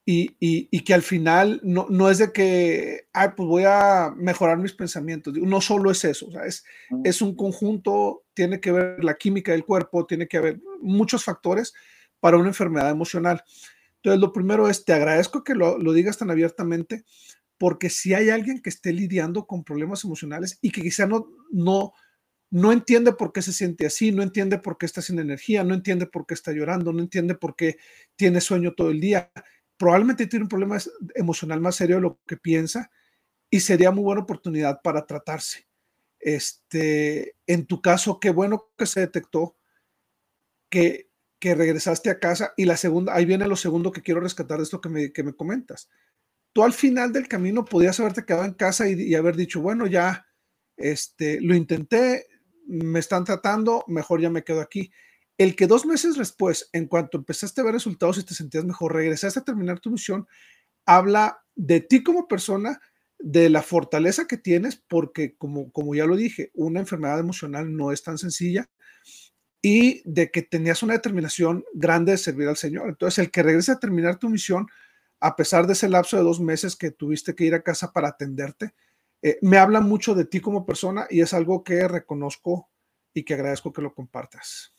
y, 0.08 0.82
que 0.84 0.94
al 0.94 1.02
final 1.02 1.60
no, 1.64 1.88
no, 1.90 2.08
es 2.10 2.18
de 2.18 2.30
que, 2.32 3.08
ay, 3.12 3.30
pues 3.36 3.48
voy 3.48 3.64
a 3.66 4.12
mejorar 4.16 4.56
mis 4.56 4.72
pensamientos. 4.72 5.34
No 5.34 5.60
solo 5.60 5.90
es 5.90 6.04
eso, 6.04 6.28
es, 6.44 6.64
es 7.02 7.20
un 7.20 7.34
conjunto, 7.34 8.22
tiene 8.32 8.60
que 8.60 8.70
ver 8.70 9.02
la 9.02 9.16
química 9.16 9.50
del 9.50 9.64
cuerpo, 9.64 10.06
tiene 10.06 10.28
que 10.28 10.36
haber 10.36 10.60
muchos 10.80 11.24
factores 11.24 11.74
para 12.20 12.36
una 12.36 12.48
enfermedad 12.48 12.90
emocional. 12.90 13.42
Entonces, 13.96 14.20
lo 14.20 14.32
primero 14.32 14.68
es, 14.68 14.84
te 14.84 14.92
agradezco 14.92 15.42
que 15.42 15.56
lo, 15.56 15.76
lo 15.78 15.92
digas 15.92 16.18
tan 16.18 16.30
abiertamente, 16.30 17.04
porque 17.58 17.90
si 17.90 18.14
hay 18.14 18.30
alguien 18.30 18.60
que 18.60 18.70
esté 18.70 18.92
lidiando 18.92 19.46
con 19.46 19.64
problemas 19.64 20.04
emocionales 20.04 20.58
y 20.60 20.70
que 20.70 20.82
quizá 20.82 21.06
no, 21.06 21.28
no, 21.50 21.92
no 22.50 22.72
entiende 22.72 23.12
por 23.12 23.32
qué 23.32 23.42
se 23.42 23.52
siente 23.52 23.86
así, 23.86 24.12
no 24.12 24.22
entiende 24.22 24.58
por 24.58 24.78
qué 24.78 24.86
está 24.86 25.02
sin 25.02 25.18
energía, 25.18 25.64
no 25.64 25.74
entiende 25.74 26.06
por 26.06 26.26
qué 26.26 26.34
está 26.34 26.52
llorando, 26.52 26.92
no 26.92 27.00
entiende 27.00 27.34
por 27.34 27.56
qué 27.56 27.78
tiene 28.16 28.40
sueño 28.40 28.74
todo 28.74 28.90
el 28.90 29.00
día, 29.00 29.30
probablemente 29.76 30.26
tiene 30.26 30.44
un 30.44 30.48
problema 30.48 30.78
emocional 31.14 31.60
más 31.60 31.76
serio 31.76 31.96
de 31.96 32.02
lo 32.02 32.20
que 32.26 32.36
piensa 32.36 32.90
y 33.50 33.60
sería 33.60 33.90
muy 33.90 34.04
buena 34.04 34.22
oportunidad 34.22 34.80
para 34.82 35.06
tratarse. 35.06 35.66
Este, 36.18 37.36
en 37.46 37.66
tu 37.66 37.80
caso, 37.80 38.18
qué 38.20 38.30
bueno 38.30 38.70
que 38.76 38.86
se 38.86 39.00
detectó 39.00 39.56
que, 40.70 41.10
que 41.38 41.54
regresaste 41.54 42.10
a 42.10 42.18
casa 42.18 42.52
y 42.56 42.64
la 42.64 42.76
segunda, 42.76 43.14
ahí 43.14 43.24
viene 43.24 43.46
lo 43.46 43.56
segundo 43.56 43.92
que 43.92 44.02
quiero 44.02 44.20
rescatar 44.20 44.58
de 44.58 44.64
esto 44.64 44.80
que 44.80 44.88
me, 44.88 45.12
que 45.12 45.22
me 45.22 45.34
comentas. 45.34 45.88
Tú 46.56 46.64
al 46.64 46.72
final 46.72 47.12
del 47.12 47.28
camino 47.28 47.66
podías 47.66 48.00
haberte 48.00 48.24
quedado 48.24 48.46
en 48.46 48.54
casa 48.54 48.88
y, 48.88 49.14
haber 49.14 49.36
dicho, 49.36 49.60
bueno, 49.60 49.86
ya 49.86 50.26
este, 50.78 51.38
lo 51.42 51.54
intenté, 51.54 52.24
me 52.66 52.98
están 52.98 53.24
tratando, 53.24 53.84
mejor 53.88 54.22
ya 54.22 54.30
me 54.30 54.42
quedo 54.42 54.62
aquí. 54.62 54.90
El 55.36 55.54
que 55.54 55.66
dos 55.66 55.84
meses 55.84 56.16
después, 56.16 56.70
en 56.72 56.86
cuanto 56.86 57.18
empezaste 57.18 57.60
a 57.60 57.64
ver 57.64 57.74
resultados 57.74 58.16
y 58.16 58.24
te 58.24 58.32
sentías 58.32 58.64
mejor, 58.64 58.94
regresaste 58.94 59.40
a 59.40 59.44
terminar 59.44 59.80
tu 59.80 59.90
misión, 59.90 60.26
habla 60.86 61.44
de 61.56 61.82
ti 61.82 62.02
como 62.02 62.26
persona, 62.26 62.80
de 63.18 63.50
la 63.50 63.60
fortaleza 63.60 64.26
que 64.26 64.38
tienes, 64.38 64.76
porque 64.88 65.36
como, 65.36 65.70
como 65.72 65.94
ya 65.94 66.06
lo 66.06 66.16
dije, 66.16 66.52
una 66.54 66.80
enfermedad 66.80 67.18
emocional 67.18 67.76
no 67.76 67.92
es 67.92 68.02
tan 68.02 68.16
sencilla, 68.16 68.70
y 69.60 70.00
de 70.10 70.30
que 70.30 70.40
tenías 70.40 70.82
una 70.82 70.94
determinación 70.94 71.66
grande 71.74 72.12
de 72.12 72.18
servir 72.18 72.48
al 72.48 72.56
Señor. 72.56 72.88
Entonces, 72.88 73.18
el 73.18 73.30
que 73.30 73.42
regrese 73.42 73.72
a 73.72 73.78
terminar 73.78 74.18
tu 74.18 74.30
misión, 74.30 74.66
a 75.20 75.36
pesar 75.36 75.66
de 75.66 75.72
ese 75.74 75.88
lapso 75.88 76.16
de 76.16 76.22
dos 76.22 76.40
meses 76.40 76.76
que 76.76 76.90
tuviste 76.90 77.34
que 77.34 77.44
ir 77.44 77.54
a 77.54 77.62
casa 77.62 77.92
para 77.92 78.08
atenderte, 78.08 78.74
eh, 79.22 79.38
me 79.42 79.58
habla 79.58 79.80
mucho 79.80 80.14
de 80.14 80.24
ti 80.24 80.40
como 80.40 80.66
persona 80.66 81.06
y 81.10 81.20
es 81.20 81.34
algo 81.34 81.64
que 81.64 81.88
reconozco 81.88 82.68
y 83.14 83.24
que 83.24 83.34
agradezco 83.34 83.72
que 83.72 83.82
lo 83.82 83.94
compartas. 83.94 84.76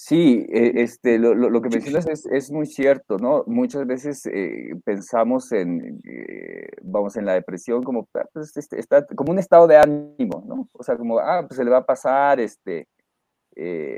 Sí, 0.00 0.46
eh, 0.48 0.74
este, 0.76 1.18
lo, 1.18 1.60
que 1.60 1.70
mencionas 1.70 2.06
es, 2.06 2.24
es, 2.26 2.52
muy 2.52 2.66
cierto, 2.66 3.18
¿no? 3.18 3.42
Muchas 3.48 3.84
veces 3.84 4.24
eh, 4.26 4.70
pensamos 4.84 5.50
en, 5.50 6.00
eh, 6.04 6.68
vamos, 6.82 7.16
en 7.16 7.26
la 7.26 7.32
depresión 7.32 7.82
como, 7.82 8.08
ah, 8.14 8.24
pues, 8.32 8.56
este, 8.56 8.78
como 9.16 9.32
un 9.32 9.40
estado 9.40 9.66
de 9.66 9.76
ánimo, 9.76 10.44
¿no? 10.46 10.68
O 10.72 10.84
sea, 10.84 10.96
como, 10.96 11.18
ah, 11.18 11.44
pues 11.48 11.56
se 11.56 11.64
le 11.64 11.70
va 11.72 11.78
a 11.78 11.84
pasar, 11.84 12.38
este, 12.38 12.86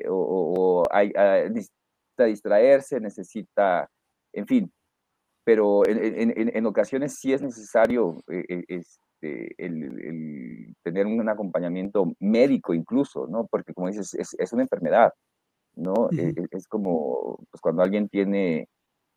o, 0.09 0.83
ah, 0.91 1.05
necesita 1.51 2.25
distraerse, 2.25 2.99
necesita, 2.99 3.91
en 4.33 4.47
fin, 4.47 4.73
pero 5.45 5.87
en, 5.87 6.31
en, 6.31 6.57
en 6.57 6.67
ocasiones 6.67 7.19
sí 7.19 7.33
es 7.33 7.43
necesario 7.43 8.23
este, 8.29 9.55
el, 9.59 9.83
el, 9.83 10.77
tener 10.83 11.07
un 11.07 11.29
acompañamiento 11.29 12.13
médico 12.21 12.75
incluso, 12.75 13.27
¿no? 13.27 13.47
Porque 13.47 13.75
como 13.75 13.89
dices, 13.89 14.15
es, 14.15 14.35
es 14.39 14.53
una 14.53 14.63
enfermedad. 14.63 15.13
¿no? 15.77 16.09
E, 16.13 16.29
e, 16.29 16.47
es, 16.51 16.67
como 16.69 17.39
pues, 17.51 17.61
cuando 17.61 17.83
alguien 17.83 18.09
tiene, 18.09 18.69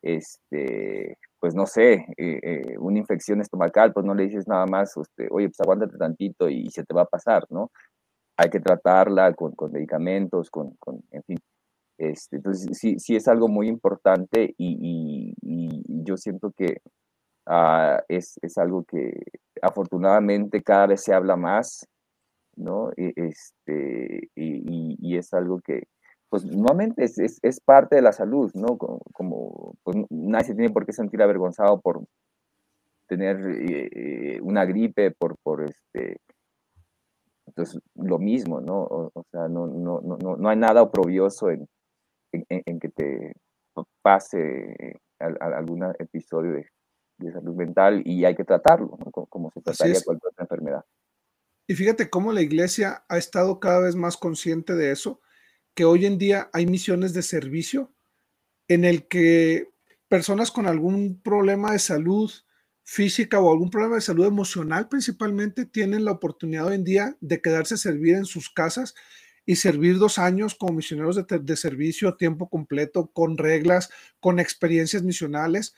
este, 0.01 1.17
pues 1.39 1.55
no 1.55 1.65
sé, 1.65 2.05
eh, 2.17 2.39
eh, 2.43 2.77
una 2.77 2.99
infección 2.99 3.41
estomacal, 3.41 3.93
pues 3.93 4.05
no 4.05 4.15
le 4.15 4.23
dices 4.23 4.47
nada 4.47 4.65
más, 4.65 4.95
este, 4.97 5.27
oye, 5.31 5.47
pues 5.49 5.59
aguántate 5.61 5.97
tantito 5.97 6.49
y, 6.49 6.69
se 6.69 6.83
te 6.83 6.93
va 6.93 7.03
a 7.03 7.05
pasar, 7.05 7.45
¿no? 7.49 7.71
Hay 8.37 8.49
que 8.49 8.59
tratarla 8.59 9.33
con, 9.33 9.53
con 9.53 9.71
medicamentos, 9.71 10.49
con, 10.49 10.75
con, 10.79 11.01
en 11.11 11.23
fin. 11.23 11.39
Este, 11.97 12.37
entonces, 12.37 12.77
sí, 12.77 12.99
sí 12.99 13.15
es 13.15 13.27
algo 13.27 13.47
muy 13.47 13.67
importante 13.67 14.53
y, 14.57 15.33
yo 16.05 16.17
siento 16.17 16.51
que 16.51 16.81
ah, 17.45 18.01
es, 18.09 18.37
algo 18.57 18.83
que 18.83 19.13
afortunadamente 19.61 20.61
cada 20.61 20.87
vez 20.87 21.03
se 21.03 21.13
habla 21.13 21.35
más, 21.37 21.87
¿no? 22.55 22.91
E, 22.97 23.13
este, 23.15 24.29
y, 24.35 25.17
es 25.17 25.33
algo 25.33 25.59
que, 25.61 25.83
pues 26.29 26.45
nuevamente 26.45 27.03
es, 27.05 27.17
es, 27.19 27.59
parte 27.61 27.95
de 27.95 28.01
la 28.01 28.11
salud, 28.11 28.51
¿no? 28.55 28.77
Como, 28.77 29.75
pues, 29.83 29.97
nadie 30.09 30.45
se 30.47 30.55
tiene 30.55 30.73
por 30.73 30.85
qué 30.85 30.93
sentir 30.93 31.21
avergonzado 31.21 31.79
por 31.79 32.03
tener 33.07 33.37
eh, 33.45 34.39
una 34.41 34.65
gripe, 34.65 35.11
por, 35.11 35.37
por 35.43 35.63
este, 35.63 36.17
entonces 37.45 37.79
lo 37.95 38.19
mismo, 38.19 38.61
¿no? 38.61 38.81
O, 39.13 39.23
sea, 39.31 39.47
no, 39.47 39.67
no, 39.67 40.01
no, 40.01 40.17
no 40.17 40.49
hay 40.49 40.57
nada 40.57 40.81
oprobioso 40.81 41.51
en, 41.51 41.67
en, 42.33 42.45
en 42.49 42.79
que 42.79 42.89
te 42.89 43.33
pase 44.01 44.99
algún 45.19 45.83
episodio 45.99 46.51
de, 46.53 46.67
de, 47.17 47.31
salud 47.31 47.55
mental 47.55 48.01
y 48.05 48.25
hay 48.25 48.35
que 48.35 48.43
tratarlo, 48.43 48.97
¿no? 48.99 49.11
como, 49.11 49.51
se 49.51 49.61
trataría 49.61 50.01
cualquier 50.03 50.31
otra 50.31 50.43
enfermedad. 50.43 50.85
Y 51.67 51.75
fíjate 51.75 52.09
cómo 52.09 52.33
la 52.33 52.41
iglesia 52.41 53.05
ha 53.07 53.17
estado 53.17 53.59
cada 53.59 53.79
vez 53.79 53.95
más 53.95 54.17
consciente 54.17 54.73
de 54.73 54.91
eso 54.91 55.21
que 55.73 55.85
hoy 55.85 56.05
en 56.05 56.17
día 56.17 56.49
hay 56.53 56.65
misiones 56.65 57.13
de 57.13 57.21
servicio 57.21 57.93
en 58.67 58.85
el 58.85 59.07
que 59.07 59.71
personas 60.07 60.51
con 60.51 60.67
algún 60.67 61.21
problema 61.21 61.71
de 61.71 61.79
salud 61.79 62.31
física 62.83 63.39
o 63.39 63.51
algún 63.51 63.69
problema 63.69 63.95
de 63.95 64.01
salud 64.01 64.25
emocional 64.25 64.89
principalmente 64.89 65.65
tienen 65.65 66.03
la 66.03 66.11
oportunidad 66.11 66.67
hoy 66.67 66.75
en 66.75 66.83
día 66.83 67.17
de 67.21 67.41
quedarse 67.41 67.75
a 67.75 67.77
servir 67.77 68.15
en 68.15 68.25
sus 68.25 68.49
casas 68.49 68.93
y 69.45 69.55
servir 69.57 69.97
dos 69.97 70.17
años 70.17 70.55
como 70.55 70.73
misioneros 70.73 71.15
de, 71.15 71.39
de 71.39 71.55
servicio 71.55 72.15
tiempo 72.15 72.49
completo, 72.49 73.07
con 73.13 73.37
reglas, 73.37 73.89
con 74.19 74.39
experiencias 74.39 75.03
misionales, 75.03 75.75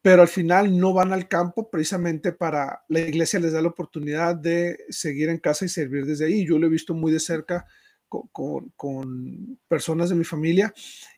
pero 0.00 0.22
al 0.22 0.28
final 0.28 0.78
no 0.78 0.92
van 0.92 1.12
al 1.12 1.28
campo 1.28 1.70
precisamente 1.70 2.32
para 2.32 2.84
la 2.88 3.00
iglesia 3.00 3.40
les 3.40 3.52
da 3.52 3.60
la 3.60 3.68
oportunidad 3.68 4.36
de 4.36 4.78
seguir 4.90 5.28
en 5.28 5.38
casa 5.38 5.64
y 5.64 5.68
servir 5.68 6.06
desde 6.06 6.26
ahí. 6.26 6.46
Yo 6.46 6.58
lo 6.58 6.66
he 6.66 6.70
visto 6.70 6.94
muy 6.94 7.12
de 7.12 7.20
cerca 7.20 7.66
con, 8.08 9.58
personas 9.68 10.08
de 10.08 10.14
mi 10.14 10.24
familia 10.24 10.72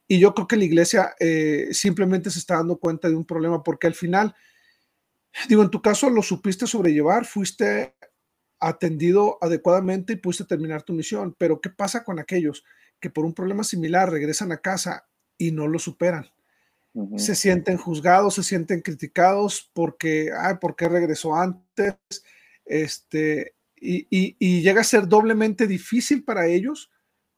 y 0.09 0.18
yo 0.18 0.35
creo 0.35 0.49
que 0.49 0.57
la 0.57 0.64
iglesia 0.64 1.14
eh, 1.20 1.68
simplemente 1.73 2.31
se 2.31 2.38
está 2.38 2.57
dando 2.57 2.79
cuenta 2.79 3.09
de 3.09 3.14
un 3.14 3.25
problema 3.25 3.62
porque 3.62 3.87
al 3.87 3.94
final, 3.94 4.35
digo, 5.49 5.62
en 5.62 5.70
tu 5.70 5.81
caso 5.81 6.11
lo 6.11 6.23
supiste 6.23 6.66
sobrellevar, 6.66 7.27
fuiste 7.27 7.94
atendido 8.61 9.38
adecuadamente 9.40 10.12
y 10.12 10.16
pudiste 10.16 10.44
terminar 10.44 10.83
tu 10.83 10.92
misión, 10.92 11.35
pero 11.38 11.61
¿qué 11.61 11.70
pasa 11.70 12.05
con 12.05 12.18
aquellos 12.18 12.64
que 13.01 13.11
por 13.11 13.25
un 13.25 13.35
problema 13.35 13.64
similar 13.64 14.11
regresan 14.11 14.53
a 14.53 14.59
casa 14.59 15.09
y 15.38 15.53
no 15.53 15.66
lo 15.66 15.79
superan? 15.79 16.31
Se 17.16 17.37
sienten 17.37 17.77
juzgados, 17.77 18.35
se 18.35 18.42
sienten 18.42 18.81
criticados 18.81 19.70
porque, 19.73 20.31
ay, 20.37 20.57
¿por 20.61 20.75
qué 20.75 20.88
regresó 20.88 21.37
antes? 21.37 21.94
Este, 22.64 23.55
y, 23.77 24.61
llega 24.61 24.81
a 24.81 24.85
ser 24.85 25.07
doblemente 25.07 25.66
difícil 25.66 26.25
para 26.25 26.46
ellos 26.46 26.90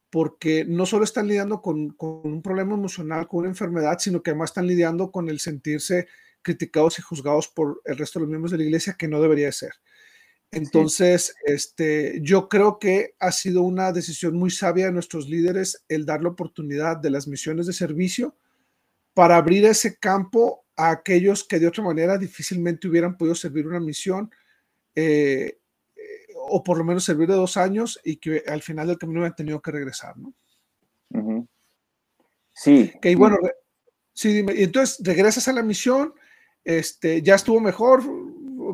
porque 0.09 0.65
no 0.65 0.85
solo 0.85 1.03
están 1.03 1.27
lidiando 1.27 1.61
con, 1.61 1.89
con, 1.91 2.21
un 2.23 2.41
problema 2.41 2.73
emocional, 2.73 3.27
con 3.27 3.41
una 3.41 3.49
enfermedad, 3.49 3.97
sino 3.99 4.21
que 4.21 4.31
además 4.31 4.51
están 4.51 4.67
lidiando 4.67 5.11
con 5.11 5.29
el 5.29 5.39
sentirse 5.39 6.07
criticados 6.41 6.99
y 6.99 7.01
juzgados 7.01 7.47
por 7.47 7.81
el 7.85 7.97
resto 7.97 8.19
de 8.19 8.23
los 8.23 8.29
miembros 8.29 8.51
de 8.51 8.57
la 8.57 8.63
iglesia, 8.65 8.95
que 8.97 9.07
no 9.07 9.21
debería 9.21 9.51
ser. 9.51 9.71
Entonces, 10.53 11.35
este, 11.45 12.19
yo 12.21 12.47
creo 12.47 12.79
que 12.79 13.15
ha 13.19 13.31
sido 13.31 13.63
una 13.63 13.91
decisión 13.91 14.37
muy 14.37 14.51
sabia 14.51 14.85
de 14.85 14.91
nuestros 14.91 15.27
líderes 15.27 15.83
el 15.87 16.05
dar 16.05 16.21
la 16.21 16.29
oportunidad 16.29 16.97
de 16.97 17.09
las 17.09 17.27
misiones 17.27 17.67
de 17.67 17.73
servicio 17.73 18.35
para 19.13 19.37
abrir 19.37 19.65
ese 19.65 19.97
campo 19.97 20.65
a 20.75 20.91
aquellos 20.91 21.43
que 21.43 21.59
de 21.59 21.67
otra 21.67 21.83
manera 21.83 22.17
difícilmente 22.17 22.87
hubieran 22.87 23.17
podido 23.17 23.35
servir 23.35 23.67
una 23.67 23.79
misión 23.79 24.31
eh, 24.95 25.59
o 26.35 26.63
por 26.63 26.77
lo 26.77 26.83
menos 26.83 27.03
servir 27.03 27.27
de 27.27 27.35
dos 27.35 27.57
años 27.57 27.99
y 28.03 28.17
que 28.17 28.43
al 28.47 28.61
final 28.61 28.87
del 28.87 28.97
camino 28.97 29.19
hubieran 29.19 29.35
tenido 29.35 29.61
que 29.61 29.71
regresar, 29.71 30.15
¿no? 30.17 30.33
Sí. 32.53 32.91
Que 33.01 33.15
bueno, 33.15 33.37
sí, 34.13 34.33
dime, 34.33 34.53
y 34.53 34.63
entonces 34.63 34.99
regresas 35.03 35.47
a 35.47 35.53
la 35.53 35.63
misión, 35.63 36.13
este, 36.63 37.21
ya 37.21 37.35
estuvo 37.35 37.59
mejor, 37.59 38.03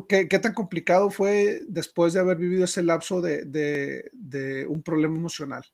¿Qué, 0.06 0.26
tan 0.26 0.54
complicado 0.54 1.10
fue 1.10 1.60
después 1.68 2.12
de 2.12 2.20
haber 2.20 2.36
vivido 2.36 2.64
ese 2.64 2.82
lapso 2.82 3.20
de, 3.20 4.10
un 4.68 4.82
problema 4.82 5.16
emocional? 5.16 5.64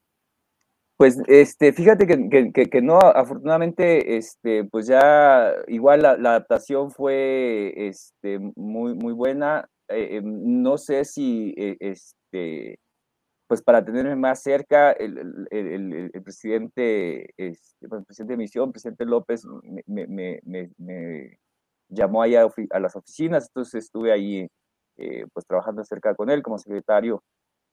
Pues 0.96 1.18
este, 1.26 1.72
fíjate 1.72 2.06
que, 2.06 2.82
no, 2.82 2.98
afortunadamente, 2.98 4.16
este, 4.16 4.64
pues 4.64 4.86
ya 4.86 5.52
igual 5.68 6.02
la, 6.02 6.10
adaptación 6.12 6.90
fue 6.90 7.74
este, 7.76 8.38
muy, 8.56 8.94
muy 8.94 9.12
buena. 9.12 9.68
Eh, 9.88 10.16
em, 10.16 10.62
no 10.62 10.78
sé 10.78 11.04
si 11.04 11.54
eh, 11.56 11.76
este, 11.80 12.80
pues 13.46 13.62
para 13.62 13.84
tenerme 13.84 14.16
más 14.16 14.42
cerca, 14.42 14.92
el, 14.92 16.10
presidente, 16.24 17.34
este, 17.36 17.88
presidente 17.88 18.32
de 18.32 18.36
misión, 18.36 18.72
presidente 18.72 19.04
López, 19.04 19.44
me 19.86 20.40
llamó 21.88 22.22
ahí 22.22 22.34
a, 22.36 22.48
las 22.80 22.96
oficinas, 22.96 23.48
entonces 23.48 23.84
estuve 23.84 24.12
ahí 24.12 24.48
eh, 24.96 25.26
pues 25.32 25.46
trabajando 25.46 25.84
cerca 25.84 26.14
con 26.14 26.30
él 26.30 26.42
como 26.42 26.58
secretario 26.58 27.22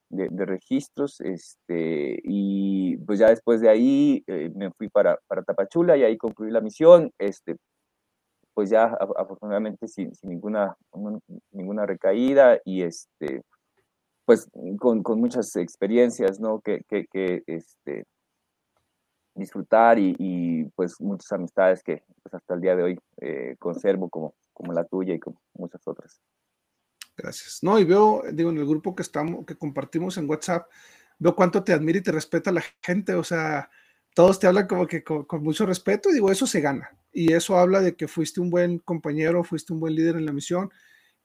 de, 0.09 0.45
registros, 0.45 1.19
este, 1.21 2.19
y 2.23 2.97
pues 2.97 3.17
ya 3.19 3.29
después 3.29 3.61
de 3.61 3.69
ahí 3.69 4.23
eh, 4.27 4.51
me 4.55 4.71
fui 4.71 4.87
para, 4.87 5.17
para 5.27 5.41
Tapachula 5.41 5.97
y 5.97 6.03
ahí 6.03 6.17
concluí 6.17 6.51
la 6.51 6.61
misión, 6.61 7.11
este, 7.17 7.55
pues 8.53 8.69
ya 8.69 8.95
afortunadamente 9.17 9.87
sin, 9.87 10.11
ninguna, 10.21 10.75
ninguna 11.51 11.85
recaída 11.87 12.59
y 12.63 12.83
este, 12.83 13.41
pues 14.25 14.47
con, 14.79 15.01
con 15.01 15.19
muchas 15.19 15.55
experiencias, 15.55 16.39
¿no? 16.39 16.61
Que, 16.61 16.83
que, 16.87 17.05
que 17.11 17.43
este, 17.47 18.05
disfrutar 19.35 19.97
y, 19.99 20.69
pues 20.75 20.99
muchas 21.01 21.31
amistades 21.31 21.83
que 21.83 22.03
pues, 22.21 22.33
hasta 22.33 22.53
el 22.53 22.61
día 22.61 22.75
de 22.75 22.83
hoy 22.83 22.99
eh, 23.21 23.55
conservo 23.59 24.09
como, 24.09 24.35
como 24.53 24.73
la 24.73 24.83
tuya 24.83 25.15
y 25.15 25.19
como 25.19 25.41
muchas 25.53 25.81
otras. 25.87 26.21
Gracias. 27.15 27.59
No, 27.61 27.77
y 27.79 27.83
veo, 27.83 28.23
digo, 28.31 28.49
en 28.49 28.57
el 28.57 28.65
grupo 28.65 28.95
que 28.95 29.03
estamos, 29.03 29.45
que 29.45 29.55
compartimos 29.55 30.17
en 30.17 30.29
WhatsApp, 30.29 30.67
veo 31.19 31.35
cuánto 31.35 31.63
te 31.63 31.73
admira 31.73 31.99
y 31.99 32.03
te 32.03 32.11
respeta 32.11 32.51
la 32.51 32.63
gente, 32.81 33.13
o 33.13 33.23
sea, 33.23 33.69
todos 34.13 34.39
te 34.39 34.47
hablan 34.47 34.67
como 34.67 34.87
que 34.87 35.03
con, 35.03 35.25
mucho 35.43 35.65
respeto 35.65 36.09
y 36.09 36.13
digo, 36.13 36.31
eso 36.31 36.47
se 36.47 36.61
gana. 36.61 36.89
Y 37.11 37.33
eso 37.33 37.57
habla 37.57 37.81
de 37.81 37.95
que 37.95 38.07
fuiste 38.07 38.41
un 38.41 38.49
buen 38.49 38.79
compañero, 38.79 39.43
fuiste 39.43 39.73
un 39.73 39.79
buen 39.79 39.95
líder 39.95 40.15
en 40.15 40.25
la 40.25 40.31
misión 40.31 40.71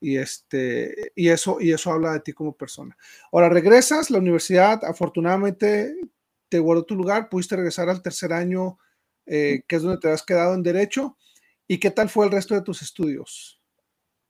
y 0.00 0.16
este 0.16 1.12
y 1.16 1.28
eso 1.28 1.60
y 1.60 1.72
eso 1.72 1.90
habla 1.90 2.12
de 2.12 2.20
ti 2.20 2.32
como 2.32 2.56
persona. 2.56 2.96
Ahora 3.32 3.48
regresas, 3.48 4.10
la 4.10 4.18
universidad 4.18 4.84
afortunadamente 4.84 5.94
te 6.48 6.58
guardó 6.58 6.84
tu 6.84 6.94
lugar, 6.94 7.28
pudiste 7.28 7.56
regresar 7.56 7.88
al 7.88 8.02
tercer 8.02 8.32
año, 8.32 8.78
eh, 9.26 9.62
que 9.66 9.76
es 9.76 9.82
donde 9.82 9.98
te 9.98 10.10
has 10.10 10.24
quedado 10.24 10.54
en 10.54 10.62
derecho. 10.62 11.16
¿Y 11.66 11.78
qué 11.78 11.90
tal 11.90 12.08
fue 12.08 12.24
el 12.24 12.32
resto 12.32 12.54
de 12.54 12.62
tus 12.62 12.82
estudios? 12.82 13.60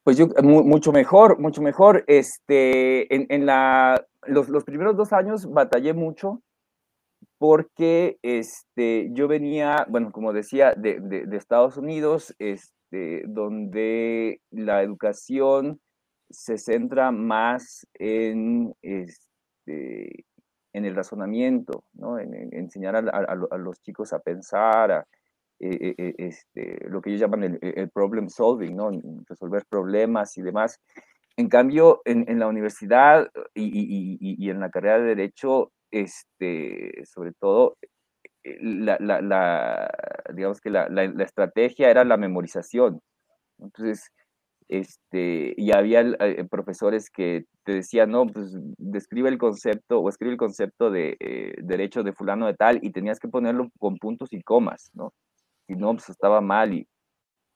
Pues 0.02 0.16
yo, 0.16 0.28
mucho 0.42 0.90
mejor, 0.90 1.38
mucho 1.38 1.62
mejor. 1.62 2.04
Este, 2.06 3.14
en, 3.14 3.46
la, 3.46 4.04
los, 4.26 4.64
primeros 4.64 4.96
dos 4.96 5.12
años 5.12 5.46
batallé 5.50 5.92
mucho 5.92 6.42
porque 7.38 8.18
este, 8.22 9.10
yo 9.12 9.28
venía, 9.28 9.86
bueno, 9.88 10.10
como 10.10 10.32
decía, 10.32 10.74
de, 10.74 10.98
de, 11.00 11.36
Estados 11.36 11.76
Unidos, 11.76 12.34
este, 12.38 13.22
donde 13.26 14.40
la 14.50 14.82
educación 14.82 15.80
se 16.30 16.58
centra 16.58 17.12
más 17.12 17.86
en 17.94 18.74
este, 18.82 20.24
en 20.72 20.84
el 20.84 20.94
razonamiento, 20.94 21.84
¿no? 21.94 22.18
en, 22.18 22.34
enseñar 22.52 22.96
a, 22.96 23.34
los 23.56 23.80
chicos 23.80 24.12
a 24.12 24.18
pensar, 24.18 24.92
a, 24.92 25.06
eh, 25.60 25.76
eh, 25.80 25.94
eh, 25.98 26.14
este, 26.18 26.88
lo 26.88 27.02
que 27.02 27.10
ellos 27.10 27.20
llaman 27.20 27.58
el, 27.60 27.90
problem 27.90 28.28
solving, 28.28 28.76
¿no? 28.76 28.90
resolver 29.26 29.64
problemas 29.68 30.36
y 30.38 30.42
demás. 30.42 30.80
En 31.36 31.48
cambio, 31.48 32.00
en, 32.04 32.38
la 32.38 32.46
universidad 32.46 33.28
y, 33.54 34.50
en 34.50 34.60
la 34.60 34.70
carrera 34.70 34.98
de 34.98 35.14
Derecho, 35.14 35.72
este, 35.90 37.04
sobre 37.04 37.32
todo, 37.32 37.76
la, 38.44 39.90
digamos 40.34 40.60
que 40.60 40.70
la, 40.70 41.04
estrategia 41.22 41.90
era 41.90 42.04
la 42.04 42.16
memorización. 42.16 43.00
Entonces, 43.58 44.10
este, 44.68 45.54
y 45.56 45.72
había 45.72 46.00
eh, 46.00 46.44
profesores 46.48 47.10
que 47.10 47.46
te 47.64 47.72
decían, 47.72 48.10
no, 48.10 48.26
pues 48.26 48.54
describe 48.76 49.30
el 49.30 49.38
concepto 49.38 50.00
o 50.00 50.08
escribe 50.08 50.32
el 50.32 50.38
concepto 50.38 50.90
de 50.90 51.16
eh, 51.20 51.54
derecho 51.62 52.02
de 52.02 52.12
fulano 52.12 52.46
de 52.46 52.54
tal 52.54 52.78
y 52.82 52.92
tenías 52.92 53.18
que 53.18 53.28
ponerlo 53.28 53.70
con 53.78 53.96
puntos 53.96 54.32
y 54.32 54.42
comas, 54.42 54.90
¿no? 54.92 55.12
Si 55.66 55.74
no, 55.74 55.92
pues 55.92 56.10
estaba 56.10 56.40
mal 56.40 56.74
y... 56.74 56.86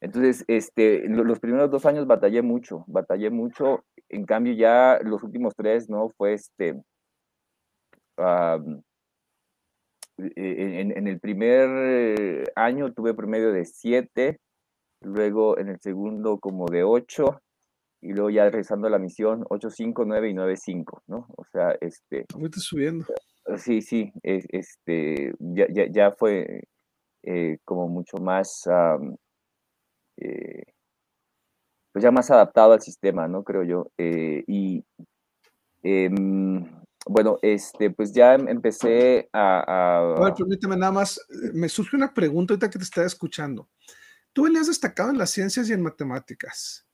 Entonces, 0.00 0.44
este, 0.48 1.06
los 1.08 1.38
primeros 1.38 1.70
dos 1.70 1.86
años 1.86 2.06
batallé 2.06 2.42
mucho, 2.42 2.84
batallé 2.88 3.30
mucho, 3.30 3.84
en 4.08 4.24
cambio 4.24 4.52
ya 4.54 4.98
los 5.04 5.22
últimos 5.22 5.54
tres, 5.54 5.88
¿no? 5.88 6.10
Fue 6.16 6.34
este... 6.34 6.82
E, 10.18 10.80
en, 10.80 10.96
en, 10.96 11.06
el 11.08 11.18
primer 11.20 12.52
año 12.54 12.92
tuve 12.92 13.14
promedio 13.14 13.52
de 13.52 13.64
siete, 13.64 14.38
luego 15.04 15.58
en 15.58 15.68
el 15.68 15.80
segundo 15.80 16.38
como 16.38 16.66
de 16.66 16.84
8, 16.84 17.40
y 18.02 18.12
luego 18.12 18.30
ya 18.30 18.44
regresando 18.44 18.88
a 18.88 18.90
la 18.90 18.98
misión 18.98 19.44
8, 19.48 19.70
5, 19.70 20.04
9 20.04 20.30
y 20.30 20.34
9, 20.34 20.56
5, 20.56 21.02
¿no? 21.06 21.26
O 21.36 21.44
sea, 21.44 21.76
este... 21.80 22.26
Ahorita 22.34 22.58
subiendo. 22.58 23.06
Sí, 23.56 23.80
sí, 23.80 24.12
este, 24.22 25.32
ya, 25.38 25.66
ya, 25.70 25.86
ya 25.90 26.12
fue 26.12 26.64
eh, 27.22 27.58
como 27.64 27.88
mucho 27.88 28.18
más, 28.18 28.64
eh, 30.16 30.62
pues 31.92 32.02
ya 32.02 32.10
más 32.10 32.30
adaptado 32.30 32.72
al 32.72 32.80
sistema, 32.80 33.28
¿no? 33.28 33.44
Creo 33.44 33.62
yo. 33.62 33.90
Eh, 33.98 34.42
y 34.46 34.84
em, 35.82 36.64
bueno, 37.06 37.38
este, 37.42 37.90
pues 37.90 38.12
ya 38.12 38.34
em, 38.34 38.48
empecé 38.48 39.28
a... 39.32 40.00
a... 40.00 40.20
Ver, 40.20 40.34
permíteme 40.34 40.76
nada 40.76 40.92
más, 40.92 41.20
me 41.52 41.68
surge 41.68 41.96
una 41.96 42.12
pregunta 42.12 42.54
ahorita 42.54 42.70
que 42.70 42.78
te 42.78 42.84
estaba 42.84 43.06
escuchando. 43.06 43.68
Tú 44.32 44.44
venías 44.44 44.66
destacado 44.66 45.10
en 45.10 45.18
las 45.18 45.30
ciencias 45.30 45.68
y 45.68 45.72
en 45.72 45.82
matemáticas. 45.82 46.86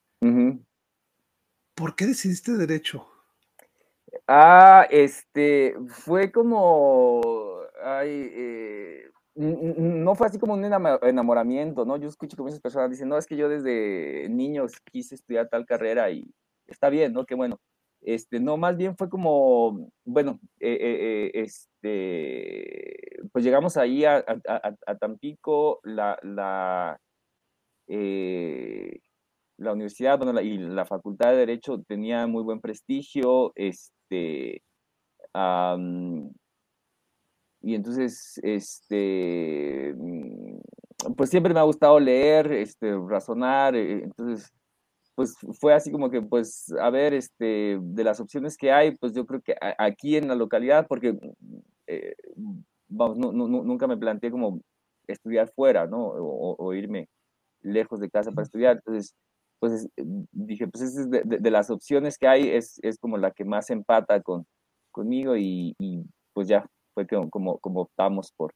¿Por 1.74 1.94
qué 1.94 2.06
decidiste 2.06 2.52
derecho? 2.56 3.06
Ah, 4.26 4.86
este, 4.90 5.76
fue 5.88 6.32
como, 6.32 7.60
ay, 7.82 8.30
eh, 8.32 9.10
no 9.36 10.14
fue 10.16 10.26
así 10.26 10.38
como 10.38 10.54
un 10.54 10.64
enamoramiento, 10.64 11.84
¿no? 11.84 11.96
Yo 11.96 12.08
escucho 12.08 12.36
que 12.36 12.42
muchas 12.42 12.60
personas 12.60 12.90
dicen, 12.90 13.08
no, 13.08 13.16
es 13.16 13.26
que 13.26 13.36
yo 13.36 13.48
desde 13.48 14.28
niños 14.28 14.72
quise 14.90 15.14
estudiar 15.14 15.48
tal 15.48 15.64
carrera 15.64 16.10
y 16.10 16.28
está 16.66 16.88
bien, 16.88 17.12
¿no? 17.12 17.24
Qué 17.24 17.34
bueno. 17.36 17.60
Este, 18.00 18.40
no, 18.40 18.56
más 18.56 18.76
bien 18.76 18.96
fue 18.96 19.08
como, 19.08 19.90
bueno, 20.04 20.40
eh, 20.60 20.78
eh, 20.80 21.30
este, 21.34 23.20
pues 23.32 23.44
llegamos 23.44 23.76
ahí 23.76 24.04
a, 24.04 24.24
Tampico, 25.00 25.80
la, 25.84 26.18
la, 26.22 27.00
eh, 27.88 29.00
la 29.58 29.72
universidad 29.72 30.20
y 30.42 30.58
la 30.58 30.86
facultad 30.86 31.30
de 31.30 31.38
Derecho 31.38 31.82
tenía 31.86 32.26
muy 32.26 32.42
buen 32.42 32.60
prestigio, 32.60 33.52
este, 33.56 34.62
y 37.60 37.74
entonces, 37.74 38.38
este, 38.42 39.94
mm, 39.96 40.60
pues 41.16 41.30
siempre 41.30 41.52
me 41.54 41.60
ha 41.60 41.64
gustado 41.64 41.98
leer, 42.00 42.52
este, 42.52 42.94
razonar, 43.08 43.74
eh, 43.76 44.04
entonces, 44.04 44.52
pues 45.14 45.36
fue 45.60 45.74
así 45.74 45.90
como 45.90 46.10
que, 46.10 46.22
pues, 46.22 46.72
a 46.80 46.90
ver, 46.90 47.14
este, 47.14 47.78
de 47.80 48.04
las 48.04 48.20
opciones 48.20 48.56
que 48.56 48.72
hay, 48.72 48.96
pues 48.96 49.12
yo 49.14 49.26
creo 49.26 49.40
que 49.42 49.56
aquí 49.78 50.16
en 50.16 50.28
la 50.28 50.36
localidad, 50.36 50.86
porque, 50.88 51.18
eh, 51.88 52.14
vamos, 52.88 53.18
nunca 53.18 53.86
me 53.88 53.96
planteé 53.96 54.30
como 54.30 54.60
estudiar 55.08 55.50
fuera, 55.54 55.86
¿no? 55.86 56.06
o 56.08 56.74
irme 56.74 57.08
lejos 57.68 58.00
de 58.00 58.10
casa 58.10 58.32
para 58.32 58.44
estudiar. 58.44 58.76
Entonces, 58.76 59.14
pues 59.60 59.88
dije, 60.32 60.68
pues 60.68 60.84
es 60.84 61.10
de, 61.10 61.50
las 61.50 61.70
opciones 61.70 62.16
que 62.16 62.28
hay, 62.28 62.48
es, 62.48 62.78
es 62.82 62.98
como 62.98 63.16
la 63.16 63.30
que 63.30 63.44
más 63.44 63.70
empata 63.70 64.20
con, 64.22 64.46
conmigo 64.90 65.36
y, 65.36 65.74
pues 66.32 66.48
ya 66.48 66.64
fue 66.94 67.06
como, 67.30 67.58
como 67.58 67.82
optamos 67.82 68.32
por, 68.36 68.52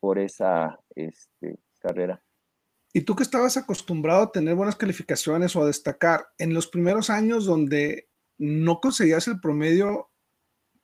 por 0.00 0.18
esa 0.18 0.78
este, 0.94 1.58
carrera. 1.78 2.22
Y 2.92 3.02
tú 3.02 3.16
que 3.16 3.24
estabas 3.24 3.56
acostumbrado 3.56 4.22
a 4.22 4.32
tener 4.32 4.54
buenas 4.54 4.76
calificaciones 4.76 5.56
o 5.56 5.62
a 5.62 5.66
destacar, 5.66 6.26
en 6.38 6.54
los 6.54 6.68
primeros 6.68 7.10
años 7.10 7.44
donde 7.44 8.08
no 8.38 8.80
conseguías 8.80 9.26
el 9.26 9.40
promedio 9.40 10.10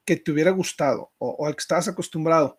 que 0.04 0.16
te 0.16 0.32
hubiera 0.32 0.50
gustado 0.50 1.12
o, 1.18 1.46
al 1.46 1.54
que 1.54 1.60
estabas 1.60 1.86
acostumbrado, 1.88 2.58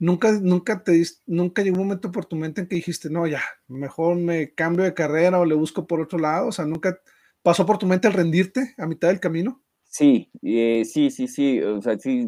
nunca, 0.00 0.32
nunca, 0.32 0.82
te, 0.82 1.00
nunca 1.26 1.62
llegó 1.62 1.76
un 1.76 1.84
momento 1.84 2.10
por 2.10 2.24
tu 2.24 2.34
mente 2.34 2.62
en 2.62 2.66
que 2.66 2.74
dijiste, 2.74 3.08
no, 3.08 3.26
ya, 3.28 3.42
mejor 3.68 4.16
me 4.16 4.52
cambio 4.54 4.84
de 4.84 4.94
carrera 4.94 5.38
o 5.38 5.44
le 5.44 5.54
busco 5.54 5.86
por 5.86 6.00
otro 6.00 6.18
lado, 6.18 6.48
o 6.48 6.52
sea, 6.52 6.64
nunca 6.64 6.98
pasó 7.42 7.64
por 7.64 7.78
tu 7.78 7.86
mente 7.86 8.08
el 8.08 8.14
rendirte 8.14 8.74
a 8.78 8.86
mitad 8.86 9.08
del 9.08 9.20
camino. 9.20 9.62
Sí, 9.84 10.30
eh, 10.42 10.84
sí, 10.84 11.10
sí, 11.10 11.26
sí, 11.26 11.60
o 11.60 11.82
sea, 11.82 11.98
sí, 11.98 12.26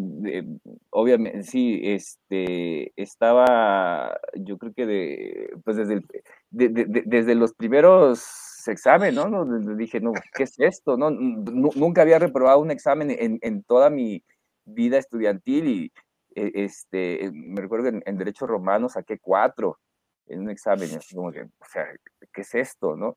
obviamente, 0.90 1.44
sí, 1.44 1.80
este, 1.82 2.92
estaba, 3.00 4.18
yo 4.34 4.58
creo 4.58 4.72
que 4.74 4.84
de, 4.84 5.50
pues 5.64 5.76
desde, 5.76 6.02
desde 6.50 7.34
los 7.36 7.54
primeros 7.54 8.24
exámenes, 8.66 9.14
¿no? 9.14 9.44
Dije, 9.76 10.00
no, 10.00 10.12
¿qué 10.34 10.42
es 10.42 10.58
esto? 10.58 10.96
No, 10.96 11.10
nunca 11.10 12.02
había 12.02 12.18
reprobado 12.18 12.58
un 12.58 12.72
examen 12.72 13.10
en, 13.12 13.38
en 13.42 13.62
toda 13.62 13.90
mi 13.90 14.24
vida 14.64 14.98
estudiantil 14.98 15.68
y, 15.68 15.92
este, 16.34 17.30
me 17.32 17.60
recuerdo 17.60 17.90
que 17.90 18.02
en, 18.04 18.18
Derecho 18.18 18.46
Romano 18.46 18.88
saqué 18.88 19.18
cuatro 19.18 19.78
en 20.26 20.40
un 20.40 20.50
examen, 20.50 20.88
así 20.96 21.14
como 21.14 21.32
que, 21.32 21.42
o 21.42 21.66
sea, 21.70 21.86
¿qué 22.32 22.40
es 22.42 22.54
esto, 22.54 22.96
no? 22.96 23.14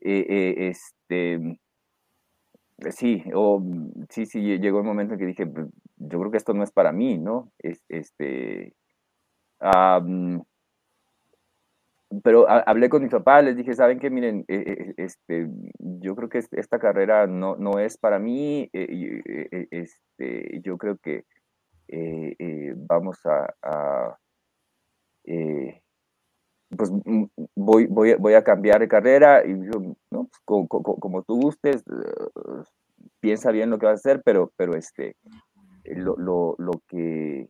Eh, 0.00 0.26
eh, 0.28 0.68
este 0.68 1.58
eh, 2.78 2.92
sí, 2.92 3.24
o 3.34 3.62
sí, 4.10 4.26
sí, 4.26 4.40
llegó 4.58 4.78
el 4.78 4.84
momento 4.84 5.14
en 5.14 5.20
que 5.20 5.26
dije, 5.26 5.46
pues, 5.46 5.66
yo 5.96 6.18
creo 6.20 6.30
que 6.30 6.36
esto 6.36 6.54
no 6.54 6.62
es 6.62 6.70
para 6.70 6.92
mí, 6.92 7.18
¿no? 7.18 7.50
este, 7.58 8.74
pero 12.22 12.48
hablé 12.48 12.88
con 12.88 13.02
mi 13.02 13.08
papá, 13.08 13.42
les 13.42 13.56
dije, 13.56 13.74
¿saben 13.74 13.98
qué? 13.98 14.08
Miren, 14.08 14.44
e, 14.48 14.94
e, 14.96 15.02
este, 15.02 15.48
yo 15.78 16.14
creo 16.16 16.28
que 16.28 16.38
esta 16.38 16.78
carrera 16.78 17.26
no, 17.26 17.56
no 17.56 17.78
es 17.80 17.98
para 17.98 18.18
mí, 18.18 18.70
este, 19.70 20.60
yo 20.62 20.78
creo 20.78 20.96
que 20.98 21.24
vamos 22.88 23.18
a, 23.24 24.18
pues 26.76 26.90
mm, 26.90 27.24
voy, 27.54 27.86
voy, 27.86 28.14
voy 28.14 28.34
a 28.34 28.44
cambiar 28.44 28.80
de 28.80 28.88
carrera 28.88 29.44
y 29.46 29.54
¿no? 29.54 29.96
Pues, 30.10 30.68
como, 30.68 31.22
tú 31.22 31.40
gustes, 31.40 31.82
eh, 31.86 32.62
piensa 33.20 33.50
bien 33.50 33.70
lo 33.70 33.78
que 33.78 33.86
vas 33.86 34.04
a 34.04 34.10
hacer, 34.10 34.22
pero, 34.24 34.52
pero 34.56 34.74
este, 34.74 35.16
lo, 35.84 36.16
lo, 36.16 36.54
lo 36.58 36.72
que, 36.86 37.48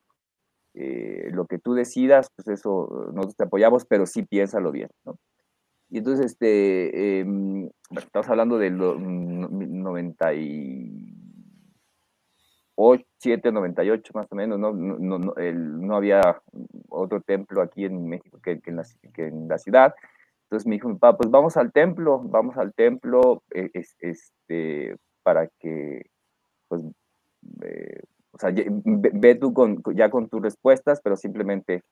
eh, 0.75 1.29
lo 1.33 1.47
que 1.47 1.59
tú 1.59 1.75
decidas, 1.75 2.31
pues 2.37 2.49
eso 2.49 3.11
nosotros 3.13 3.37
te 3.37 3.45
apoyamos, 3.45 3.85
pero 3.87 4.07
sí 4.07 4.23
piénsalo 4.23 4.71
bien, 4.71 4.91
¿no? 5.05 5.19
Y 5.91 5.99
entonces, 5.99 6.27
este, 6.27 7.21
em, 7.21 7.71
estamos 7.97 8.29
hablando 8.29 8.59
del 8.59 8.77
90 8.77 10.35
y 10.35 11.18
7, 13.19 13.51
98 13.51 14.13
más 14.15 14.31
o 14.31 14.37
menos, 14.37 14.59
no, 14.59 14.73
no, 14.73 15.19
no, 15.19 15.19
no, 15.19 15.97
había 15.97 16.41
otro 16.89 17.21
templo 17.21 17.61
aquí 17.61 17.85
en 17.85 18.09
México 18.09 18.39
que, 18.41 18.61
que, 18.61 18.71
en 18.71 18.77
la, 18.77 18.85
que, 19.13 19.27
en 19.27 19.49
la, 19.49 19.59
ciudad. 19.59 19.95
Entonces 20.45 20.67
me 20.67 20.77
dijo 20.77 20.89
mi 20.89 20.95
papá, 20.95 21.19
pues 21.19 21.31
vamos 21.31 21.57
al 21.57 21.73
templo, 21.73 22.21
vamos 22.21 22.57
al 22.57 22.73
templo 22.75 23.43
eh, 23.53 23.71
este, 23.99 24.97
para 25.25 25.49
que, 25.59 26.07
pues, 26.69 26.83
o 28.31 28.39
sea, 28.39 28.53
ve, 28.53 29.35
tú 29.35 29.53
con, 29.53 29.83
ya 29.95 30.09
con 30.09 30.29
tus 30.29 30.41
respuestas, 30.41 31.01
pero 31.03 31.17
simplemente 31.17 31.83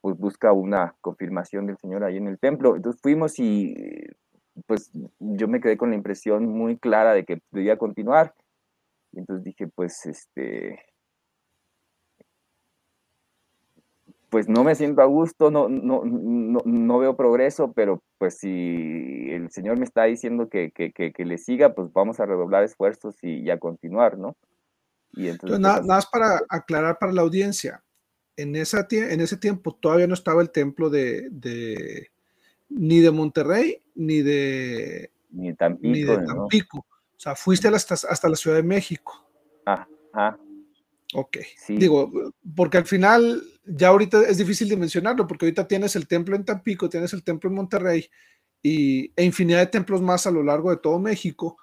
pues 0.00 0.16
busca 0.16 0.52
una 0.52 0.96
confirmación 1.00 1.66
del 1.66 1.76
Señor 1.76 2.04
ahí 2.04 2.16
en 2.16 2.26
el 2.26 2.38
templo. 2.38 2.74
Entonces 2.74 3.00
fuimos 3.02 3.38
y 3.38 3.74
pues 4.66 4.90
yo 5.18 5.46
me 5.46 5.60
quedé 5.60 5.76
con 5.76 5.90
la 5.90 5.96
impresión 5.96 6.46
muy 6.46 6.78
clara 6.78 7.12
de 7.12 7.24
que 7.24 7.40
debía 7.50 7.76
continuar 7.76 8.34
y 9.12 9.18
entonces 9.18 9.44
dije, 9.44 9.68
pues, 9.68 10.06
este, 10.06 10.80
pues 14.32 14.48
no 14.48 14.64
me 14.64 14.74
siento 14.74 15.02
a 15.02 15.04
gusto, 15.04 15.50
no, 15.50 15.68
no, 15.68 16.04
no, 16.06 16.98
veo 16.98 17.16
progreso, 17.16 17.72
pero 17.74 18.02
pues 18.16 18.38
si 18.38 19.28
el 19.30 19.50
Señor 19.50 19.78
me 19.78 19.84
está 19.84 20.04
diciendo 20.04 20.48
que, 20.48 20.72
le 21.18 21.36
siga, 21.36 21.74
pues 21.74 21.92
vamos 21.92 22.18
a 22.18 22.24
redoblar 22.24 22.64
esfuerzos 22.64 23.14
y, 23.20 23.50
a 23.50 23.58
continuar, 23.58 24.16
¿no? 24.16 24.34
Y 25.12 25.28
entonces, 25.28 25.60
nada, 25.60 25.82
más 25.82 26.06
para 26.06 26.40
aclarar 26.48 26.98
para 26.98 27.12
la 27.12 27.20
audiencia, 27.20 27.82
en, 28.38 28.56
esa, 28.56 28.86
en 28.90 29.20
ese 29.20 29.36
tiempo 29.36 29.74
todavía 29.74 30.06
no 30.06 30.14
estaba 30.14 30.40
el 30.40 30.50
templo 30.50 30.88
de, 30.88 32.08
ni 32.70 33.00
de 33.00 33.10
Monterrey 33.10 33.82
ni 33.94 34.22
de, 34.22 35.10
ni 35.30 35.52
Tampico. 35.52 35.92
Ni 35.92 36.04
de 36.04 36.16
Tampico. 36.24 36.86
O 37.22 37.24
sea, 37.24 37.36
fuiste 37.36 37.68
hasta, 37.68 37.94
hasta 37.94 38.28
la 38.28 38.34
Ciudad 38.34 38.56
de 38.56 38.64
México. 38.64 39.24
Ajá. 39.64 40.36
Ok. 41.14 41.38
Digo, 41.68 42.10
porque 42.56 42.78
al 42.78 42.84
final 42.84 43.40
ya 43.64 43.88
ahorita 43.88 44.22
es 44.22 44.38
difícil 44.38 44.68
de 44.68 44.76
mencionarlo, 44.76 45.28
porque 45.28 45.44
ahorita 45.44 45.68
tienes 45.68 45.94
el 45.94 46.08
templo 46.08 46.34
en 46.34 46.44
Tampico, 46.44 46.88
tienes 46.88 47.12
el 47.12 47.22
templo 47.22 47.48
en 47.48 47.54
Monterrey 47.54 48.10
y, 48.60 49.12
e 49.14 49.22
infinidad 49.22 49.60
de 49.60 49.66
templos 49.66 50.02
más 50.02 50.26
a 50.26 50.32
lo 50.32 50.42
largo 50.42 50.70
de 50.70 50.78
todo 50.78 50.98
México, 50.98 51.58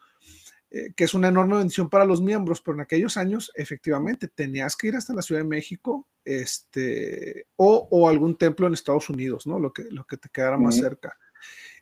eh, 0.71 0.93
que 0.95 1.03
es 1.03 1.13
una 1.13 1.27
enorme 1.27 1.57
bendición 1.57 1.89
para 1.89 2.05
los 2.05 2.21
miembros, 2.21 2.61
pero 2.61 2.75
en 2.75 2.81
aquellos 2.81 3.17
años 3.17 3.51
efectivamente 3.53 4.29
tenías 4.29 4.77
que 4.77 4.87
ir 4.87 4.95
hasta 4.95 5.13
la 5.13 5.21
Ciudad 5.21 5.41
de 5.41 5.47
México 5.49 6.07
este, 6.23 7.47
o, 7.57 8.07
algún 8.07 8.37
templo 8.37 8.65
en 8.65 8.75
Estados 8.75 9.09
Unidos, 9.09 9.45
¿no? 9.45 9.59
Lo 9.59 9.73
que, 9.73 9.83
lo 9.91 10.05
que 10.05 10.15
te 10.15 10.29
quedara 10.29 10.57
más 10.57 10.77
cerca. 10.77 11.17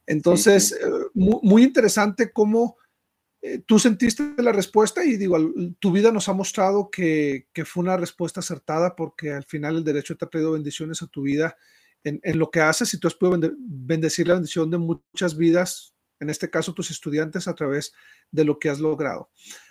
Entonces, 0.08 0.72
eh, 0.72 0.78
muy, 1.14 1.64
interesante 1.64 2.32
cómo 2.32 2.78
eh, 3.42 3.60
tú 3.60 3.78
sentiste 3.78 4.34
la 4.38 4.52
respuesta 4.52 5.06
y 5.06 5.16
digo, 5.16 5.38
tu 5.80 5.92
vida 5.92 6.12
nos 6.12 6.28
ha 6.28 6.34
mostrado 6.34 6.90
que, 6.90 7.48
fue 7.66 7.84
una 7.84 7.96
respuesta 7.96 8.40
acertada 8.40 8.96
porque 8.96 9.32
al 9.32 9.44
final 9.44 9.78
el 9.78 9.84
derecho 9.84 10.18
te 10.18 10.26
ha 10.26 10.30
traído 10.30 10.54
bendiciones 10.54 11.02
a 11.04 11.08
tu 11.08 11.22
vida 11.22 11.56
en, 12.04 12.20
lo 12.40 12.50
que 12.50 12.62
haces 12.62 12.94
y 12.94 13.00
tú 13.00 13.08
has 13.08 13.16
podido 13.16 13.54
bendecir 13.60 14.28
la 14.28 14.36
bendición 14.36 14.72
de 14.72 14.78
muchas 14.78 15.36
vidas, 15.38 15.94
en 16.20 16.30
este 16.30 16.50
caso 16.50 16.74
tus 16.74 16.90
estudiantes, 16.90 17.48
a 17.48 17.54
través 17.54 17.94
de 18.32 18.46
lo 18.46 18.58
que 18.60 18.70
has 18.70 18.80
logrado. 18.80 19.30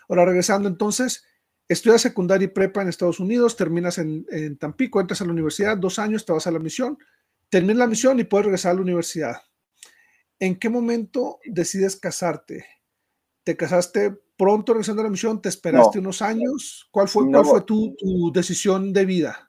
Ahora, 0.09 0.27
regresando 0.27 0.69
entonces, 0.69 1.25
estudias 1.67 2.03
secundaria 2.03 2.45
y 2.45 2.49
prepa 2.49 2.83
en 2.83 2.89
Estados 2.89 3.21
Unidos, 3.21 3.57
terminas 3.57 3.99
en, 3.99 4.27
en 4.31 4.59
Tampico, 4.59 5.01
entras 5.01 5.23
a 5.23 5.25
la 5.25 5.33
universidad, 5.33 5.79
dos 5.79 5.99
años, 5.99 6.27
te 6.27 6.33
vas 6.33 6.47
a 6.47 6.51
la 6.51 6.59
misión, 6.59 6.99
terminas 7.49 7.79
la 7.79 7.87
misión 7.87 8.21
y 8.21 8.25
puedes 8.25 8.47
regresar 8.47 8.73
a 8.73 8.75
la 8.75 8.83
universidad. 8.83 9.37
¿En 10.39 10.59
qué 10.59 10.69
momento 10.69 11.41
decides 11.47 11.97
casarte? 11.97 12.67
¿Te 13.47 13.57
casaste 13.57 14.11
pronto 14.37 14.73
regresando 14.73 15.03
a 15.03 15.05
la 15.05 15.11
misión? 15.11 15.41
¿Te 15.41 15.49
esperaste 15.49 16.01
unos 16.01 16.21
años? 16.21 16.89
¿Cuál 16.91 17.07
fue, 17.07 17.31
cuál 17.31 17.45
fue 17.45 17.61
tu, 17.61 17.95
decisión 18.35 18.93
de 18.93 19.07
vida? 19.07 19.49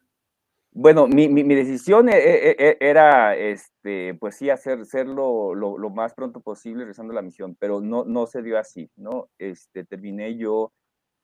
Bueno, 0.71 1.07
mi, 1.07 1.27
decisión 1.55 2.07
e, 2.07 2.15
e, 2.15 2.55
e, 2.59 2.77
era, 2.79 3.35
este, 3.35 4.13
pues 4.13 4.35
sí, 4.35 4.51
hacer, 4.51 4.81
hacerlo 4.81 5.55
lo, 5.55 5.89
más 5.89 6.13
pronto 6.13 6.41
posible 6.41 6.81
regresando 6.81 7.11
a 7.11 7.15
la 7.15 7.23
misión, 7.23 7.57
pero 7.59 7.81
no, 7.81 8.05
no 8.05 8.27
se 8.27 8.43
dio 8.43 8.59
así, 8.59 8.87
¿no? 8.97 9.29
Este, 9.39 9.83
terminé 9.83 10.37
yo 10.37 10.71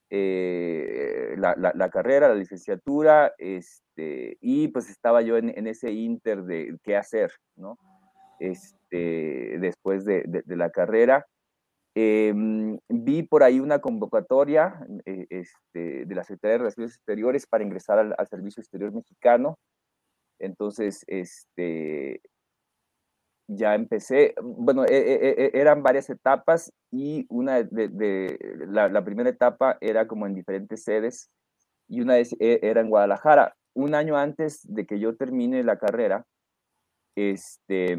eh, 0.10 1.36
la, 1.38 1.90
carrera, 1.92 2.30
la 2.30 2.36
licenciatura, 2.36 3.36
este, 3.38 4.40
y 4.42 4.70
pues 4.70 4.90
estaba 4.90 5.22
yo 5.22 5.38
en, 5.38 5.68
ese 5.68 5.92
inter 5.92 6.42
de 6.42 6.76
qué 6.82 6.98
hacer, 6.98 7.34
¿no? 7.56 7.78
Este, 8.40 9.60
después 9.60 10.06
de 10.06 10.44
la 10.48 10.72
carrera. 10.72 11.28
Em, 11.96 12.80
vi 12.90 13.22
por 13.22 13.44
ahí 13.44 13.60
una 13.60 13.80
convocatoria 13.80 14.84
eh, 15.06 15.28
este, 15.30 16.06
de 16.06 16.16
la 16.16 16.24
Secretaría 16.24 16.54
de 16.54 16.58
Relaciones 16.60 16.96
Exteriores 16.96 17.46
para 17.46 17.64
ingresar 17.64 18.00
al, 18.00 18.28
Servicio 18.28 18.62
Exterior 18.62 18.92
Mexicano. 18.92 19.60
Entonces, 20.40 21.04
este, 21.08 22.22
ya 23.48 23.76
empecé, 23.76 24.34
bueno, 24.42 24.86
e, 24.86 24.98
e, 24.98 25.30
e, 25.46 25.52
eran 25.54 25.84
varias 25.84 26.10
etapas 26.10 26.74
y 26.92 27.28
una 27.30 27.62
de, 27.62 28.40
la, 28.68 29.04
primera 29.06 29.30
etapa 29.30 29.78
era 29.80 30.08
como 30.08 30.26
en 30.26 30.34
diferentes 30.34 30.84
sedes 30.84 31.30
y 31.88 32.02
una 32.02 32.16
vez 32.16 32.36
era 32.40 32.82
en 32.82 32.90
Guadalajara. 32.90 33.56
Un 33.76 33.94
año 33.94 34.18
antes 34.18 34.62
de 34.64 34.86
que 34.88 35.00
yo 35.00 35.16
termine 35.16 35.64
la 35.64 35.78
carrera, 35.78 36.26
este, 37.16 37.96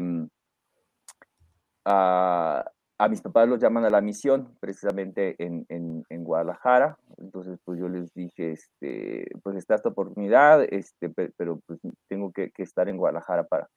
uh, 1.85 2.63
a 2.97 3.09
mis 3.09 3.21
papás 3.21 3.47
los 3.47 3.59
llaman 3.59 3.83
a 3.85 3.89
la 3.89 4.01
misión, 4.01 4.55
precisamente 4.59 5.35
en, 5.37 5.65
en, 5.67 6.23
Guadalajara. 6.23 6.97
Entonces, 7.17 7.59
pues 7.65 7.79
yo 7.79 7.89
les 7.89 8.13
dije, 8.13 8.51
este, 8.51 9.27
pues 9.43 9.57
está 9.57 9.75
esta 9.75 9.89
oportunidad, 9.89 10.63
este, 10.63 11.09
pero, 11.09 11.59
pues 11.65 11.79
tengo 12.07 12.31
que, 12.31 12.51
estar 12.57 12.87
en 12.87 12.97
Guadalajara 12.97 13.43
para 13.43 13.69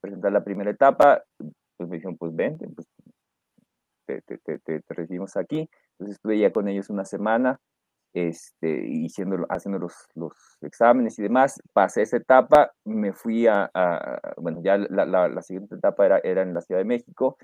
presentar 0.00 0.32
la 0.32 0.44
primera 0.44 0.70
etapa. 0.70 1.22
Pues 1.38 1.88
me 1.88 1.96
dijeron, 1.96 2.18
pues 2.18 2.36
vente, 2.36 2.68
pues 2.68 2.86
te, 4.06 4.82
recibimos 4.88 5.36
aquí. 5.36 5.68
Entonces 5.92 6.16
estuve 6.16 6.38
ya 6.38 6.52
con 6.52 6.68
ellos 6.68 6.90
una 6.90 7.06
semana, 7.06 7.58
este, 8.12 9.06
haciendo, 9.06 9.46
haciendo 9.48 9.78
los, 9.78 9.94
los 10.14 10.34
exámenes 10.60 11.18
y 11.18 11.22
demás. 11.22 11.62
Pasé 11.72 12.02
esa 12.02 12.18
etapa, 12.18 12.72
me 12.84 13.14
fui 13.14 13.46
a, 13.46 13.70
bueno, 14.36 14.60
ya 14.62 14.76
la, 14.76 15.06
la, 15.06 15.42
siguiente 15.42 15.76
etapa 15.76 16.04
era, 16.04 16.18
era 16.18 16.42
en 16.42 16.52
la 16.52 16.60
Ciudad 16.60 16.80
de 16.80 16.84
México. 16.86 17.38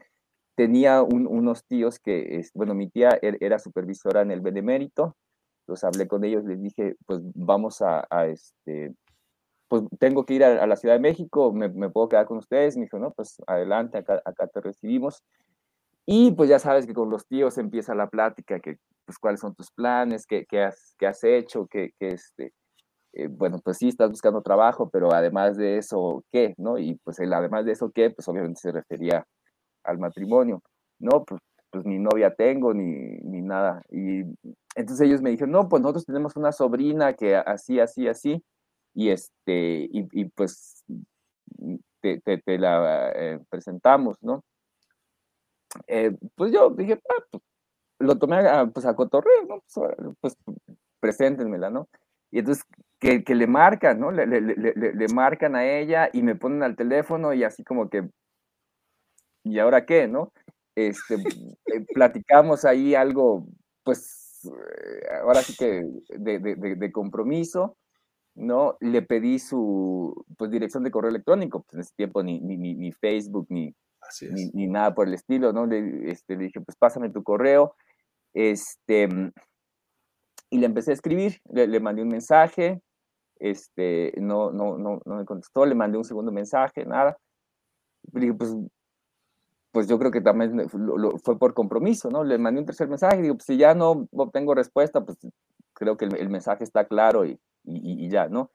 Tenía 0.56 1.02
unos 1.02 1.64
tíos 1.66 2.00
que, 2.00 2.42
bueno, 2.54 2.74
mi 2.74 2.88
tía 2.88 3.10
er, 3.22 3.36
era 3.40 3.58
supervisora 3.58 4.22
en 4.22 4.30
el 4.32 4.40
Benemérito, 4.40 5.16
entonces 5.60 5.84
hablé 5.84 6.08
con 6.08 6.24
ellos, 6.24 6.44
les 6.44 6.62
dije, 6.62 6.96
pues 7.06 7.20
vamos 7.34 7.82
a, 7.82 8.06
a 8.10 8.26
este, 8.26 8.94
pues 9.68 9.82
tengo 9.98 10.24
que 10.24 10.34
ir 10.34 10.44
a, 10.44 10.66
la 10.66 10.76
Ciudad 10.76 10.94
de 10.94 11.00
México, 11.00 11.52
me, 11.52 11.68
me, 11.68 11.90
puedo 11.90 12.08
quedar 12.08 12.26
con 12.26 12.38
ustedes. 12.38 12.76
Me 12.76 12.84
dijo, 12.84 12.98
no, 12.98 13.10
pues 13.12 13.36
adelante, 13.46 13.98
acá, 13.98 14.22
acá 14.24 14.46
te 14.46 14.60
recibimos. 14.60 15.22
Y 16.06 16.32
pues 16.32 16.48
ya 16.48 16.58
sabes 16.60 16.86
que 16.86 16.94
con 16.94 17.10
los 17.10 17.26
tíos 17.26 17.58
empieza 17.58 17.94
la 17.94 18.08
plática, 18.08 18.60
que 18.60 18.78
pues 19.04 19.18
cuáles 19.18 19.40
son 19.40 19.54
tus 19.54 19.70
planes, 19.72 20.26
qué, 20.26 20.46
qué, 20.46 20.62
has, 20.62 20.94
qué 20.98 21.06
has 21.06 21.22
hecho, 21.24 21.66
qué, 21.66 21.92
qué 21.98 22.08
este, 22.10 22.52
eh, 23.12 23.28
bueno, 23.28 23.60
pues 23.64 23.78
sí, 23.78 23.88
estás 23.88 24.10
buscando 24.10 24.42
trabajo, 24.42 24.88
pero 24.90 25.12
además 25.12 25.56
de 25.56 25.78
eso, 25.78 26.24
¿qué? 26.30 26.54
¿No? 26.58 26.78
Y 26.78 26.96
pues 27.04 27.18
el 27.18 27.32
además 27.32 27.64
de 27.64 27.72
eso, 27.72 27.90
¿qué? 27.92 28.10
Pues 28.10 28.28
obviamente 28.28 28.60
se 28.60 28.72
refería 28.72 29.26
al 29.86 29.98
matrimonio. 29.98 30.62
No, 30.98 31.24
pues, 31.24 31.40
pues 31.70 31.84
ni 31.84 31.98
novia 31.98 32.34
tengo, 32.34 32.74
ni, 32.74 33.18
ni 33.22 33.42
nada. 33.42 33.82
Y 33.90 34.22
entonces 34.74 35.00
ellos 35.06 35.22
me 35.22 35.30
dijeron, 35.30 35.52
no, 35.52 35.68
pues 35.68 35.82
nosotros 35.82 36.06
tenemos 36.06 36.36
una 36.36 36.52
sobrina 36.52 37.14
que 37.14 37.36
así, 37.36 37.80
así, 37.80 38.08
así 38.08 38.42
y 38.94 39.10
este 39.10 39.88
y, 39.92 40.24
pues 40.30 40.84
te, 42.00 42.58
la 42.58 43.12
eh, 43.14 43.40
presentamos, 43.50 44.16
¿no? 44.22 44.42
Eh, 45.86 46.16
pues 46.34 46.52
yo 46.52 46.70
dije, 46.70 47.00
ah, 47.10 47.24
pues, 47.30 47.42
lo 47.98 48.18
tomé 48.18 48.36
a, 48.36 48.66
pues 48.66 48.86
a 48.86 48.94
cotorreo, 48.94 49.44
¿no? 49.46 49.62
Pues, 49.74 49.96
pues, 50.20 50.36
preséntenmela, 51.00 51.70
¿no? 51.70 51.88
Y 52.30 52.38
entonces 52.40 52.64
que, 52.98 53.22
que 53.24 53.34
le 53.34 53.46
marcan, 53.46 54.00
¿no? 54.00 54.10
Le, 54.10 54.26
le, 54.26 54.40
le, 54.40 54.74
le, 54.74 55.08
marcan 55.08 55.56
a 55.56 55.66
ella 55.66 56.08
y 56.12 56.22
me 56.22 56.34
ponen 56.34 56.62
al 56.62 56.76
teléfono 56.76 57.34
y 57.34 57.44
así 57.44 57.64
como 57.64 57.90
que, 57.90 58.08
¿y 59.46 59.58
ahora 59.58 59.86
qué, 59.86 60.08
no? 60.08 60.32
Este, 60.74 61.14
eh, 61.14 61.86
platicamos 61.94 62.64
ahí 62.64 62.94
algo, 62.94 63.46
pues, 63.82 64.48
ahora 65.22 65.42
sí 65.42 65.56
que 65.56 65.82
de, 66.18 66.38
de, 66.38 66.76
de 66.76 66.92
compromiso 66.92 67.76
¿no? 68.36 68.76
Le 68.80 69.02
pedí 69.02 69.38
su 69.38 70.24
pues, 70.36 70.50
dirección 70.50 70.84
de 70.84 70.90
correo 70.90 71.10
electrónico, 71.10 71.62
pues 71.62 71.74
en 71.74 71.80
ese 71.80 71.92
tiempo 71.96 72.22
ni, 72.22 72.38
ni, 72.40 72.56
ni 72.56 72.92
Facebook, 72.92 73.46
ni, 73.48 73.74
ni, 74.52 74.66
nada 74.68 74.94
por 74.94 75.08
el 75.08 75.14
estilo, 75.14 75.52
¿no? 75.52 75.66
Le, 75.66 76.10
este, 76.10 76.36
le 76.36 76.44
dije, 76.44 76.60
pues 76.60 76.76
pásame 76.76 77.10
tu 77.10 77.22
correo, 77.22 77.74
este, 78.34 79.08
y 80.50 80.58
le 80.58 80.66
empecé 80.66 80.90
a 80.90 80.94
escribir, 80.94 81.40
le, 81.50 81.80
mandé 81.80 82.02
un 82.02 82.08
mensaje, 82.08 82.80
este, 83.40 84.12
no, 84.18 84.52
no, 84.52 84.76
no, 84.76 85.00
no 85.04 85.16
me 85.16 85.24
contestó, 85.24 85.64
le 85.64 85.74
mandé 85.74 85.98
un 85.98 86.04
segundo 86.04 86.30
mensaje, 86.30 86.84
nada. 86.84 87.16
Le 88.12 88.20
dije, 88.20 88.34
pues, 88.34 88.54
pues 89.76 89.88
yo 89.88 89.98
creo 89.98 90.10
que 90.10 90.22
también 90.22 90.70
fue 90.70 91.38
por 91.38 91.52
compromiso, 91.52 92.08
¿no? 92.08 92.24
Le 92.24 92.38
mandé 92.38 92.60
un 92.60 92.64
tercer 92.64 92.88
mensaje, 92.88 93.20
digo, 93.20 93.34
pues 93.34 93.44
si 93.44 93.58
ya 93.58 93.74
no 93.74 94.08
obtengo 94.12 94.54
respuesta, 94.54 95.04
pues 95.04 95.18
creo 95.74 95.98
que 95.98 96.06
el, 96.06 96.16
el 96.16 96.30
mensaje 96.30 96.64
está 96.64 96.86
claro 96.86 97.26
y, 97.26 97.38
y, 97.62 98.08
ya, 98.08 98.26
¿no? 98.26 98.50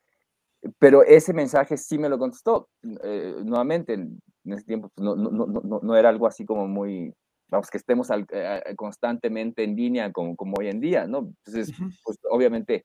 Pero 0.80 1.04
ese 1.04 1.32
mensaje 1.32 1.78
sí 1.78 2.00
me 2.00 2.10
lo 2.10 2.18
contestó. 2.18 2.70
Eh, 3.04 3.36
nuevamente, 3.46 3.94
en 3.94 4.20
ese 4.46 4.64
tiempo 4.64 4.90
pues, 4.96 5.06
no, 5.06 5.16
no, 5.16 5.46
no, 5.46 5.80
no, 5.84 5.96
era 5.96 6.10
algo 6.10 6.26
así 6.26 6.44
como 6.44 6.68
muy, 6.68 7.14
vamos, 7.50 7.70
que 7.70 7.78
estemos 7.78 8.08
eh, 8.32 8.74
constantemente 8.76 9.64
en 9.64 9.76
línea 9.76 10.12
como, 10.12 10.36
como 10.36 10.56
hoy 10.58 10.70
en 10.70 10.80
día, 10.80 11.06
¿no? 11.06 11.32
Entonces, 11.46 11.72
pues 12.04 12.18
obviamente 12.32 12.84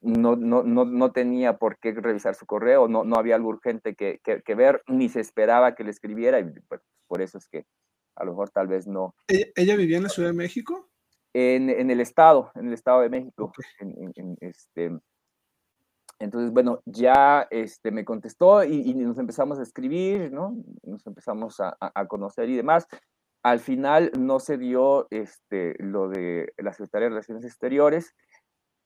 no, 0.00 0.36
no, 0.36 0.62
no, 0.62 0.84
no 0.84 1.12
tenía 1.12 1.58
por 1.58 1.78
qué 1.78 1.92
revisar 1.92 2.34
su 2.34 2.46
correo, 2.46 2.88
no, 2.88 3.04
no 3.04 3.16
había 3.16 3.36
algo 3.36 3.48
urgente 3.48 3.94
que, 3.94 4.20
que, 4.22 4.54
ver, 4.54 4.82
ni 4.86 5.08
se 5.08 5.20
esperaba 5.20 5.74
que 5.74 5.84
le 5.84 5.90
escribiera, 5.90 6.40
y 6.40 6.44
pues, 6.68 6.80
por 7.06 7.20
eso 7.22 7.38
es 7.38 7.48
que 7.48 7.66
a 8.16 8.24
lo 8.24 8.32
mejor 8.32 8.50
tal 8.50 8.68
vez 8.68 8.86
no. 8.86 9.14
¿Ella, 9.28 9.76
vivía 9.76 9.98
en 9.98 10.04
la 10.04 10.08
Ciudad 10.08 10.30
de 10.30 10.36
México? 10.36 10.88
En, 11.32 11.70
en 11.70 11.90
el 11.90 12.00
estado, 12.00 12.50
en 12.54 12.68
el 12.68 12.74
estado 12.74 13.02
de 13.02 13.08
México. 13.08 13.52
en, 13.78 14.36
este, 14.40 14.90
entonces, 16.20 16.52
bueno, 16.52 16.82
ya 16.84 17.48
este, 17.50 17.90
me 17.90 18.04
contestó 18.04 18.62
y, 18.62 18.94
nos 18.94 19.18
empezamos 19.18 19.58
a 19.58 19.62
escribir, 19.62 20.30
¿no? 20.30 20.54
Nos 20.82 21.06
empezamos 21.06 21.60
a, 21.60 21.76
conocer 22.08 22.50
y 22.50 22.56
demás. 22.56 22.86
Al 23.42 23.58
final 23.58 24.12
no 24.18 24.38
se 24.38 24.58
dio 24.58 25.06
este, 25.10 25.74
lo 25.78 26.10
de 26.10 26.52
la 26.58 26.74
Secretaría 26.74 27.06
de 27.06 27.10
Relaciones 27.10 27.44
Exteriores, 27.46 28.14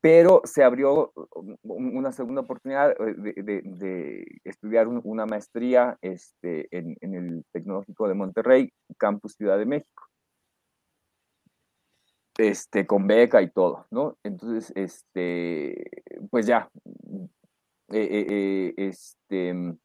pero 0.04 0.42
se 0.44 0.62
abrió 0.62 1.14
una 1.62 2.12
segunda 2.12 2.42
oportunidad 2.42 2.90
eh, 2.90 3.42
de, 3.42 4.40
estudiar 4.44 4.86
una 4.86 5.24
maestría 5.24 5.96
este, 6.02 6.68
en, 6.70 6.98
el 7.00 7.42
Tecnológico 7.52 8.06
de 8.06 8.12
Monterrey, 8.12 8.70
Campus 8.98 9.32
Ciudad 9.32 9.56
de 9.56 9.64
México 9.64 10.02
este, 12.36 12.86
con 12.86 13.06
beca 13.06 13.40
y 13.40 13.48
todo, 13.48 13.86
¿no? 13.90 14.18
Entonces, 14.22 14.74
este, 14.76 16.02
pues 16.28 16.44
ya, 16.44 16.68
eh, 17.88 17.96
eh, 18.10 18.26
eh, 18.28 18.74
este, 18.76 19.54
mm, 19.54 19.78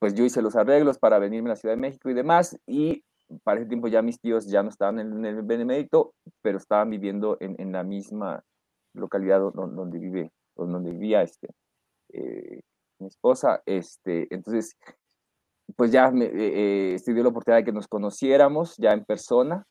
pues 0.00 0.12
yo 0.14 0.24
hice 0.24 0.42
los 0.42 0.56
arreglos 0.56 0.98
para 0.98 1.20
venirme 1.20 1.50
a 1.50 1.52
la 1.52 1.56
Ciudad 1.56 1.76
de 1.76 1.80
México 1.80 2.10
y 2.10 2.14
demás, 2.14 2.58
y 2.66 3.04
para 3.44 3.60
ese 3.60 3.68
tiempo 3.68 3.86
ya 3.86 4.02
mis 4.02 4.18
tíos 4.18 4.48
ya 4.48 4.64
no 4.64 4.70
estaban 4.70 4.98
en, 4.98 5.24
el 5.24 5.42
Benemérito, 5.42 6.14
pero 6.42 6.58
estaban 6.58 6.90
viviendo 6.90 7.36
en, 7.38 7.54
en 7.60 7.70
la 7.70 7.84
misma 7.84 8.42
localidad 8.96 9.40
donde, 9.40 9.98
vive, 9.98 10.32
donde 10.56 10.90
vivía 10.90 11.22
este, 11.22 11.48
mi 12.98 13.06
esposa, 13.06 13.62
este, 13.66 14.32
entonces, 14.34 14.76
pues 15.76 15.92
ya 15.92 16.10
me, 16.10 16.28
se 16.98 17.14
dio 17.14 17.22
la 17.22 17.28
oportunidad 17.28 17.58
de 17.58 17.64
que 17.64 17.72
nos 17.72 17.88
conociéramos 17.88 18.76
ya 18.76 18.92
en 18.92 19.04
persona, 19.04 19.66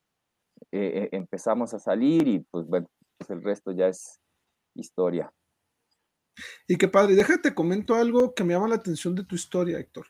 eh, 0.72 1.04
eh, 1.04 1.10
empezamos 1.12 1.74
a 1.74 1.80
salir 1.80 2.28
y 2.28 2.40
pues 2.40 2.66
bueno, 2.68 2.88
pues 3.18 3.30
el 3.30 3.44
resto 3.44 3.72
ya 3.72 3.88
es 3.88 4.20
historia. 4.76 5.32
Y 6.68 6.78
qué 6.78 6.88
padre, 6.88 7.16
déjate 7.16 7.54
comento 7.54 7.96
algo 7.96 8.34
que 8.34 8.44
me 8.44 8.54
llama 8.54 8.68
la 8.68 8.76
atención 8.76 9.16
de 9.16 9.24
tu 9.24 9.36
historia, 9.36 9.80
Héctor. 9.80 10.08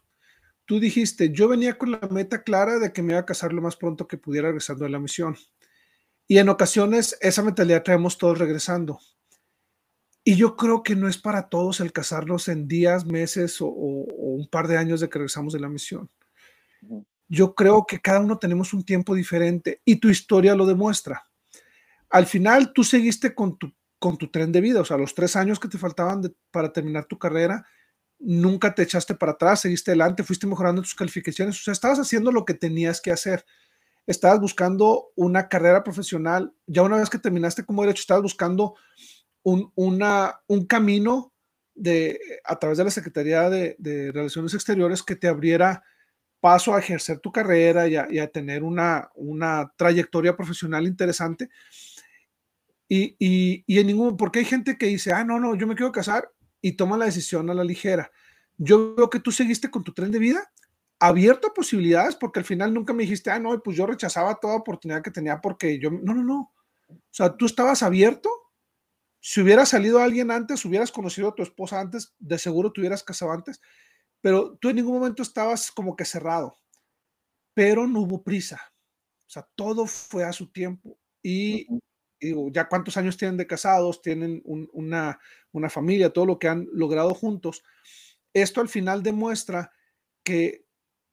Tú 0.66 0.80
dijiste, 0.80 1.32
yo 1.32 1.47
venía 1.47 1.78
con 1.78 1.91
la 1.91 1.99
meta 2.09 2.41
clara 2.41 2.80
de 2.80 2.91
que 2.91 3.03
me 3.03 3.13
iba 3.13 3.20
a 3.20 3.26
casar 3.26 3.53
lo 3.53 3.61
más 3.61 3.76
pronto 3.76 4.07
que 4.07 4.18
pudiera 4.18 4.47
regresando 4.47 4.86
a 4.86 4.89
la 4.89 4.97
misión. 4.97 5.36
Y 6.28 6.38
en 6.39 6.49
ocasiones 6.49 7.17
esa 7.21 7.43
mentalidad 7.43 7.84
traemos 7.84 8.17
todos 8.17 8.39
regresando. 8.39 8.99
Y 10.23 10.36
yo 10.36 10.55
creo 10.55 10.82
que 10.82 10.95
no 10.95 11.07
es 11.07 11.17
para 11.17 11.49
todos 11.49 11.80
el 11.80 11.91
casarnos 11.91 12.47
en 12.47 12.67
días, 12.67 13.05
meses 13.05 13.61
o, 13.61 13.67
un 13.67 14.47
par 14.49 14.67
de 14.67 14.78
años 14.78 14.99
de 14.99 15.07
que 15.07 15.19
regresamos 15.19 15.53
de 15.53 15.59
la 15.59 15.69
misión 15.69 16.09
yo 17.28 17.55
creo 17.55 17.86
que 17.86 17.99
cada 17.99 18.19
uno 18.19 18.38
tenemos 18.38 18.73
un 18.73 18.84
tiempo 18.84 19.15
diferente 19.15 19.82
y 19.86 19.97
tu 19.97 20.09
historia 20.09 20.55
lo 20.55 20.65
demuestra. 20.65 21.23
Al 22.09 22.26
final 22.26 22.71
tú 22.73 22.84
seguiste 22.84 23.34
con 23.34 23.57
tu, 23.57 23.73
con 23.99 24.17
tu 24.17 24.30
tren 24.30 24.51
de 24.51 24.61
vida, 24.61 24.82
o 24.82 24.86
sea, 24.86 24.97
los 24.97 25.15
tres 25.15 25.36
años 25.36 25.59
que 25.59 25.67
te 25.67 25.78
faltaban 25.78 26.21
para 26.51 26.71
terminar 26.71 27.05
tu 27.05 27.17
carrera, 27.17 27.65
nunca 28.19 28.73
te 28.73 28.84
echaste 28.84 29.15
para 29.15 29.34
atrás, 29.34 29.61
seguiste 29.61 29.91
adelante, 29.91 30.23
fuiste 30.23 30.47
mejorando 30.47 30.82
tus 30.82 30.95
calificaciones, 30.95 31.59
o 31.59 31.63
sea, 31.63 31.73
estabas 31.73 31.99
haciendo 31.99 32.32
lo 32.32 32.45
que 32.45 32.53
tenías 32.53 33.01
que 33.01 33.11
hacer. 33.11 33.43
Estabas 34.08 34.39
buscando 34.39 35.12
una 35.16 35.47
carrera 35.47 35.84
profesional, 35.84 36.53
ya 36.68 36.84
una 36.84 36.97
vez 36.97 37.10
que 37.10 37.18
terminaste 37.18 37.66
como 37.66 37.82
derecho, 37.82 38.01
estabas 38.01 38.24
buscando 38.24 38.76
un, 39.43 39.72
una, 39.76 40.41
un 40.47 40.66
camino 40.66 41.34
de, 41.76 42.20
a 42.43 42.58
través 42.58 42.78
de 42.78 42.86
la 42.86 42.91
Secretaría 42.91 43.49
de, 43.49 44.12
Relaciones 44.14 44.53
Exteriores 44.53 45.03
que 45.03 45.16
te 45.16 45.28
abriera 45.28 45.84
paso 46.39 46.74
a 46.74 46.80
ejercer 46.80 47.20
tu 47.20 47.32
carrera 47.32 47.88
y 47.88 47.95
a, 47.95 48.32
tener 48.32 48.64
una, 48.64 49.10
una, 49.16 49.72
trayectoria 49.76 50.36
profesional 50.36 50.86
interesante. 50.86 51.49
Y, 52.88 53.16
y, 53.20 53.80
en 53.80 53.88
ningún, 53.88 54.16
porque 54.16 54.39
hay 54.39 54.45
gente 54.45 54.78
que 54.78 54.86
dice, 54.86 55.12
ah, 55.12 55.24
no, 55.24 55.39
no, 55.39 55.56
yo 55.56 55.66
me 55.66 55.76
quiero 55.76 55.91
casar 55.91 56.32
y 56.62 56.74
toma 56.74 56.97
la 56.97 57.06
decisión 57.06 57.49
a 57.49 57.56
la 57.56 57.64
ligera. 57.64 58.12
Yo 58.58 58.95
veo 58.95 59.10
que 59.10 59.20
tú 59.20 59.32
seguiste 59.32 59.72
con 59.72 59.84
tu 59.84 59.91
tren 59.93 60.12
de 60.12 60.20
vida 60.20 60.51
abierto 61.00 61.48
a 61.48 61.54
posibilidades, 61.54 62.16
porque 62.16 62.39
al 62.39 62.46
final 62.46 62.74
nunca 62.74 62.93
me 62.93 63.04
dijiste, 63.04 63.32
ah, 63.32 63.39
no, 63.39 63.62
pues 63.62 63.78
yo 63.78 63.86
rechazaba 63.86 64.36
toda 64.36 64.56
oportunidad 64.56 65.02
que 65.02 65.12
tenía 65.12 65.41
porque 65.41 65.80
yo, 65.80 65.91
no, 65.91 66.14
no, 66.14 66.24
no. 66.24 66.54
O 66.89 66.98
sea, 67.12 67.36
tú 67.36 67.46
estabas 67.46 67.84
abierto. 67.84 68.30
Si 69.20 69.41
hubiera 69.41 69.66
salido 69.66 70.00
alguien 70.00 70.32
antes, 70.32 70.64
hubieras 70.66 70.91
conocido 70.91 71.30
a 71.30 71.36
tu 71.36 71.43
esposa 71.43 71.80
antes, 71.80 72.14
de 72.20 72.38
seguro 72.38 72.72
te 72.72 72.82
hubieras 72.82 73.04
casado 73.04 73.32
antes 73.32 73.62
pero 74.26 74.58
tú 74.58 74.70
en 74.70 74.78
ningún 74.78 74.96
momento 74.96 75.22
estabas 75.22 75.72
como 75.72 75.96
que 75.96 76.04
cerrado, 76.04 76.58
pero 77.54 77.86
no 77.86 78.00
hubo 78.00 78.24
prisa. 78.24 78.60
O 79.28 79.30
sea, 79.30 79.48
todo 79.54 79.86
fue 79.86 80.24
a 80.24 80.34
su 80.34 80.52
tiempo. 80.52 80.98
Y, 81.22 81.68
digo, 82.20 82.50
ya 82.52 82.68
cuántos 82.68 82.98
años 82.98 83.18
tienen 83.18 83.38
de 83.38 83.46
casados, 83.46 84.02
tienen 84.02 84.41
una, 84.43 85.20
una 85.52 85.70
familia, 85.70 86.10
todo 86.12 86.26
lo 86.26 86.39
que 86.39 86.48
han 86.48 86.68
logrado 86.74 87.14
juntos. 87.14 87.64
Esto 88.34 88.62
al 88.62 88.68
final 88.68 89.04
demuestra 89.04 89.72
que 90.24 90.64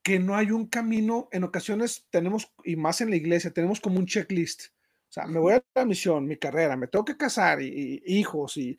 que 0.02 0.18
no 0.18 0.36
hay 0.36 0.50
un 0.50 0.66
camino, 0.66 1.28
en 1.32 1.44
ocasiones 1.44 2.06
tenemos, 2.10 2.52
y 2.64 2.76
más 2.76 3.00
en 3.00 3.10
la 3.10 3.16
iglesia, 3.16 3.52
tenemos 3.52 3.80
como 3.80 3.98
un 3.98 4.06
checklist. 4.06 4.66
O 5.08 5.12
sea, 5.12 5.26
me 5.26 5.38
voy 5.38 5.54
a 5.54 5.64
la 5.74 5.84
misión, 5.84 6.26
mi 6.26 6.36
carrera, 6.36 6.76
me 6.76 6.88
tengo 6.88 7.04
que 7.04 7.16
casar, 7.16 7.62
y, 7.62 8.02
hijos, 8.06 8.56
y, 8.56 8.78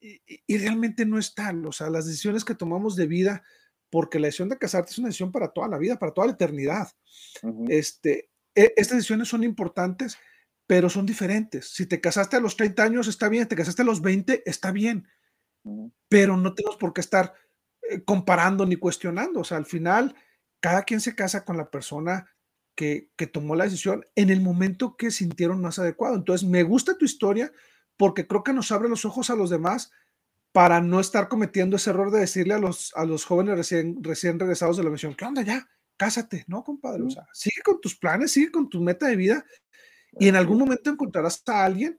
y, 0.00 0.58
realmente 0.58 1.04
no 1.04 1.18
es 1.18 1.34
tal. 1.34 1.66
O 1.66 1.72
sea, 1.72 1.90
las 1.90 2.06
decisiones 2.06 2.44
que 2.44 2.54
tomamos 2.54 2.96
de 2.96 3.06
vida, 3.06 3.42
porque 3.90 4.18
la 4.18 4.28
decisión 4.28 4.48
de 4.48 4.58
casarte 4.58 4.92
es 4.92 4.98
una 4.98 5.08
decisión 5.08 5.32
para 5.32 5.48
toda 5.48 5.68
la 5.68 5.78
vida, 5.78 5.98
para 5.98 6.12
toda 6.12 6.28
la 6.28 6.32
eternidad. 6.34 6.88
este, 7.68 8.30
e, 8.54 8.72
estas 8.76 8.96
decisiones 8.96 9.28
son 9.28 9.44
importantes, 9.44 10.16
pero 10.66 10.88
son 10.88 11.04
diferentes. 11.04 11.68
Si 11.68 11.86
te 11.86 12.00
casaste 12.00 12.36
a 12.36 12.40
los 12.40 12.56
30 12.56 12.82
años, 12.82 13.08
está 13.08 13.28
bien, 13.28 13.48
te 13.48 13.56
casaste 13.56 13.82
a 13.82 13.84
los 13.84 14.00
20, 14.00 14.42
está 14.46 14.70
bien, 14.70 15.06
pero 16.08 16.36
no 16.36 16.54
tenemos 16.54 16.76
por 16.76 16.92
qué 16.92 17.00
estar 17.00 17.34
eh, 17.90 18.02
comparando 18.04 18.64
ni 18.64 18.76
cuestionando. 18.76 19.40
O 19.40 19.44
sea, 19.44 19.58
al 19.58 19.66
final, 19.66 20.14
cada 20.62 20.84
quien 20.84 21.00
se 21.00 21.14
casa 21.14 21.44
con 21.44 21.56
la 21.58 21.70
persona 21.70 22.30
que, 22.74 23.10
que, 23.16 23.26
tomó 23.26 23.54
la 23.54 23.64
decisión 23.64 24.06
en 24.14 24.30
el 24.30 24.40
momento 24.40 24.96
que 24.96 25.10
sintieron 25.10 25.60
más 25.60 25.78
adecuado. 25.78 26.14
Entonces, 26.14 26.48
me 26.48 26.62
gusta 26.62 26.96
tu 26.96 27.04
historia 27.04 27.52
porque 27.98 28.26
creo 28.26 28.42
que 28.42 28.54
nos 28.54 28.72
abre 28.72 28.88
los 28.88 29.04
ojos 29.04 29.28
a 29.28 29.36
los 29.36 29.50
demás 29.50 29.90
para 30.52 30.80
no 30.80 31.00
estar 31.00 31.28
cometiendo 31.28 31.76
ese 31.76 31.90
error 31.90 32.10
de 32.10 32.20
decirle 32.20 32.54
a 32.54 32.58
los, 32.58 32.92
a 32.94 33.04
los 33.04 33.24
jóvenes 33.24 33.56
recién, 33.56 34.02
recién 34.02 34.38
regresados 34.38 34.76
de 34.76 34.84
la 34.84 34.90
misión, 34.90 35.14
¿qué 35.14 35.24
onda 35.24 35.42
ya? 35.42 35.66
Cásate, 35.96 36.44
¿no, 36.46 36.62
compadre? 36.62 37.02
O 37.02 37.10
sea, 37.10 37.26
sigue 37.32 37.62
con 37.62 37.80
tus 37.80 37.96
planes, 37.96 38.32
sigue 38.32 38.50
con 38.50 38.68
tu 38.68 38.80
meta 38.80 39.06
de 39.06 39.16
vida 39.16 39.44
y 40.18 40.28
en 40.28 40.36
algún 40.36 40.58
momento 40.58 40.90
encontrarás 40.90 41.42
a 41.46 41.64
alguien, 41.64 41.98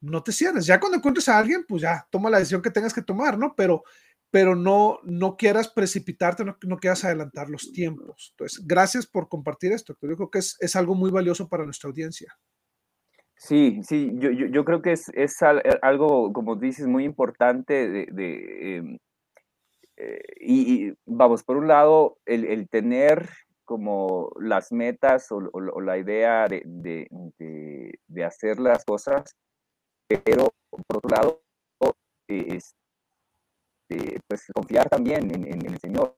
no 0.00 0.22
te 0.22 0.32
cierres. 0.32 0.66
Ya 0.66 0.80
cuando 0.80 0.98
encuentres 0.98 1.28
a 1.28 1.38
alguien, 1.38 1.64
pues 1.66 1.82
ya, 1.82 2.06
toma 2.10 2.30
la 2.30 2.38
decisión 2.38 2.62
que 2.62 2.70
tengas 2.70 2.92
que 2.92 3.02
tomar, 3.02 3.38
¿no? 3.38 3.54
Pero, 3.56 3.84
pero 4.34 4.56
no, 4.56 4.98
no 5.04 5.36
quieras 5.36 5.68
precipitarte, 5.68 6.44
no, 6.44 6.56
no 6.66 6.78
quieras 6.78 7.04
adelantar 7.04 7.48
los 7.48 7.70
tiempos. 7.70 8.30
Entonces, 8.32 8.66
gracias 8.66 9.06
por 9.06 9.28
compartir 9.28 9.70
esto. 9.70 9.96
Yo 10.02 10.16
creo 10.16 10.28
que 10.28 10.40
es, 10.40 10.56
es 10.58 10.74
algo 10.74 10.96
muy 10.96 11.12
valioso 11.12 11.48
para 11.48 11.64
nuestra 11.64 11.88
audiencia. 11.88 12.36
Sí, 13.36 13.80
sí, 13.84 14.10
yo, 14.16 14.30
yo, 14.32 14.64
creo 14.64 14.82
que 14.82 14.90
es, 14.90 15.08
es, 15.14 15.40
eh, 15.40 15.78
algo, 15.82 16.32
como 16.32 16.56
dices, 16.56 16.88
muy 16.88 17.04
importante 17.04 17.88
de, 17.88 18.76
em, 18.78 18.98
eh, 19.98 20.22
y, 20.40 20.92
vamos, 21.06 21.44
por 21.44 21.56
un 21.56 21.68
lado, 21.68 22.18
el, 22.26 22.44
el 22.44 22.68
tener 22.68 23.28
como 23.64 24.32
las 24.40 24.72
metas 24.72 25.30
o, 25.30 25.40
la 25.80 25.96
idea 25.96 26.48
de, 26.48 26.60
de, 26.64 28.00
de, 28.08 28.24
hacer 28.24 28.58
las 28.58 28.84
cosas, 28.84 29.36
pero 30.08 30.48
por 30.70 30.96
otro 30.96 31.08
lado, 31.08 31.40
es, 32.26 32.74
pues 34.28 34.46
confiar 34.54 34.88
también 34.88 35.30
en, 35.30 35.66
el 35.66 35.78
Señor, 35.78 36.16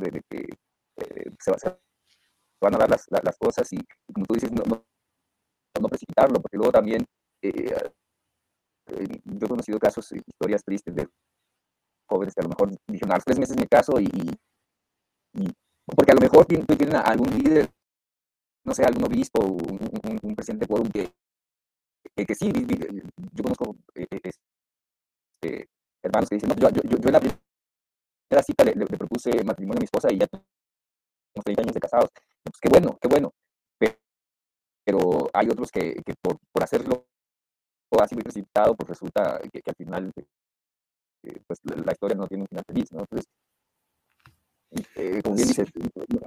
de, 0.00 0.22
que 0.28 0.48
eh, 0.96 1.30
se, 1.38 1.52
van 2.60 2.74
a 2.74 2.78
dar 2.78 2.90
las, 2.90 3.38
cosas 3.38 3.72
y, 3.72 3.78
como 4.12 4.26
tú 4.26 4.34
dices, 4.34 4.52
no, 4.52 4.62
no, 4.66 5.88
precipitarlo, 5.88 6.40
porque 6.40 6.56
luego 6.56 6.72
también 6.72 7.04
eh, 7.42 7.74
eh, 8.86 9.20
yo 9.24 9.46
he 9.46 9.48
conocido 9.48 9.78
casos, 9.78 10.10
historias 10.12 10.62
tristes 10.64 10.94
de 10.94 11.08
jóvenes 12.08 12.34
que 12.34 12.40
a 12.40 12.44
lo 12.44 12.50
mejor 12.50 12.70
dijeron, 12.86 13.12
a 13.12 13.16
los 13.16 13.24
tres 13.24 13.38
meses 13.38 13.56
me 13.56 13.66
caso 13.66 14.00
y, 14.00 14.08
porque 15.84 16.12
a 16.12 16.14
lo 16.14 16.20
mejor 16.20 16.46
tienen, 16.46 16.94
algún 16.96 17.30
líder, 17.30 17.70
no 18.64 18.74
sé, 18.74 18.84
algún 18.84 19.04
obispo, 19.04 19.44
un, 19.44 20.18
un, 20.22 20.36
presidente 20.36 20.66
por 20.66 20.80
un 20.80 20.90
que, 20.90 21.12
que, 22.14 22.34
sí, 22.34 22.52
yo 23.32 23.42
conozco 23.42 23.76
eh, 23.94 24.06
eh, 24.10 24.20
este, 24.24 25.68
hermanos 26.02 26.28
que 26.28 26.36
dicen, 26.36 26.50
yo, 26.56 26.70
yo, 26.70 26.82
yo, 26.82 26.96
en 26.96 27.12
la 27.12 27.20
primera 27.20 28.42
cita 28.44 28.64
le, 28.64 28.86
propuse 28.86 29.44
matrimonio 29.44 29.78
a 29.78 29.80
mi 29.80 29.84
esposa 29.84 30.12
y 30.12 30.18
ya 30.18 30.26
tenemos 30.26 30.46
30 31.44 31.62
años 31.62 31.74
de 31.74 31.80
casados. 31.80 32.10
Pues 32.42 32.58
qué 32.60 32.68
bueno, 32.68 32.98
qué 33.00 33.08
bueno. 33.08 33.32
Pero, 34.84 35.30
hay 35.32 35.48
otros 35.48 35.70
que, 35.70 35.94
que 36.04 36.14
por, 36.20 36.38
por 36.52 36.64
hacerlo 36.64 37.06
así 38.00 38.14
muy 38.14 38.24
precipitado, 38.24 38.74
pues 38.74 38.88
resulta 38.88 39.40
que, 39.52 39.60
que 39.60 39.70
al 39.70 39.76
final 39.76 40.12
eh, 41.24 41.40
pues 41.46 41.60
la 41.64 41.92
historia 41.92 42.16
no 42.16 42.26
tiene 42.26 42.42
un 42.42 42.48
final 42.48 42.64
feliz, 42.66 42.92
¿no? 42.92 43.00
Entonces, 43.00 43.28
eh, 44.96 45.20
como 45.22 45.36
bien 45.36 45.48
dices, 45.48 45.68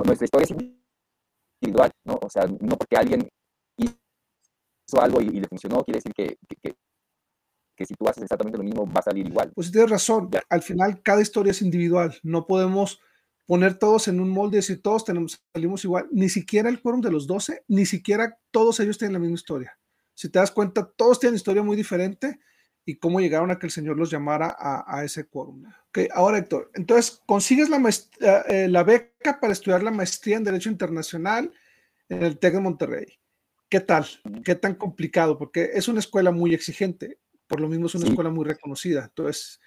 nuestra 0.05 0.25
historia 0.25 0.45
es 0.45 0.51
individual, 1.61 1.91
¿no? 2.05 2.19
O 2.21 2.29
sea, 2.29 2.45
no 2.45 2.77
porque 2.77 2.95
alguien 2.95 3.27
hizo 3.77 5.01
algo 5.01 5.21
y, 5.21 5.29
le 5.29 5.47
funcionó, 5.47 5.83
quiere 5.83 5.97
decir 5.97 6.13
que, 6.13 6.37
que, 6.61 6.75
que, 7.75 7.85
si 7.85 7.93
tú 7.93 8.07
haces 8.07 8.23
exactamente 8.23 8.57
lo 8.57 8.63
mismo 8.63 8.85
va 8.85 8.99
a 8.99 9.03
salir 9.03 9.27
igual. 9.27 9.51
Pues 9.53 9.71
tienes 9.71 9.89
razón, 9.89 10.29
al 10.49 10.61
final 10.61 11.01
cada 11.01 11.21
historia 11.21 11.51
es 11.51 11.61
individual, 11.61 12.17
no 12.23 12.47
podemos 12.47 12.99
poner 13.45 13.77
todos 13.77 14.07
en 14.07 14.19
un 14.19 14.29
molde 14.29 14.57
y 14.57 14.59
decir 14.59 14.81
todos 14.81 15.05
tenemos, 15.05 15.41
salimos 15.53 15.83
igual, 15.83 16.07
ni 16.11 16.29
siquiera 16.29 16.69
el 16.69 16.81
quórum 16.81 17.01
de 17.01 17.11
los 17.11 17.27
12, 17.27 17.63
ni 17.67 17.85
siquiera 17.85 18.37
todos 18.51 18.79
ellos 18.79 18.97
tienen 18.97 19.13
la 19.13 19.19
misma 19.19 19.35
historia. 19.35 19.77
Si 20.13 20.29
te 20.29 20.39
das 20.39 20.51
cuenta, 20.51 20.89
todos 20.95 21.19
tienen 21.19 21.35
historia 21.35 21.61
muy 21.61 21.75
diferente 21.75 22.39
y 22.85 22.97
cómo 22.97 23.19
llegaron 23.19 23.51
a 23.51 23.59
que 23.59 23.65
el 23.65 23.71
Señor 23.71 23.97
los 23.97 24.09
llamara 24.09 24.55
a, 24.57 25.03
ese 25.03 25.25
quórum. 25.25 25.63
Okay, 25.89 26.07
ahora, 26.13 26.37
Héctor, 26.37 26.71
entonces 26.75 27.21
consigues 27.25 27.69
la, 27.69 27.77
eh, 27.77 28.41
eh, 28.47 28.67
la 28.69 28.83
beca 28.83 29.39
para 29.39 29.53
estudiar 29.53 29.83
la 29.83 29.91
maestría 29.91 30.37
en 30.37 30.43
Derecho 30.43 30.69
Internacional 30.69 31.51
en 32.09 32.23
el 32.23 32.37
TEC 32.37 32.53
de 32.53 32.59
Monterrey. 32.59 33.19
¿Qué 33.69 33.79
tal? 33.79 34.05
¿Qué 34.43 34.55
tan 34.55 34.75
complicado? 34.75 35.37
Porque 35.37 35.71
es 35.73 35.87
una 35.87 35.99
escuela 35.99 36.31
muy 36.31 36.53
exigente, 36.53 37.17
por 37.47 37.59
lo 37.59 37.67
mismo 37.67 37.87
es 37.87 37.95
una 37.95 38.07
escuela 38.07 38.29
muy 38.29 38.45
reconocida. 38.45 39.05
Entonces, 39.05 39.59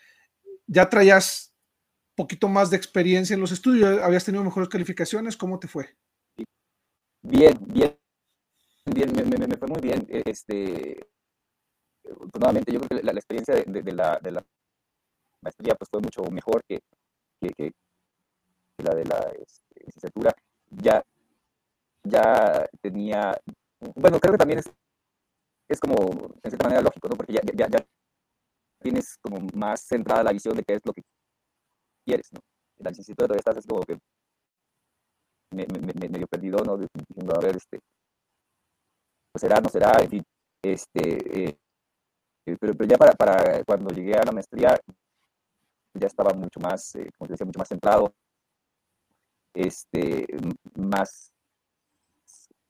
ya 0.66 0.88
traías 0.88 1.54
poquito 2.18 2.48
más 2.48 2.70
de 2.70 2.76
experiencia 2.76 3.34
en 3.34 3.40
los 3.40 3.52
estudios, 3.52 4.02
habías 4.02 4.24
tenido 4.24 4.42
mejores 4.42 4.68
calificaciones, 4.68 5.36
¿cómo 5.36 5.58
te 5.60 5.68
fue? 5.68 5.96
Bien, 7.22 7.56
bien, 7.60 7.96
bien, 8.86 9.12
me, 9.12 9.22
me, 9.22 9.46
me 9.46 9.56
fue 9.56 9.68
muy 9.68 9.80
bien. 9.80 10.06
Este, 10.08 10.98
nuevamente 12.34 12.72
yo 12.72 12.80
creo 12.80 13.00
que 13.00 13.06
la, 13.06 13.12
experiencia 13.12 13.54
de, 13.54 13.92
la, 13.92 14.18
de, 14.20 14.32
la, 14.32 14.44
maestría 15.42 15.74
pues 15.76 15.88
fue 15.90 16.00
mucho 16.00 16.22
mejor 16.30 16.62
que, 16.68 16.80
que, 17.40 17.72
la 18.78 18.94
de 18.94 19.04
la 19.04 19.18
este, 19.40 19.84
licenciatura. 19.86 20.34
Ya, 20.70 21.04
ya 22.02 22.68
tenía, 22.80 23.40
bueno, 23.94 24.18
creo 24.18 24.32
que 24.32 24.38
también 24.38 24.58
es, 24.58 24.70
es 25.68 25.80
como, 25.80 25.96
en 26.42 26.50
cierta 26.50 26.64
manera, 26.64 26.82
lógico, 26.82 27.08
¿no? 27.08 27.16
Porque 27.16 27.34
ya, 27.34 27.40
ya, 27.54 27.68
tienes 28.80 29.18
como 29.18 29.46
más 29.54 29.82
centrada 29.82 30.22
la 30.22 30.32
visión 30.32 30.56
de 30.56 30.62
qué 30.64 30.74
es 30.74 30.80
lo 30.84 30.92
que 30.92 31.02
quieres, 32.06 32.32
¿no? 32.32 32.40
En 32.78 32.84
la 32.84 32.90
licenciatura 32.90 33.26
todavía 33.26 33.40
estás 33.40 33.56
es 33.58 33.66
como 33.66 33.82
que 33.82 33.98
me, 35.50 35.66
me, 35.66 36.08
medio 36.08 36.26
perdido, 36.26 36.58
¿no? 36.64 36.76
Diciendo, 36.76 37.34
a 37.36 37.40
ver, 37.40 37.56
este, 37.56 37.80
pues 39.32 39.40
será, 39.40 39.60
no 39.60 39.68
será, 39.68 39.92
en 40.00 40.10
fin, 40.10 40.24
este, 40.62 41.44
eh, 41.48 41.58
eh, 42.46 42.56
pero, 42.60 42.74
pero, 42.74 42.88
ya 42.88 42.96
para, 42.96 43.12
para, 43.12 43.64
cuando 43.64 43.94
llegué 43.94 44.14
a 44.14 44.24
la 44.24 44.32
maestría, 44.32 44.78
ya 45.94 46.06
estaba 46.06 46.32
mucho 46.32 46.60
más, 46.60 46.94
eh, 46.94 47.10
como 47.16 47.28
te 47.28 47.34
decía, 47.34 47.46
mucho 47.46 47.58
más 47.58 47.68
centrado, 47.68 48.14
este, 49.54 50.26
más, 50.76 51.32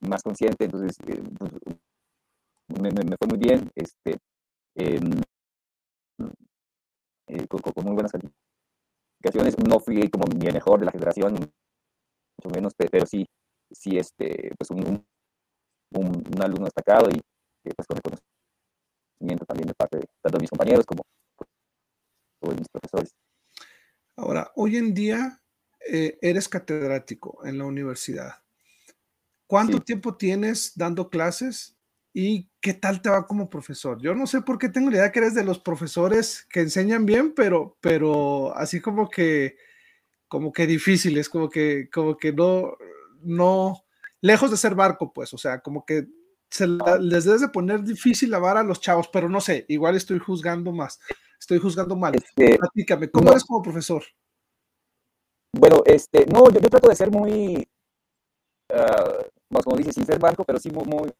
más 0.01 0.23
consciente, 0.23 0.65
entonces 0.65 0.97
eh, 1.07 1.21
pues, 1.37 1.51
me, 2.81 2.91
me, 2.91 3.15
fue 3.17 3.27
muy 3.27 3.37
bien, 3.37 3.69
este, 3.75 4.17
em, 4.75 5.21
con, 7.47 7.59
con, 7.61 7.83
muy 7.83 7.93
buenas 7.93 8.11
calificaciones, 8.11 9.57
no 9.67 9.79
fui 9.79 10.09
como 10.09 10.25
mi 10.27 10.51
mejor 10.51 10.79
de 10.79 10.85
la 10.85 10.91
generación, 10.91 11.33
mucho 11.33 12.49
menos, 12.53 12.73
pero 12.75 13.05
sí, 13.05 13.25
sí, 13.71 13.97
este, 13.97 14.51
pues 14.57 14.69
un, 14.71 15.05
un, 15.91 16.23
un 16.33 16.41
alumno 16.41 16.65
destacado 16.65 17.09
y 17.09 17.19
pues 17.75 17.87
con 17.87 17.97
el 17.97 19.39
también 19.45 19.67
de 19.67 19.73
parte 19.73 19.97
de 19.97 20.05
tanto 20.21 20.37
de 20.37 20.41
mis 20.41 20.49
compañeros 20.49 20.85
como, 20.85 21.03
de 22.41 22.55
mis 22.55 22.69
profesores. 22.69 23.13
Ahora, 24.15 24.51
hoy 24.55 24.77
en 24.77 24.93
día 24.93 25.41
eh, 25.87 26.17
eres 26.21 26.47
catedrático 26.47 27.45
en 27.45 27.57
la 27.57 27.65
universidad. 27.65 28.43
¿Cuánto 29.47 29.79
tiempo 29.79 30.15
tienes 30.15 30.73
dando 30.75 31.09
clases 31.09 31.78
y 32.19 32.49
qué 32.59 32.73
tal 32.73 33.01
te 33.01 33.09
va 33.09 33.25
como 33.25 33.49
profesor? 33.49 34.01
Yo 34.01 34.13
no 34.13 34.27
sé 34.27 34.41
por 34.41 34.57
qué 34.59 34.67
tengo 34.67 34.89
la 34.89 34.97
idea 34.97 35.11
que 35.11 35.19
eres 35.19 35.33
de 35.33 35.45
los 35.45 35.57
profesores 35.59 36.45
que 36.49 36.59
enseñan 36.59 37.05
bien, 37.05 37.33
pero, 37.33 37.77
pero 37.79 38.53
así 38.57 38.81
como 38.81 39.09
que, 39.09 39.55
como 40.27 40.51
que 40.51 40.67
difíciles, 40.67 41.29
como 41.29 41.49
que, 41.49 41.89
como 41.89 42.17
que 42.17 42.33
no, 42.33 42.75
no, 43.21 43.85
lejos 44.19 44.51
de 44.51 44.57
ser 44.57 44.75
barco, 44.75 45.13
pues, 45.13 45.33
o 45.33 45.37
sea, 45.37 45.61
como 45.61 45.85
que 45.85 46.07
se 46.49 46.67
les 46.67 47.23
debes 47.23 47.39
de 47.39 47.47
poner 47.47 47.83
difícil 47.83 48.31
lavar 48.31 48.57
a 48.57 48.63
los 48.63 48.81
chavos, 48.81 49.07
pero 49.07 49.29
no 49.29 49.39
sé, 49.39 49.63
igual 49.69 49.95
estoy 49.95 50.19
juzgando 50.19 50.73
más, 50.73 50.99
estoy 51.39 51.59
juzgando 51.59 51.95
mal. 51.95 52.15
Este, 52.15 52.57
Platícame, 52.57 53.09
¿cómo 53.09 53.31
eres 53.31 53.45
como 53.45 53.61
profesor? 53.61 54.03
Bueno, 55.57 55.83
este, 55.85 56.25
no, 56.25 56.51
yo, 56.51 56.59
trato 56.59 56.89
de 56.89 56.95
ser 56.97 57.11
muy, 57.11 57.65
uh, 58.73 59.61
como 59.63 59.77
dices, 59.77 59.95
sin 59.95 60.05
ser 60.05 60.19
banco, 60.19 60.43
pero 60.43 60.59
sí 60.59 60.69
muy, 60.69 60.83
muy, 60.83 61.13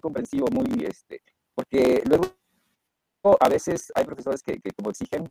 comprensivo, 0.00 0.46
muy, 0.50 0.84
este, 0.84 1.22
porque 1.54 2.02
luego 2.06 2.26
a 3.38 3.48
veces 3.48 3.92
hay 3.94 4.04
profesores 4.04 4.42
que, 4.42 4.58
como 4.76 4.90
exigen 4.90 5.28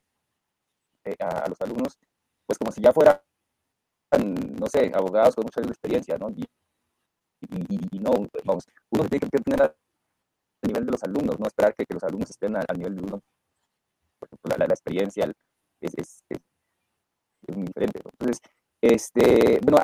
eh, 1.05 1.15
a, 1.19 1.47
los 1.49 1.59
alumnos, 1.61 1.97
pues 2.45 2.57
como 2.57 2.71
si 2.71 2.81
ya 2.81 2.93
fuera 2.93 3.23
no 4.17 4.67
sé, 4.67 4.91
abogados 4.93 5.35
con 5.35 5.45
mucha 5.45 5.61
experiencia, 5.61 6.17
¿no? 6.17 6.29
Y, 6.31 6.45
no, 7.99 8.11
vamos, 8.43 8.65
uno 8.89 9.07
tiene 9.07 9.29
que 9.29 9.37
tener 9.37 9.61
a 9.61 9.75
nivel 10.63 10.85
de 10.85 10.91
los 10.91 11.03
alumnos, 11.03 11.39
no 11.39 11.47
esperar 11.47 11.73
que, 11.73 11.85
los 11.89 12.03
alumnos 12.03 12.29
estén 12.29 12.55
al, 12.55 12.65
nivel 12.75 12.95
de 12.95 13.01
uno. 13.03 13.21
Porque 14.19 14.35
pues, 14.41 14.57
la, 14.57 14.65
la, 14.65 14.73
experiencia 14.73 15.31
es, 15.79 15.93
es, 15.95 16.23
es, 16.27 17.55
muy 17.55 17.65
diferente. 17.65 18.01
Entonces, 18.03 18.41
este, 18.81 19.59
bueno, 19.61 19.77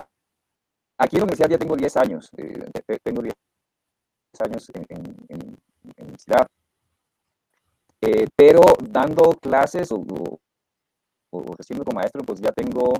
aquí 0.98 1.16
en 1.16 1.20
la 1.20 1.24
universidad 1.26 1.50
ya 1.50 1.58
tengo 1.58 1.76
10 1.76 1.98
años, 1.98 2.30
eh, 2.38 3.00
tengo 3.04 3.22
10 3.22 3.34
años 4.42 4.70
en, 4.74 4.86
en, 4.90 5.16
en, 5.30 5.58
universidad, 5.98 6.48
eh, 8.02 8.28
pero 8.36 8.62
dando 8.82 9.32
clases 9.42 9.92
o, 9.92 9.98
o, 9.98 10.40
o 11.32 11.56
como 11.84 11.96
maestro, 11.96 12.24
pues 12.24 12.40
ya 12.42 12.52
tengo 12.52 12.94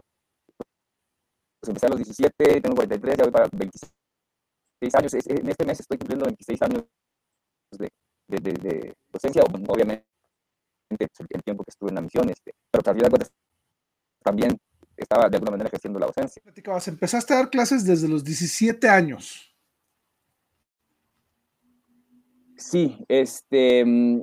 pues 1.66 1.70
empecé 1.70 1.88
a 1.88 1.90
los 1.90 1.98
17, 1.98 2.62
tengo 2.62 2.76
43, 2.76 3.18
ya 3.18 3.24
voy 3.24 3.32
para 3.32 3.50
26 3.52 4.96
años. 4.96 5.14
En 5.14 5.50
este 5.50 5.66
mes 5.66 5.80
estoy 5.80 5.98
cumpliendo 5.98 6.26
26 6.26 6.62
años 6.62 6.84
de, 7.72 7.90
de, 8.28 8.54
de, 8.54 8.94
docencia, 9.12 9.42
obviamente 9.68 10.06
pues, 10.90 11.10
el 11.30 11.44
tiempo 11.44 11.64
que 11.64 11.72
estuve 11.72 11.90
en 11.90 11.96
la 11.96 12.02
misión, 12.02 12.30
este, 12.30 12.54
pero 12.70 12.84
también, 12.84 13.10
también 14.24 14.58
estaba 14.96 15.28
de 15.28 15.38
alguna 15.38 15.52
manera 15.52 15.68
ejerciendo 15.70 16.00
la 16.00 16.06
docencia. 16.06 16.42
Empezaste 16.88 17.34
a 17.34 17.38
dar 17.38 17.50
clases 17.50 17.84
desde 17.84 18.08
los 18.08 18.24
17 18.24 18.88
años. 18.88 19.55
Sí, 22.58 22.98
este, 23.08 23.84
mm, 23.86 24.22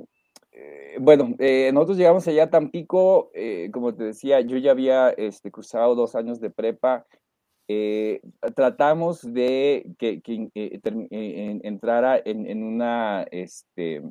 eh, 0.51 0.97
bueno, 0.99 1.35
eh, 1.39 1.71
nosotros 1.73 1.97
llegamos 1.97 2.27
allá 2.27 2.43
a 2.43 2.49
Tampico, 2.49 3.31
eh, 3.33 3.69
como 3.71 3.93
te 3.95 4.05
decía, 4.05 4.41
yo 4.41 4.57
ya 4.57 4.71
había 4.71 5.09
este, 5.11 5.51
cruzado 5.51 5.95
dos 5.95 6.15
años 6.15 6.39
de 6.39 6.49
prepa 6.49 7.05
tratamos 8.55 9.21
de 9.21 9.85
que, 9.97 10.21
entrara 11.63 12.21
en, 12.23 12.63
una 12.63 13.23
este, 13.31 14.03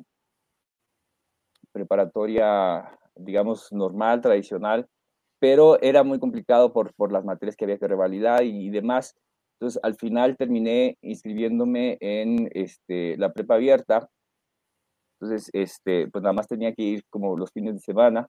preparatoria, 1.71 2.97
digamos, 3.15 3.71
normal, 3.71 4.21
tradicional, 4.21 4.87
pero 5.39 5.81
era 5.81 6.03
muy 6.03 6.19
complicado 6.19 6.73
por, 6.73 6.93
por 6.95 7.11
las 7.11 7.25
materias 7.25 7.55
que 7.55 7.65
había 7.65 7.77
que 7.77 7.87
revalidar 7.87 8.43
y, 8.43 8.69
demás. 8.69 9.15
Entonces, 9.59 9.79
al 9.83 9.95
final 9.95 10.35
terminé 10.37 10.97
inscribiéndome 11.01 11.97
en 11.99 12.49
este, 12.53 13.17
la 13.17 13.33
prepa 13.33 13.55
abierta. 13.55 14.09
Entonces, 15.23 15.49
este, 15.53 16.09
pues 16.09 16.21
nada 16.21 16.33
más 16.33 16.47
tenía 16.47 16.73
que 16.73 16.83
ir 16.83 17.05
como 17.09 17.37
los 17.37 17.49
fines 17.51 17.75
de 17.75 17.79
semana. 17.79 18.27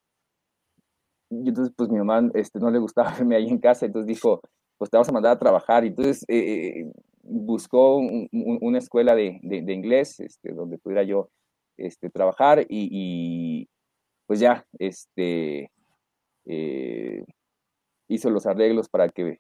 Y 1.29 1.49
entonces, 1.49 1.75
pues 1.77 1.91
mi 1.91 1.99
mamá 1.99 2.31
este, 2.35 2.61
no 2.61 2.71
le 2.71 2.79
gustaba 2.79 3.11
verme 3.19 3.35
ahí 3.35 3.49
en 3.49 3.59
casa, 3.59 3.87
entonces 3.87 4.07
dijo, 4.07 4.41
pues 4.79 4.91
te 4.91 4.97
vamos 4.97 5.09
a 5.09 5.13
mandar 5.13 5.33
a 5.33 5.39
trabajar. 5.39 5.85
Entonces 5.85 6.25
eh, 6.29 6.39
eh, 6.39 6.93
buscó 7.23 7.97
una 7.97 8.79
escuela 8.79 9.17
de, 9.17 9.41
de, 9.43 9.73
inglés 9.73 10.21
este, 10.21 10.53
donde 10.53 10.79
pudiera 10.79 11.03
yo 11.03 11.31
este, 11.77 12.11
trabajar 12.11 12.65
y, 12.69 13.69
pues 14.27 14.39
ya 14.39 14.65
este, 14.79 15.71
eh, 16.47 17.25
hizo 18.09 18.31
los 18.31 18.47
arreglos 18.47 18.89
para 18.89 19.09
que 19.09 19.39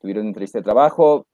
tuviera 0.00 0.20
una 0.20 0.30
entrevista 0.30 0.58
de 0.58 0.64
trabajo. 0.64 1.26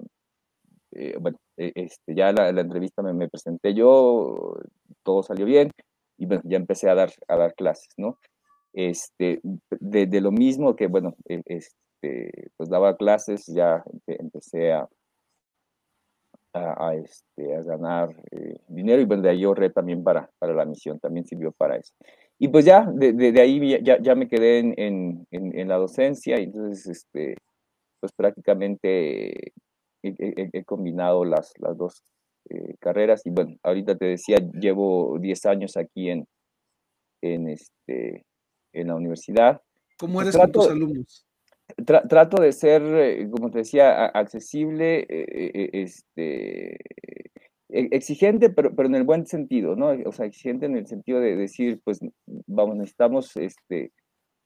bueno, 1.20 1.38
este, 1.56 2.14
ya 2.14 2.32
la, 2.32 2.52
la 2.52 2.60
entrevista 2.60 3.02
me, 3.02 3.12
me, 3.12 3.28
presenté 3.28 3.74
yo, 3.74 4.56
todo 5.02 5.22
salió 5.22 5.46
bien 5.46 5.70
y 6.18 6.26
bueno, 6.26 6.42
ya 6.44 6.56
empecé 6.56 6.88
a 6.88 6.94
dar, 6.94 7.12
a 7.28 7.36
dar 7.36 7.54
clases, 7.54 7.88
¿no? 7.96 8.18
Este, 8.72 9.40
de, 9.70 10.06
de 10.06 10.20
lo 10.20 10.32
mismo 10.32 10.76
que, 10.76 10.86
bueno, 10.86 11.14
este, 11.26 11.82
este, 12.02 12.50
pues 12.56 12.68
daba 12.68 12.96
clases, 12.96 13.46
ya 13.46 13.82
empecé 14.06 14.72
a, 14.72 14.88
a, 16.52 16.94
este, 16.96 17.56
a 17.56 17.62
ganar 17.62 18.10
eh, 18.30 18.58
dinero 18.68 19.00
y 19.00 19.04
bueno, 19.04 19.22
de 19.22 19.30
ahí 19.30 19.44
ahorré 19.44 19.70
también 19.70 20.02
para, 20.02 20.28
para 20.38 20.52
la 20.52 20.64
misión, 20.64 20.98
también 20.98 21.26
sirvió 21.26 21.52
para 21.52 21.76
eso. 21.76 21.94
Y 22.38 22.48
pues 22.48 22.64
ya, 22.64 22.84
de, 22.92 23.12
de, 23.12 23.40
ahí 23.40 23.82
ya, 23.82 24.00
ya, 24.00 24.14
me 24.14 24.28
quedé 24.28 24.58
en, 24.58 24.74
en, 24.76 25.26
en, 25.30 25.68
la 25.68 25.76
docencia 25.76 26.40
y 26.40 26.44
entonces, 26.44 26.86
este, 26.86 27.36
pues 28.00 28.12
prácticamente 28.12 29.52
he, 30.02 30.64
combinado 30.64 31.24
las, 31.24 31.52
las 31.58 31.76
dos 31.76 32.02
eh, 32.50 32.74
carreras 32.80 33.24
y 33.24 33.30
bueno, 33.30 33.56
ahorita 33.62 33.96
te 33.96 34.06
decía, 34.06 34.38
llevo 34.38 35.18
10 35.18 35.46
años 35.46 35.76
aquí 35.76 36.10
en, 36.10 36.26
en, 37.22 37.48
este, 37.48 38.24
en 38.72 38.88
la 38.88 38.96
universidad. 38.96 39.60
¿Cómo 39.98 40.22
eres 40.22 40.36
con 40.36 40.52
tus 40.52 40.68
alumnos? 40.68 41.26
trato 41.86 42.42
de 42.42 42.52
ser, 42.52 42.82
eh, 42.82 43.28
como 43.30 43.50
te 43.50 43.58
decía, 43.58 44.06
accesible, 44.06 45.00
eh, 45.00 45.06
eh, 45.08 45.70
este, 45.72 46.74
e, 46.74 47.88
exigente, 47.90 48.50
pero, 48.50 48.74
pero 48.74 48.88
en 48.88 48.94
el 48.94 49.04
buen 49.04 49.26
sentido, 49.26 49.76
¿no? 49.76 49.90
O 50.06 50.12
sea, 50.12 50.26
exigente 50.26 50.66
en 50.66 50.76
el 50.76 50.86
sentido 50.86 51.20
de 51.20 51.36
decir, 51.36 51.80
pues, 51.84 52.00
vamos, 52.46 52.76
necesitamos 52.76 53.36
este, 53.36 53.92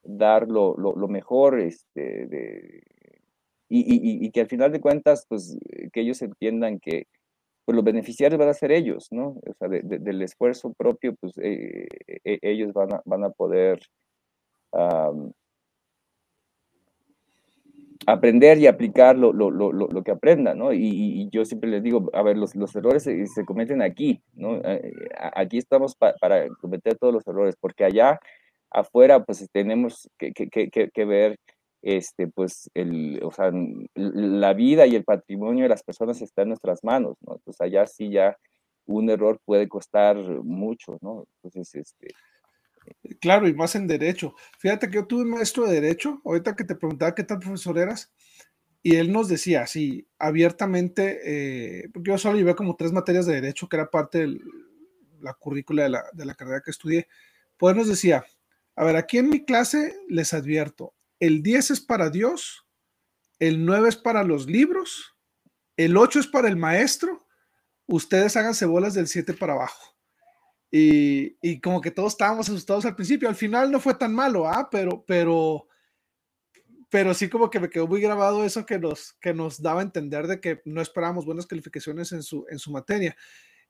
dar 0.03 0.49
lo, 0.49 0.77
lo, 0.77 1.09
mejor, 1.09 1.61
este, 1.61 2.27
de, 2.27 2.83
y, 3.69 4.27
y, 4.27 4.31
que 4.31 4.41
al 4.43 4.49
final 4.49 4.73
de 4.73 4.81
cuentas, 4.81 5.27
pues, 5.29 5.59
que 5.93 6.01
ellos 6.01 6.23
entiendan 6.23 6.79
que 6.79 7.07
pues, 7.65 7.75
los 7.75 7.85
beneficiarios 7.85 8.39
van 8.39 8.49
a 8.49 8.55
ser 8.55 8.73
ellos, 8.73 9.09
¿no? 9.11 9.41
O 9.47 9.55
sea, 9.59 9.69
del 9.69 10.23
esfuerzo 10.23 10.73
propio, 10.75 11.15
pues, 11.17 11.33
e, 11.39 11.87
ellos 12.43 12.73
van 12.73 12.95
a, 12.95 13.03
van 13.05 13.25
a 13.25 13.31
poder 13.31 13.81
aprender 18.07 18.59
y 18.59 18.67
aplicar 18.67 19.17
lo, 19.17 19.33
lo, 19.33 19.51
lo, 19.51 19.73
lo 19.73 20.03
que 20.05 20.13
aprendan, 20.13 20.59
¿no? 20.59 20.73
Y, 20.73 21.29
yo 21.31 21.45
siempre 21.45 21.71
les 21.71 21.83
digo, 21.83 22.09
a 22.13 22.23
ver, 22.23 22.37
los, 22.37 22.55
los 22.55 22.75
errores 22.77 23.03
se, 23.03 23.27
se, 23.27 23.45
cometen 23.45 23.83
aquí, 23.83 24.23
¿no? 24.35 24.57
Eh, 24.65 24.93
aquí 25.35 25.59
estamos 25.59 25.97
para 25.97 26.49
cometer 26.61 26.97
todos 26.97 27.13
los 27.13 27.27
errores, 27.27 27.57
porque 27.61 27.85
allá 27.85 28.21
afuera, 28.71 29.25
pues 29.25 29.49
tenemos 29.53 30.09
que, 30.19 30.33
que, 30.33 30.49
que, 30.49 30.91
que, 30.91 31.05
ver, 31.05 31.39
este, 31.83 32.29
pues, 32.29 32.71
el, 32.75 33.21
o 33.23 33.31
sea, 33.33 33.53
la 33.95 34.55
vida 34.55 34.87
y 34.87 34.97
el 34.97 35.05
patrimonio 35.05 35.65
de 35.65 35.69
las 35.71 35.83
personas 35.83 36.21
está 36.23 36.43
en 36.43 36.49
nuestras 36.49 36.85
manos, 36.85 37.17
¿no? 37.27 37.35
Entonces 37.37 37.61
allá 37.61 37.87
sí 37.87 38.11
ya 38.11 38.37
un 38.87 39.11
error 39.11 39.41
puede 39.45 39.69
costar 39.69 40.17
mucho, 40.17 40.99
¿no? 41.03 41.25
Entonces, 41.43 41.75
este, 41.75 42.09
Claro, 43.21 43.49
y 43.49 43.55
más 43.55 43.75
en 43.75 43.87
derecho. 43.87 44.35
Fíjate 44.59 44.89
que 44.89 44.97
yo 44.97 45.07
tuve 45.07 45.23
un 45.23 45.31
maestro 45.31 45.67
de 45.67 45.81
derecho, 45.81 46.21
ahorita 46.25 46.55
que 46.57 46.65
te 46.65 46.75
preguntaba 46.75 47.15
qué 47.15 47.25
tal 47.25 47.39
profesor 47.39 47.79
eras, 47.79 48.13
y 48.83 48.97
él 48.97 49.13
nos 49.13 49.29
decía 49.29 49.63
así, 49.63 50.07
abiertamente, 50.19 51.21
eh, 51.25 51.89
porque 51.93 52.11
yo 52.11 52.19
solo 52.19 52.39
llevé 52.39 52.55
como 52.55 52.77
tres 52.77 52.93
materias 52.93 53.27
de 53.27 53.35
derecho, 53.35 53.69
que 53.69 53.77
era 53.77 53.91
parte 53.91 54.27
de 54.27 54.41
la 55.21 55.35
currícula 55.35 55.85
de 55.85 55.89
la, 55.91 56.05
de 56.13 56.25
la 56.25 56.35
carrera 56.35 56.63
que 56.65 56.71
estudié, 56.71 57.09
pues 57.57 57.75
nos 57.75 57.89
decía, 57.89 58.25
a 58.77 58.85
ver, 58.85 58.97
aquí 58.97 59.19
en 59.19 59.31
mi 59.31 59.45
clase 59.45 59.97
les 60.09 60.35
advierto, 60.35 60.95
el 61.21 61.43
10 61.43 61.71
es 61.73 61.81
para 61.81 62.11
Dios, 62.11 62.67
el 63.39 63.65
9 63.65 63.89
es 63.89 63.97
para 63.97 64.25
los 64.25 64.47
libros, 64.47 65.17
el 65.77 65.97
8 65.97 66.21
es 66.21 66.27
para 66.27 66.49
el 66.49 66.57
maestro, 66.57 67.27
ustedes 67.87 68.37
hagan 68.37 68.55
bolas 68.71 68.95
del 68.95 69.09
7 69.09 69.35
para 69.35 69.55
abajo. 69.55 69.97
Y, 70.71 71.61
como 71.61 71.81
que 71.81 71.91
todos 71.91 72.13
estábamos 72.13 72.49
asustados 72.49 72.85
al 72.85 72.97
principio. 72.97 73.29
Al 73.29 73.35
final 73.35 73.71
no 73.71 73.81
fue 73.81 73.95
tan 73.95 74.15
malo, 74.15 74.47
¿ah? 74.47 74.69
Pero, 74.71 75.05
pero, 75.07 75.69
pero 76.91 77.15
sí 77.15 77.31
como 77.31 77.49
que 77.49 77.61
me 77.61 77.71
quedó 77.71 77.87
muy 77.87 78.01
grabado 78.01 78.45
eso 78.45 78.67
que 78.67 78.79
nos, 78.79 79.15
que 79.15 79.33
nos 79.33 79.63
daba 79.63 79.81
a 79.81 79.85
entender 79.85 80.27
de 80.27 80.41
que 80.41 80.61
no 80.65 80.83
esperábamos 80.83 81.25
buenas 81.25 81.47
calificaciones 81.47 82.13
en 82.13 82.23
su, 82.23 82.45
en 82.51 82.59
su 82.59 82.71
materia. 82.73 83.17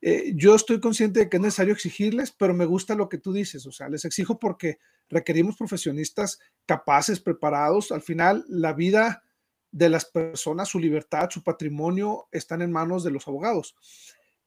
Eh, 0.03 0.33
yo 0.37 0.55
estoy 0.55 0.81
consciente 0.81 1.21
de 1.21 1.29
que 1.29 1.39
es 1.39 1.43
necesario 1.43 1.73
exigirles, 1.73 2.33
pero 2.33 2.55
me 2.55 2.67
gusta 2.67 2.95
lo 2.95 3.09
que 3.09 3.19
tú 3.19 3.33
dices, 3.33 3.67
o 3.67 3.73
sea, 3.73 3.89
les 3.89 4.05
exijo 4.05 4.39
porque 4.39 4.79
requerimos 5.09 5.57
profesionistas 5.57 6.39
capaces, 6.67 7.21
preparados. 7.21 7.93
Al 7.93 8.03
final, 8.03 8.45
la 8.49 8.73
vida 8.73 9.23
de 9.73 9.89
las 9.89 10.05
personas, 10.05 10.69
su 10.69 10.79
libertad, 10.79 11.29
su 11.31 11.43
patrimonio 11.43 12.29
están 12.33 12.63
en 12.63 12.73
manos 12.73 13.05
de 13.05 13.11
los 13.11 13.27
abogados. 13.27 13.75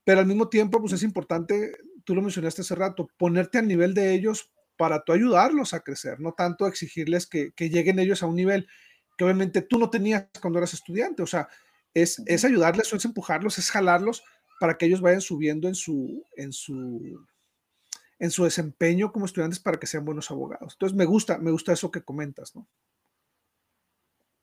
Pero 0.03 0.21
al 0.21 0.25
mismo 0.25 0.49
tiempo, 0.49 0.79
pues 0.79 0.93
es 0.93 1.03
importante 1.03 1.73
tú 2.09 2.15
lo 2.15 2.23
mencionaste 2.23 2.61
hace 2.61 2.73
rato, 2.73 3.07
ponerte 3.17 3.59
al 3.59 3.67
nivel 3.67 3.93
de 3.93 4.15
ellos 4.15 4.51
para 4.77 5.03
tú 5.03 5.13
ayudarlos 5.13 5.75
a 5.75 5.81
crecer, 5.81 6.19
no 6.19 6.33
tanto 6.33 6.65
exigirles 6.65 7.27
que, 7.27 7.53
lleguen 7.55 7.99
ellos 7.99 8.23
a 8.23 8.25
un 8.25 8.35
nivel 8.35 8.67
que 9.15 9.25
obviamente 9.25 9.61
tú 9.61 9.77
no 9.77 9.91
tenías 9.91 10.25
cuando 10.41 10.57
eras 10.57 10.73
estudiante, 10.73 11.21
o 11.21 11.27
sea, 11.27 11.47
es, 11.93 12.19
es 12.25 12.45
ayudarles, 12.45 12.91
es 12.91 13.05
empujarlos, 13.05 13.59
es 13.59 13.69
jalarlos 13.69 14.23
para 14.59 14.77
que 14.77 14.85
ellos 14.85 15.01
vayan 15.01 15.21
subiendo 15.21 15.67
en 15.67 15.75
su, 15.75 16.25
en 16.35 16.51
su, 16.51 17.25
en 18.19 18.31
su 18.31 18.43
desempeño 18.43 19.11
como 19.11 19.25
estudiantes 19.25 19.59
para 19.59 19.79
que 19.79 19.87
sean 19.87 20.05
buenos 20.05 20.29
abogados. 20.31 20.73
Entonces 20.73 20.97
me 20.97 21.05
gusta, 21.05 21.37
me 21.37 21.51
gusta 21.51 21.73
eso 21.73 21.91
que 21.91 22.03
comentas, 22.03 22.55
¿no? 22.55 22.67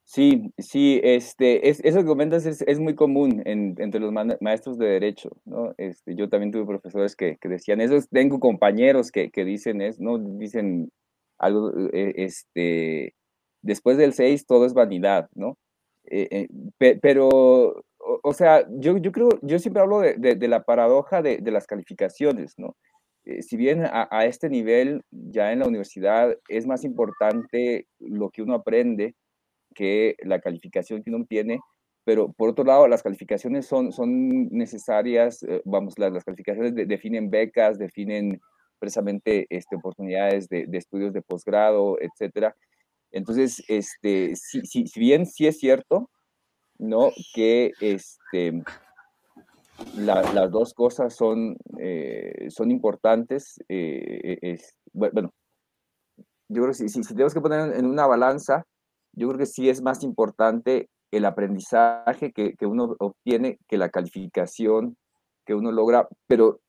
Sí, 0.09 0.53
sí, 0.57 1.01
este, 1.03 1.69
es, 1.69 1.81
eso 1.85 1.99
que 1.99 2.07
comentas 2.07 2.47
es, 2.47 2.62
es 2.62 2.79
muy 2.79 2.95
común 2.95 3.43
en, 3.45 3.75
entre 3.79 4.01
los 4.01 4.12
maestros 4.12 4.79
de 4.79 4.87
derecho, 4.87 5.31
¿no? 5.45 5.75
Este, 5.79 6.14
yo 6.14 6.29
también 6.29 6.53
tuve 6.53 6.64
profesores 6.64 7.17
que, 7.17 7.39
que 7.39 7.49
decían 7.49 7.81
eso, 7.81 7.99
tengo 8.12 8.39
compañeros 8.39 9.11
que, 9.11 9.31
que 9.31 9.45
dicen 9.45 9.81
es, 9.81 9.99
¿no? 9.99 10.17
Dicen 10.19 10.93
algo, 11.39 11.73
eh, 11.93 12.14
este, 12.19 13.14
después 13.62 13.99
del 13.99 14.12
6 14.14 14.47
todo 14.47 14.64
es 14.64 14.75
vanidad, 14.75 15.29
¿no? 15.35 15.59
Eh, 16.05 16.29
eh, 16.31 16.95
pero, 17.01 17.85
o, 17.99 18.32
sea, 18.32 18.66
yo, 18.70 18.99
yo 18.99 19.12
creo, 19.12 19.28
yo 19.42 19.59
siempre 19.59 19.82
hablo 19.82 20.01
de, 20.01 20.49
la 20.49 20.64
paradoja 20.64 21.22
de, 21.22 21.40
las 21.51 21.66
calificaciones, 21.66 22.55
¿no? 22.59 22.76
Eh, 23.24 23.42
si 23.42 23.57
bien 23.57 23.84
a, 23.84 24.24
este 24.24 24.49
nivel, 24.49 25.03
ya 25.11 25.53
en 25.53 25.61
la 25.61 25.66
universidad, 25.66 26.36
es 26.49 26.66
más 26.66 26.84
importante 26.84 27.86
lo 27.99 28.30
que 28.30 28.42
uno 28.42 28.55
aprende 28.55 29.14
que 29.74 30.16
la 30.22 30.40
calificación 30.40 31.03
que 31.03 31.11
uno 31.11 31.24
tiene, 31.28 31.61
pero 32.05 32.32
por 32.32 32.51
otro 32.51 32.64
lado, 32.64 32.86
las 32.88 33.03
calificaciones 33.03 33.66
son, 33.66 33.92
son 33.92 34.49
necesarias, 34.49 35.44
vamos, 35.64 35.99
las, 35.99 36.12
las 36.12 36.24
calificaciones 36.24 36.74
definen 36.74 37.30
becas, 37.30 37.78
definen 37.78 38.40
precisamente 38.78 39.47
este, 39.51 39.76
oportunidades 39.76 40.49
de, 40.49 40.66
de 40.66 40.78
estudios 40.78 41.12
de 41.12 41.22
posgrado, 41.22 41.99
etcétera. 42.01 42.55
Entonces, 43.11 43.62
este, 43.68 44.36
si, 44.36 44.61
si, 44.66 44.86
si, 44.86 45.01
bien 45.01 45.26
sí 45.26 45.47
es 45.47 45.59
cierto, 45.59 46.11
¿no? 46.79 47.11
Que 47.35 47.72
este, 47.81 48.62
las 49.97 50.51
dos 50.51 50.74
cosas 50.74 51.14
son, 51.14 51.57
eh, 51.79 52.49
son 52.51 52.70
importantes. 52.70 53.62
Eh, 53.68 54.39
es, 54.43 54.77
bueno, 54.93 55.33
yo 56.49 56.62
creo 56.62 56.68
que 56.68 56.74
si, 56.74 56.89
si, 56.89 57.03
tenemos 57.03 57.35
que 57.35 57.41
poner 57.41 57.77
en 57.77 57.87
una 57.87 58.07
balanza, 58.07 58.64
yo 59.12 59.29
creo 59.29 59.39
que 59.39 59.47
sí 59.47 59.68
es 59.68 59.83
más 59.83 60.03
importante 60.03 60.89
el 61.11 61.24
aprendizaje 61.24 62.33
que, 62.33 62.55
que 62.55 62.66
uno 62.66 62.95
obtiene 62.99 63.59
que 63.68 63.79
la 63.79 63.89
calificación 63.89 64.97
que 65.47 65.55
uno 65.55 65.70
logra, 65.72 66.09
pero 66.27 66.61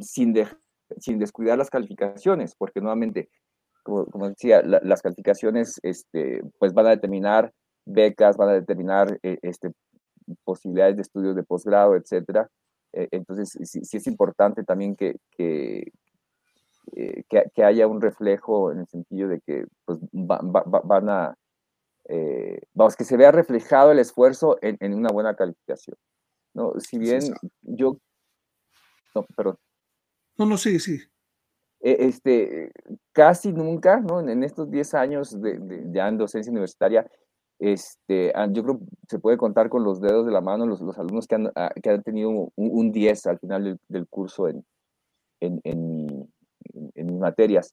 sin, 0.00 0.34
sin 0.98 1.18
descuidar 1.18 1.58
las 1.58 1.70
calificaciones, 1.70 2.54
porque 2.56 2.80
nuevamente 2.80 3.28
como, 3.84 4.30
decía, 4.30 4.62
las 4.62 5.02
calificaciones 5.02 5.78
este, 5.82 6.42
pues 6.58 6.72
van 6.72 6.86
a 6.86 6.90
determinar 6.90 7.52
becas, 7.84 8.36
van 8.36 8.50
a 8.50 8.52
determinar 8.54 9.18
eh, 9.22 9.38
este, 9.42 9.72
posibilidades 10.44 10.96
de 10.96 11.02
estudios 11.02 11.36
de 11.36 11.42
posgrado, 11.42 11.96
etcétera. 11.96 12.48
Eh, 12.92 13.08
entonces, 13.10 13.58
sí, 13.68 13.96
es 13.96 14.06
importante 14.06 14.64
también 14.64 14.96
que, 14.96 15.16
que, 15.36 15.92
eh, 16.96 17.24
que, 17.28 17.64
haya 17.64 17.86
un 17.86 18.00
reflejo 18.00 18.72
en 18.72 18.80
el 18.80 18.86
sentido 18.86 19.28
de 19.28 19.40
que 19.40 19.66
pues, 19.84 19.98
van 20.12 21.08
a, 21.08 21.34
vamos, 22.74 22.96
que 22.96 23.04
se 23.04 23.16
vea 23.16 23.32
reflejado 23.32 23.92
el 23.92 23.98
esfuerzo 23.98 24.58
en, 24.62 24.76
en 24.80 24.94
una 24.94 25.10
buena 25.10 25.34
calificación. 25.34 25.96
¿no? 26.54 26.72
Si 26.78 26.98
bien 26.98 27.20
yo, 27.62 27.98
no, 29.14 29.26
perdón. 29.36 29.58
No, 30.38 30.46
no, 30.46 30.56
sí, 30.56 30.78
sí. 30.78 31.00
E, 31.80 32.06
este, 32.06 32.72
casi 33.12 33.52
nunca, 33.52 34.00
¿no? 34.00 34.20
En, 34.20 34.42
estos 34.42 34.70
10 34.70 34.94
años 34.94 35.40
de, 35.40 35.60
ya 35.92 36.08
en 36.08 36.16
docencia 36.16 36.50
universitaria, 36.50 37.08
este, 37.72 38.32
yo 38.50 38.62
creo 38.62 38.80
se 39.08 39.18
puede 39.18 39.38
contar 39.38 39.68
con 39.70 39.84
los 39.84 40.00
dedos 40.00 40.26
de 40.26 40.32
la 40.32 40.40
mano 40.40 40.66
los, 40.66 40.80
los 40.80 40.98
alumnos 40.98 41.26
que 41.26 41.34
han, 41.36 41.50
ah, 41.56 41.72
que 41.82 41.90
han 41.90 42.02
tenido 42.02 42.52
un, 42.56 42.92
10 42.92 43.26
al 43.26 43.38
final 43.38 43.78
del, 43.88 44.06
curso 44.08 44.48
en, 44.48 44.64
en, 45.40 45.60
en, 45.64 47.06
mis 47.06 47.18
materias. 47.18 47.72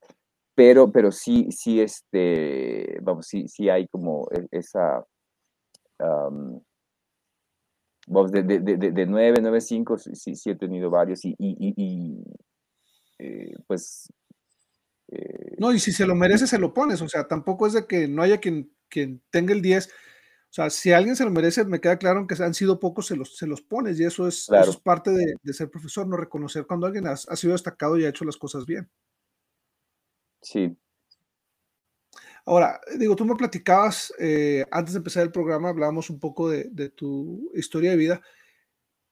Pero, 0.55 0.91
pero 0.91 1.11
sí, 1.11 1.49
sí, 1.51 1.81
este, 1.81 2.99
vamos, 3.01 3.27
sí, 3.27 3.47
sí 3.47 3.69
hay 3.69 3.87
como 3.87 4.27
e, 4.31 4.47
esa, 4.51 5.05
vamos, 8.07 8.31
de, 8.31 8.43
de, 8.43 8.59
de, 8.59 8.77
de 8.77 9.05
9, 9.05 9.39
9, 9.41 9.61
5, 9.61 9.97
sí, 9.97 10.35
sí 10.35 10.49
he 10.49 10.55
tenido 10.55 10.89
varios 10.89 11.25
y, 11.25 11.35
y 11.37 12.23
eh, 13.19 13.53
pues... 13.67 14.11
Eh, 15.09 15.55
no, 15.59 15.73
y 15.73 15.79
si 15.79 15.91
se 15.91 16.07
lo 16.07 16.15
merece, 16.15 16.47
se 16.47 16.57
lo 16.57 16.73
pones, 16.73 17.01
o 17.01 17.09
sea, 17.09 17.27
tampoco 17.27 17.67
es 17.67 17.73
de 17.73 17.85
que 17.85 18.07
no 18.07 18.21
haya 18.21 18.39
quien, 18.39 18.71
quien 18.91 19.21
tenga 19.31 19.53
el 19.53 19.61
10. 19.61 19.87
O 19.87 20.53
sea, 20.53 20.69
si 20.69 20.91
alguien 20.91 21.15
se 21.15 21.23
lo 21.23 21.31
merece, 21.31 21.65
me 21.65 21.79
queda 21.79 21.97
claro 21.97 22.27
que 22.27 22.35
han 22.43 22.53
sido 22.53 22.79
pocos, 22.79 23.07
se 23.07 23.15
los, 23.15 23.37
se 23.37 23.47
los 23.47 23.61
pones 23.61 23.99
y 23.99 24.03
eso 24.03 24.27
es, 24.27 24.49
es 24.49 24.77
parte 24.77 25.11
de, 25.11 25.53
ser 25.53 25.71
profesor, 25.71 26.05
no 26.07 26.17
reconocer 26.17 26.67
cuando 26.67 26.85
alguien 26.85 27.07
ha, 27.07 27.15
sido 27.15 27.53
destacado 27.53 27.97
y 27.97 28.05
ha 28.05 28.09
hecho 28.09 28.25
las 28.25 28.37
cosas 28.37 28.65
bien. 28.65 28.89
Sí. 30.41 30.77
Ahora, 32.45 32.81
digo, 32.97 33.15
tú 33.15 33.23
me 33.23 33.35
platicabas, 33.35 34.13
eh, 34.19 34.65
antes 34.71 34.93
de 34.93 34.97
empezar 34.97 35.23
el 35.23 35.31
programa, 35.31 35.69
hablábamos 35.69 36.09
un 36.09 36.19
poco 36.19 36.49
de, 36.49 36.67
de, 36.71 36.89
tu 36.89 37.49
historia 37.55 37.91
de 37.91 37.97
vida 37.97 38.21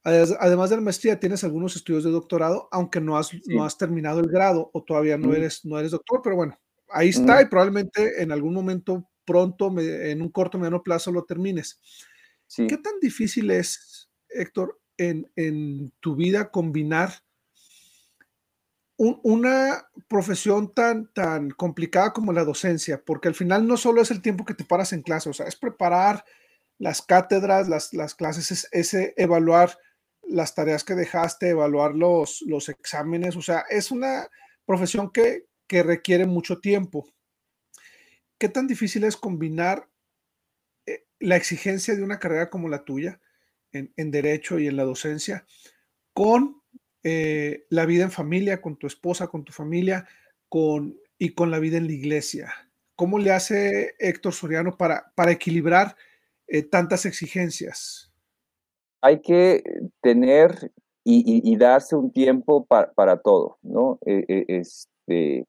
Además 0.03 0.69
de 0.69 0.77
la 0.77 0.81
maestría, 0.81 1.19
tienes 1.19 1.43
algunos 1.43 1.75
estudios 1.75 2.05
de 2.05 2.11
doctorado, 2.11 2.69
aunque 2.71 3.01
no 3.01 3.17
has, 3.17 3.31
no 3.47 3.65
has 3.65 3.77
terminado 3.77 4.21
el 4.21 4.27
grado 4.27 4.69
o 4.73 4.83
todavía 4.83 5.17
no, 5.17 5.33
eres, 5.33 5.65
no 5.65 5.77
eres 5.77 5.91
doctor, 5.91 6.21
pero 6.23 6.37
bueno, 6.37 6.57
ahí 6.89 7.09
está 7.09 7.41
y 7.41 7.45
probablemente 7.45 8.21
en 8.21 8.31
algún 8.31 8.53
momento 8.53 9.09
pronto, 9.29 9.71
en 9.79 10.21
un 10.21 10.29
corto, 10.29 10.57
mediano 10.57 10.81
plazo, 10.81 11.11
lo 11.11 11.23
termines. 11.23 11.79
¿Qué 12.55 12.77
tan 12.77 12.93
difícil 12.99 13.51
es, 13.51 14.09
Héctor, 14.27 14.79
en, 14.97 15.31
en 15.35 15.91
tu 15.99 16.15
vida 16.15 16.49
combinar 16.49 17.13
una 18.97 19.87
profesión 20.09 20.73
tan, 20.73 21.13
tan 21.13 21.51
complicada 21.51 22.11
como 22.11 22.33
la 22.33 22.43
docencia? 22.43 23.01
Porque 23.05 23.27
al 23.27 23.35
final 23.35 23.67
no 23.67 23.77
solo 23.77 24.01
es 24.01 24.09
el 24.09 24.21
tiempo 24.23 24.45
que 24.45 24.55
te 24.55 24.65
paras 24.65 24.93
en 24.93 25.03
clase, 25.03 25.29
o 25.29 25.33
sea, 25.33 25.45
es 25.45 25.55
preparar 25.55 26.25
las 26.79 27.01
cátedras, 27.03 27.69
las, 27.69 27.93
las 27.93 28.15
clases, 28.15 28.51
es, 28.51 28.67
ese 28.71 29.13
evaluar 29.15 29.77
las 30.23 30.55
tareas 30.55 30.83
que 30.83 30.95
dejaste, 30.95 31.49
evaluar 31.49 31.93
los, 31.93 32.41
los 32.47 32.69
exámenes, 32.69 33.35
o 33.35 33.41
sea, 33.41 33.65
es 33.69 33.91
una 33.91 34.27
profesión 34.65 35.11
que, 35.11 35.47
requiere 35.67 36.25
mucho 36.25 36.59
tiempo. 36.59 37.07
¿Qué 38.39 38.49
tan 38.49 38.67
difícil 38.67 39.03
es 39.03 39.17
combinar 39.17 39.89
eh, 40.85 41.05
la 41.19 41.35
exigencia 41.35 41.95
de 41.95 42.03
una 42.03 42.19
carrera 42.19 42.49
como 42.49 42.69
la 42.69 42.85
tuya 42.85 43.19
en, 43.71 44.11
derecho 44.11 44.57
y 44.57 44.65
en 44.65 44.77
la 44.77 44.83
docencia 44.83 45.45
con 46.13 46.63
eh, 47.03 47.67
la 47.69 47.85
vida 47.85 48.03
en 48.03 48.11
familia, 48.11 48.61
con 48.61 48.77
tu 48.77 48.87
esposa, 48.87 49.27
con 49.27 49.43
tu 49.43 49.53
familia 49.53 50.07
con, 50.47 50.97
y 51.19 51.33
con 51.33 51.51
la 51.51 51.59
vida 51.59 51.77
en 51.77 51.87
la 51.87 51.93
iglesia? 51.93 52.53
¿Cómo 52.95 53.19
le 53.19 53.31
hace 53.31 53.95
Héctor 53.99 54.33
Soriano 54.33 54.75
para, 54.77 55.11
para 55.15 55.31
equilibrar 55.31 55.95
eh, 56.47 56.63
tantas 56.63 57.05
exigencias? 57.05 58.09
hay 59.01 59.21
que 59.21 59.63
tener 60.01 60.71
y, 61.03 61.55
darse 61.57 61.95
un 61.95 62.11
tiempo 62.11 62.65
para 62.67 63.17
todo, 63.17 63.57
¿no? 63.63 63.97
Este, 64.05 65.47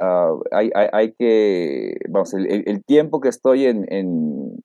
ah, 0.00 0.34
hay, 0.52 1.12
que, 1.18 1.96
vamos, 2.08 2.34
el, 2.34 2.84
tiempo 2.84 3.20
que 3.20 3.28
estoy 3.28 3.66
en, 3.66 3.86
en, 3.90 4.62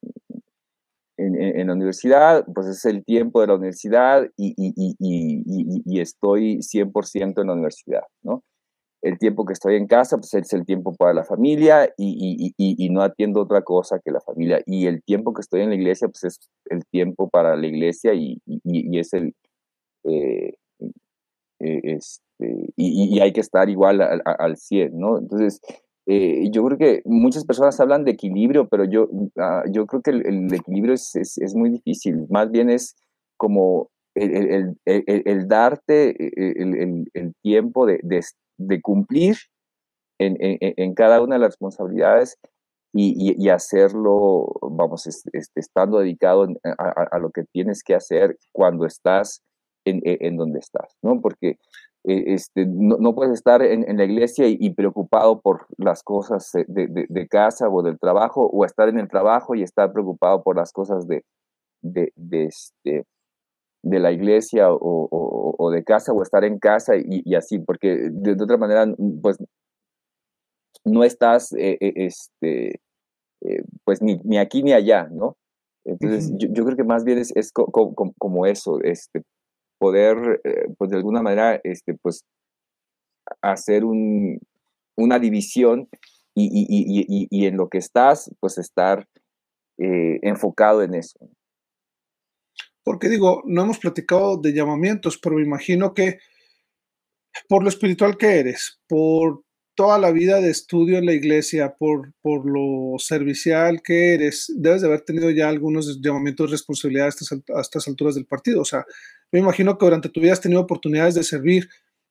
la 1.67 1.73
universidad, 1.73 2.45
pues 2.53 2.67
es 2.67 2.85
el 2.85 3.03
tiempo 3.05 3.41
de 3.41 3.47
la 3.47 3.55
universidad 3.55 4.27
y, 4.37 4.53
y 4.57 5.99
estoy 5.99 6.57
100% 6.59 7.41
en 7.41 7.47
la 7.47 7.53
universidad, 7.53 8.03
¿no? 8.23 8.43
el 9.03 9.19
tiempo 9.19 9.45
que 9.45 9.53
estoy 9.53 9.75
en 9.75 9.85
casa, 9.85 10.17
pues 10.17 10.33
es 10.33 10.53
el 10.53 10.65
tiempo 10.65 10.95
para 10.95 11.13
la 11.13 11.25
familia 11.25 11.93
y, 11.97 12.89
no 12.89 13.01
atiendo 13.01 13.41
otra 13.41 13.61
cosa 13.61 13.99
que 13.99 14.11
la 14.11 14.21
familia. 14.21 14.61
Y 14.65 14.87
el 14.87 15.03
tiempo 15.03 15.33
que 15.33 15.41
estoy 15.41 15.61
en 15.61 15.69
la 15.69 15.75
iglesia, 15.75 16.07
pues 16.07 16.23
es 16.23 16.39
el 16.65 16.85
tiempo 16.85 17.29
para 17.29 17.55
la 17.57 17.67
iglesia 17.67 18.13
y, 18.13 18.41
es 18.97 19.13
el... 19.13 19.35
Eh, 20.05 20.53
eh, 21.59 21.81
este, 21.83 22.73
y, 22.75 23.19
hay 23.19 23.33
que 23.33 23.41
estar 23.41 23.69
igual 23.69 24.01
al, 24.01 24.57
100, 24.57 24.97
¿no? 24.97 25.17
Entonces, 25.17 25.61
eh, 26.05 26.49
yo 26.51 26.65
creo 26.65 26.77
que 26.77 27.01
muchas 27.05 27.45
personas 27.45 27.79
hablan 27.79 28.03
de 28.03 28.11
equilibrio, 28.11 28.67
pero 28.67 28.85
yo, 28.85 29.07
ah, 29.37 29.63
yo 29.71 29.85
creo 29.85 30.01
que 30.01 30.11
el, 30.11 30.53
equilibrio 30.53 30.93
es, 30.93 31.15
es, 31.15 31.55
muy 31.55 31.69
difícil. 31.69 32.25
Más 32.29 32.51
bien 32.51 32.69
es 32.69 32.95
como 33.37 33.89
el, 34.15 34.75
el 34.85 35.47
darte 35.47 36.15
el, 36.19 37.33
tiempo 37.41 37.85
de, 37.85 37.99
de, 38.03 38.21
de 38.57 38.81
cumplir 38.81 39.37
en, 40.19 40.37
en, 40.39 40.93
cada 40.93 41.21
una 41.21 41.35
de 41.35 41.39
las 41.39 41.51
responsabilidades 41.51 42.37
y, 42.93 43.35
y, 43.43 43.49
hacerlo, 43.49 44.53
vamos, 44.61 45.07
estando 45.55 45.99
dedicado 45.99 46.47
a, 46.77 47.17
lo 47.17 47.31
que 47.31 47.43
tienes 47.51 47.83
que 47.83 47.95
hacer 47.95 48.37
cuando 48.51 48.85
estás 48.85 49.41
en, 49.85 50.01
en 50.03 50.37
donde 50.37 50.59
estás, 50.59 50.95
¿no? 51.01 51.21
Porque 51.21 51.57
eh, 52.05 52.33
este, 52.33 52.65
no, 52.65 53.15
puedes 53.15 53.33
estar 53.33 53.61
en, 53.61 53.97
la 53.97 54.03
iglesia 54.03 54.45
y, 54.47 54.69
preocupado 54.71 55.39
por 55.39 55.67
las 55.77 56.03
cosas 56.03 56.51
de, 56.53 57.05
de, 57.07 57.27
casa 57.27 57.69
o 57.69 57.81
del 57.81 57.97
trabajo, 57.97 58.45
o 58.45 58.65
estar 58.65 58.89
en 58.89 58.99
el 58.99 59.07
trabajo 59.07 59.55
y 59.55 59.63
estar 59.63 59.93
preocupado 59.93 60.43
por 60.43 60.57
las 60.57 60.73
cosas 60.73 61.07
de, 61.07 61.23
de, 61.81 62.11
este, 62.45 63.05
de 63.83 63.99
la 63.99 64.11
iglesia 64.11 64.67
o, 64.69 65.71
de 65.71 65.83
casa 65.83 66.11
o 66.11 66.21
estar 66.21 66.43
en 66.43 66.59
casa 66.59 66.93
y, 66.97 67.35
así, 67.35 67.59
porque 67.59 68.09
de, 68.11 68.31
otra 68.33 68.57
manera, 68.57 68.85
pues 69.21 69.37
no 70.85 71.03
estás, 71.03 71.53
eh, 71.53 71.77
eh, 71.79 71.93
este, 71.95 72.81
eh, 73.41 73.63
pues 73.85 74.01
ni, 74.01 74.19
ni, 74.23 74.37
aquí 74.37 74.63
ni 74.63 74.73
allá, 74.73 75.07
¿no? 75.09 75.37
Entonces, 75.85 76.31
yo, 76.37 76.63
creo 76.63 76.77
que 76.77 76.83
más 76.83 77.03
bien 77.03 77.17
es, 77.17 77.51
como 77.51 78.45
eso, 78.45 78.79
este, 78.81 79.23
poder, 79.83 80.39
pues 80.77 80.91
de 80.91 80.95
alguna 80.95 81.21
manera, 81.21 81.59
este, 81.61 81.93
pues 81.93 82.23
hacer 83.41 83.83
un, 83.83 84.39
una 84.95 85.19
división 85.19 85.89
y, 86.33 86.47
y, 86.47 87.27
y, 87.29 87.45
en 87.45 87.57
lo 87.57 87.67
que 87.67 87.79
estás, 87.79 88.31
pues 88.39 88.57
estar 88.57 89.09
eh, 89.77 90.19
enfocado 90.21 90.83
en 90.83 90.95
eso. 90.95 91.19
Porque 92.85 93.09
digo, 93.09 93.43
no 93.45 93.63
hemos 93.63 93.79
platicado 93.79 94.37
de 94.37 94.53
llamamientos, 94.53 95.19
pero 95.21 95.35
me 95.35 95.43
imagino 95.43 95.93
que 95.93 96.19
por 97.49 97.61
lo 97.63 97.69
espiritual 97.69 98.17
que 98.17 98.39
eres, 98.39 98.79
por 98.87 99.43
toda 99.75 99.97
la 99.99 100.11
vida 100.11 100.39
de 100.39 100.49
estudio 100.49 100.97
en 100.97 101.05
la 101.05 101.13
iglesia, 101.13 101.75
por, 101.77 102.13
por 102.21 102.45
lo 102.45 102.97
servicial 102.99 103.81
que 103.83 104.13
eres, 104.13 104.51
debes 104.55 104.81
de 104.81 104.87
haber 104.87 105.01
tenido 105.01 105.29
ya 105.31 105.49
algunos 105.49 105.99
llamamientos 106.01 106.49
de 106.49 106.55
responsabilidad 106.55 107.07
a 107.07 107.61
estas, 107.61 107.87
alturas 107.87 108.15
del 108.15 108.25
partido. 108.25 108.61
O 108.61 108.65
sea, 108.65 108.85
me 109.33 109.39
imagino 109.39 109.77
que 109.77 109.85
durante 109.85 110.09
tu 110.09 110.21
vida 110.21 110.31
has 110.31 110.41
tenido 110.41 110.61
oportunidades 110.61 111.15
de 111.15 111.23
servir, 111.23 111.67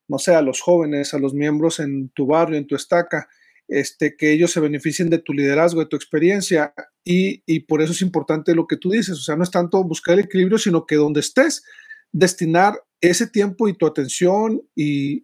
no 0.09 0.19
sé, 0.19 0.35
a 0.35 0.43
los 0.43 0.61
jóvenes, 0.61 1.15
a 1.15 1.19
los 1.19 1.33
miembros 1.33 1.81
en 1.81 2.11
tu 2.11 2.27
barrio, 2.27 2.59
en 2.59 2.67
tu 2.67 2.77
estaca, 2.77 3.29
este, 3.69 4.17
que 4.17 4.33
ellos 4.33 4.51
se 4.51 4.61
beneficien 4.61 5.09
de 5.09 5.19
tu 5.19 5.33
liderazgo, 5.33 5.81
de 5.81 5.87
tu 5.87 5.97
experiencia, 5.97 6.75
y, 7.05 7.43
y 7.47 7.61
por 7.61 7.81
eso 7.81 7.93
es 7.93 8.03
importante 8.03 8.55
lo 8.55 8.67
que 8.67 8.77
tú 8.77 8.91
dices. 8.91 9.19
O 9.19 9.23
sea, 9.23 9.37
no 9.37 9.45
es 9.45 9.51
tanto 9.51 9.83
buscar 9.85 10.19
el 10.19 10.25
equilibrio, 10.25 10.59
sino 10.59 10.85
que 10.85 10.97
donde 10.97 11.21
estés, 11.21 11.63
destinar 12.11 12.75
ese 13.01 13.27
tiempo 13.27 13.69
y 13.69 13.75
tu 13.75 13.87
atención 13.87 14.61
y, 14.75 15.23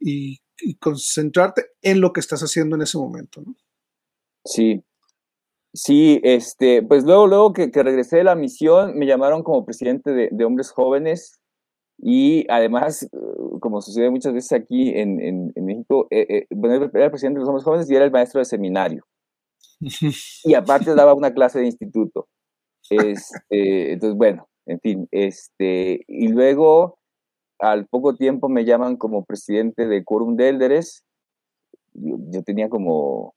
y 0.60 0.74
concentrarte 0.76 1.66
en 1.82 2.00
lo 2.00 2.12
que 2.12 2.20
estás 2.20 2.40
haciendo 2.40 2.76
en 2.76 2.82
ese 2.82 2.96
momento, 2.96 3.42
¿no? 3.44 3.54
Sí. 4.44 4.82
Sí, 5.74 6.20
este, 6.24 6.82
pues 6.82 7.04
luego, 7.04 7.26
luego 7.26 7.52
que, 7.52 7.70
regresé 7.72 8.16
de 8.16 8.24
la 8.24 8.34
misión, 8.34 8.98
me 8.98 9.06
llamaron 9.06 9.42
como 9.42 9.64
presidente 9.64 10.10
de, 10.12 10.44
hombres 10.44 10.70
jóvenes 10.70 11.40
y 11.98 12.46
además, 12.48 13.08
como 13.60 13.82
sucede 13.82 14.10
muchas 14.10 14.32
veces 14.32 14.52
aquí 14.52 14.92
en, 14.94 15.52
México, 15.56 16.06
eh, 16.10 16.26
eh, 16.28 16.46
bueno, 16.50 16.76
era 16.94 17.04
el 17.06 17.10
presidente 17.10 17.38
de 17.38 17.40
los 17.40 17.48
hombres 17.48 17.64
jóvenes 17.64 17.90
y 17.90 17.96
era 17.96 18.04
el 18.04 18.12
maestro 18.12 18.38
de 18.38 18.44
seminario. 18.44 19.04
y 20.44 20.54
aparte 20.54 20.94
daba 20.94 21.14
una 21.14 21.32
clase 21.34 21.58
de 21.58 21.66
instituto. 21.66 22.28
Este, 22.90 23.92
entonces, 23.92 24.16
bueno, 24.16 24.48
en 24.66 24.80
fin, 24.80 25.08
este, 25.10 26.04
y 26.06 26.28
luego 26.28 26.98
al 27.58 27.86
poco 27.86 28.14
tiempo 28.14 28.48
me 28.48 28.64
llaman 28.64 28.96
como 28.96 29.24
presidente 29.24 29.86
de 29.86 30.04
Quorum 30.04 30.36
de 30.36 30.50
Elderes. 30.50 31.04
Yo, 31.94 32.42
tenía 32.44 32.68
como, 32.68 33.34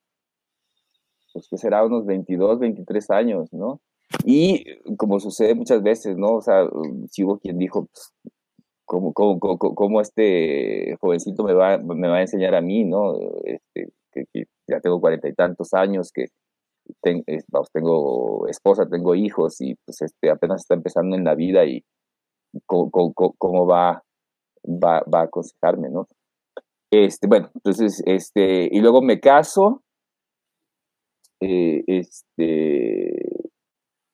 pues 1.34 1.48
que 1.50 1.58
será 1.58 1.84
unos 1.84 2.06
22, 2.06 2.60
23 2.60 3.10
años, 3.10 3.52
¿no? 3.52 3.82
Y 4.26 4.66
como 4.98 5.20
sucede 5.20 5.56
muchas 5.56 5.82
veces, 5.82 6.18
¿no? 6.18 6.36
O 6.36 6.42
sea, 6.42 6.68
si 7.10 7.24
hubo 7.24 7.40
quien 7.40 7.58
dijo, 7.58 7.86
pues, 7.86 8.14
¿cómo, 9.14 10.02
este 10.02 10.96
jovencito 11.00 11.44
me 11.44 11.54
va, 11.54 11.78
me 11.78 12.08
va 12.08 12.18
a 12.18 12.22
enseñar 12.22 12.56
a 12.56 12.62
mí, 12.62 12.84
¿no? 12.84 13.14
Este, 13.44 13.94
que, 14.12 14.46
ya 14.70 14.80
tengo 14.82 15.00
cuarenta 15.00 15.30
y 15.30 15.34
tantos 15.34 15.74
años, 15.74 16.12
que 16.14 16.26
tengo 17.02 18.48
esposa, 18.48 18.90
tengo 18.90 19.16
hijos 19.16 19.62
y 19.62 19.76
pues 19.86 20.02
este, 20.02 20.30
apenas 20.30 20.62
está 20.62 20.76
empezando 20.76 21.16
en 21.16 21.24
la 21.24 21.36
vida 21.36 21.66
y 21.66 21.84
cómo, 22.66 23.14
cómo 23.14 23.66
va 23.66 24.04
va, 24.66 25.04
va 25.14 25.22
a 25.22 25.24
aconsejarme, 25.24 25.90
¿no? 25.90 26.08
Este, 26.92 27.28
bueno, 27.28 27.50
entonces, 27.56 28.04
este, 28.06 28.68
y 28.72 28.80
luego 28.82 29.02
me 29.02 29.20
caso, 29.20 29.82
eh, 31.42 31.84
este, 31.88 33.21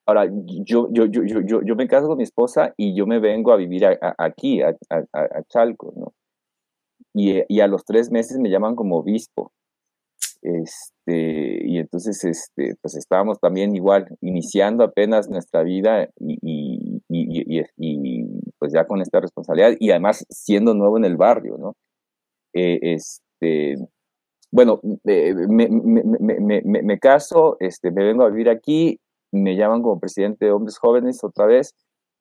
ahora, 0.08 0.26
yo, 0.66 0.88
yo, 0.92 1.06
yo, 1.06 1.22
yo, 1.24 1.62
yo 1.62 1.76
me 1.76 1.88
caso 1.88 2.08
con 2.08 2.18
mi 2.18 2.24
esposa 2.24 2.74
y 2.78 2.96
yo 2.96 3.06
me 3.06 3.20
vengo 3.20 3.52
a 3.52 3.58
vivir 3.58 3.86
aquí, 4.18 4.62
a, 4.62 4.76
a, 4.90 5.44
Chalco, 5.50 5.94
¿no? 5.96 6.14
Y, 7.14 7.42
y, 7.50 7.60
a 7.60 7.68
los 7.68 7.84
tres 7.84 8.10
meses 8.10 8.38
me 8.40 8.50
llaman 8.50 8.76
como 8.76 8.98
obispo. 8.98 9.52
Este, 10.42 11.68
y 11.68 11.78
entonces, 11.80 12.24
este, 12.24 12.76
pues 12.82 12.96
estábamos 12.96 13.40
también 13.40 13.76
igual, 13.76 14.08
iniciando 14.22 14.84
apenas 14.86 15.30
nuestra 15.30 15.64
vida 15.64 16.08
y, 16.20 16.38
y, 16.42 17.02
y, 17.10 18.42
pues 18.60 18.72
ya 18.72 18.86
con 18.86 19.02
esta 19.02 19.20
responsabilidad 19.20 19.74
y 19.80 19.92
además 19.92 20.26
siendo 20.30 20.74
nuevo 20.74 20.98
en 20.98 21.06
el 21.06 21.18
barrio, 21.18 21.58
¿no? 21.58 21.76
Eh, 22.54 22.80
este, 22.82 23.76
bueno, 24.52 24.80
eh, 25.06 25.34
me, 25.50 25.68
me, 25.68 26.62
me, 26.64 26.82
me, 26.82 27.00
caso, 27.00 27.58
este, 27.60 27.92
me 27.92 28.06
vengo 28.06 28.24
a 28.24 28.30
vivir 28.30 28.50
aquí, 28.50 29.00
me 29.32 29.56
llaman 29.56 29.82
como 29.82 30.00
presidente 30.00 30.46
de 30.46 30.52
hombres 30.52 30.78
jóvenes 30.78 31.24
otra 31.24 31.46
vez, 31.46 31.76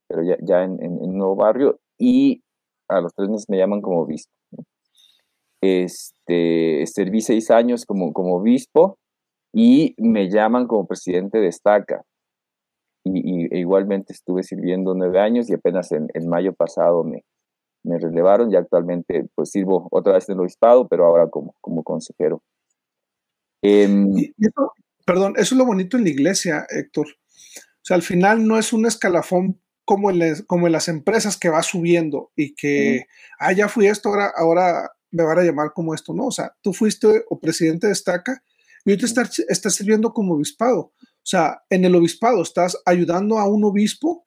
pero 0.08 0.22
ya, 0.22 0.36
ya 0.40 0.62
en, 0.62 0.82
en, 0.82 0.92
un 0.92 1.18
nuevo 1.18 1.36
barrio 1.36 1.78
y 1.98 2.42
a 2.88 3.00
los 3.00 3.14
tres 3.14 3.28
meses 3.28 3.48
me 3.48 3.58
llaman 3.58 3.80
como 3.80 4.00
obispo. 4.02 4.32
Este, 5.60 6.84
serví 6.86 7.20
seis 7.20 7.50
años 7.50 7.86
como, 7.86 8.12
como 8.12 8.36
obispo 8.36 8.98
y 9.52 9.94
me 9.98 10.28
llaman 10.28 10.66
como 10.66 10.86
presidente 10.86 11.38
de 11.38 11.48
estaca 11.48 12.04
y, 13.04 13.54
e 13.54 13.58
igualmente 13.58 14.12
estuve 14.12 14.42
sirviendo 14.42 14.94
nueve 14.94 15.20
años 15.20 15.48
y 15.48 15.54
apenas 15.54 15.92
en, 15.92 16.08
mayo 16.28 16.52
pasado 16.52 17.04
me, 17.04 17.24
me 17.84 17.98
relevaron 17.98 18.52
y 18.52 18.56
actualmente 18.56 19.26
pues 19.34 19.50
sirvo 19.50 19.88
otra 19.90 20.14
vez 20.14 20.28
en 20.28 20.34
el 20.34 20.40
obispado, 20.40 20.88
pero 20.88 21.06
ahora 21.06 21.28
como, 21.28 21.54
como 21.60 21.82
consejero. 21.82 22.42
Em, 23.62 24.12
perdón, 25.06 25.34
eso 25.36 25.54
es 25.54 25.58
lo 25.58 25.64
bonito 25.64 25.96
en 25.96 26.04
la 26.04 26.10
iglesia, 26.10 26.66
Héctor. 26.68 27.06
O 27.06 27.82
sea, 27.82 27.94
al 27.94 28.02
final 28.02 28.46
no 28.46 28.58
es 28.58 28.72
un 28.72 28.84
escalafón 28.84 29.62
como 29.84 30.10
en, 30.10 30.44
como 30.46 30.66
en 30.66 30.72
las 30.72 30.88
empresas 30.88 31.38
que 31.38 31.48
va 31.48 31.62
subiendo 31.62 32.32
y 32.36 32.54
que, 32.54 33.06
ah, 33.38 33.52
ya 33.52 33.68
fui 33.68 33.86
esto, 33.86 34.08
ahora, 34.08 34.32
ahora 34.36 34.90
me 35.12 35.22
van 35.22 35.38
a 35.38 35.44
llamar 35.44 35.72
como 35.72 35.94
esto. 35.94 36.12
No, 36.12 36.26
o 36.26 36.32
sea, 36.32 36.54
tú 36.60 36.72
fuiste 36.72 37.24
o 37.30 37.38
presidente 37.38 37.86
de 37.86 37.92
estaca 37.92 38.42
y 38.84 38.90
hoy 38.90 38.98
te 38.98 39.06
estás, 39.06 39.38
estás 39.48 39.74
sirviendo 39.76 40.12
como 40.12 40.34
obispado. 40.34 40.80
O 41.00 41.28
sea, 41.28 41.62
en 41.70 41.84
el 41.84 41.94
obispado 41.94 42.42
estás 42.42 42.76
ayudando 42.84 43.38
a 43.38 43.48
un 43.48 43.64
obispo 43.64 44.26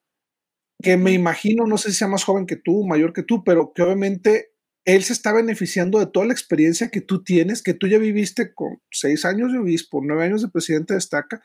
que 0.82 0.96
me 0.96 1.12
imagino, 1.12 1.68
no 1.68 1.78
sé 1.78 1.90
si 1.90 1.98
sea 1.98 2.08
más 2.08 2.24
joven 2.24 2.46
que 2.46 2.56
tú, 2.56 2.86
mayor 2.86 3.12
que 3.12 3.24
tú, 3.24 3.44
pero 3.44 3.74
que 3.74 3.82
obviamente 3.82 4.54
él 4.86 5.04
se 5.04 5.14
está 5.14 5.34
beneficiando 5.34 6.00
de 6.00 6.08
toda 6.08 6.26
la 6.26 6.34
experiencia 6.34 6.90
que 6.90 7.02
tú 7.02 7.24
tienes, 7.24 7.62
que 7.62 7.74
tú 7.74 7.88
ya 7.88 7.98
viviste 7.98 8.54
con 8.54 8.82
seis 8.92 9.26
años 9.26 9.52
de 9.52 9.60
obispo, 9.60 10.02
nueve 10.04 10.26
años 10.26 10.42
de 10.42 10.50
presidente 10.50 10.94
de 10.94 11.00
estaca, 11.00 11.42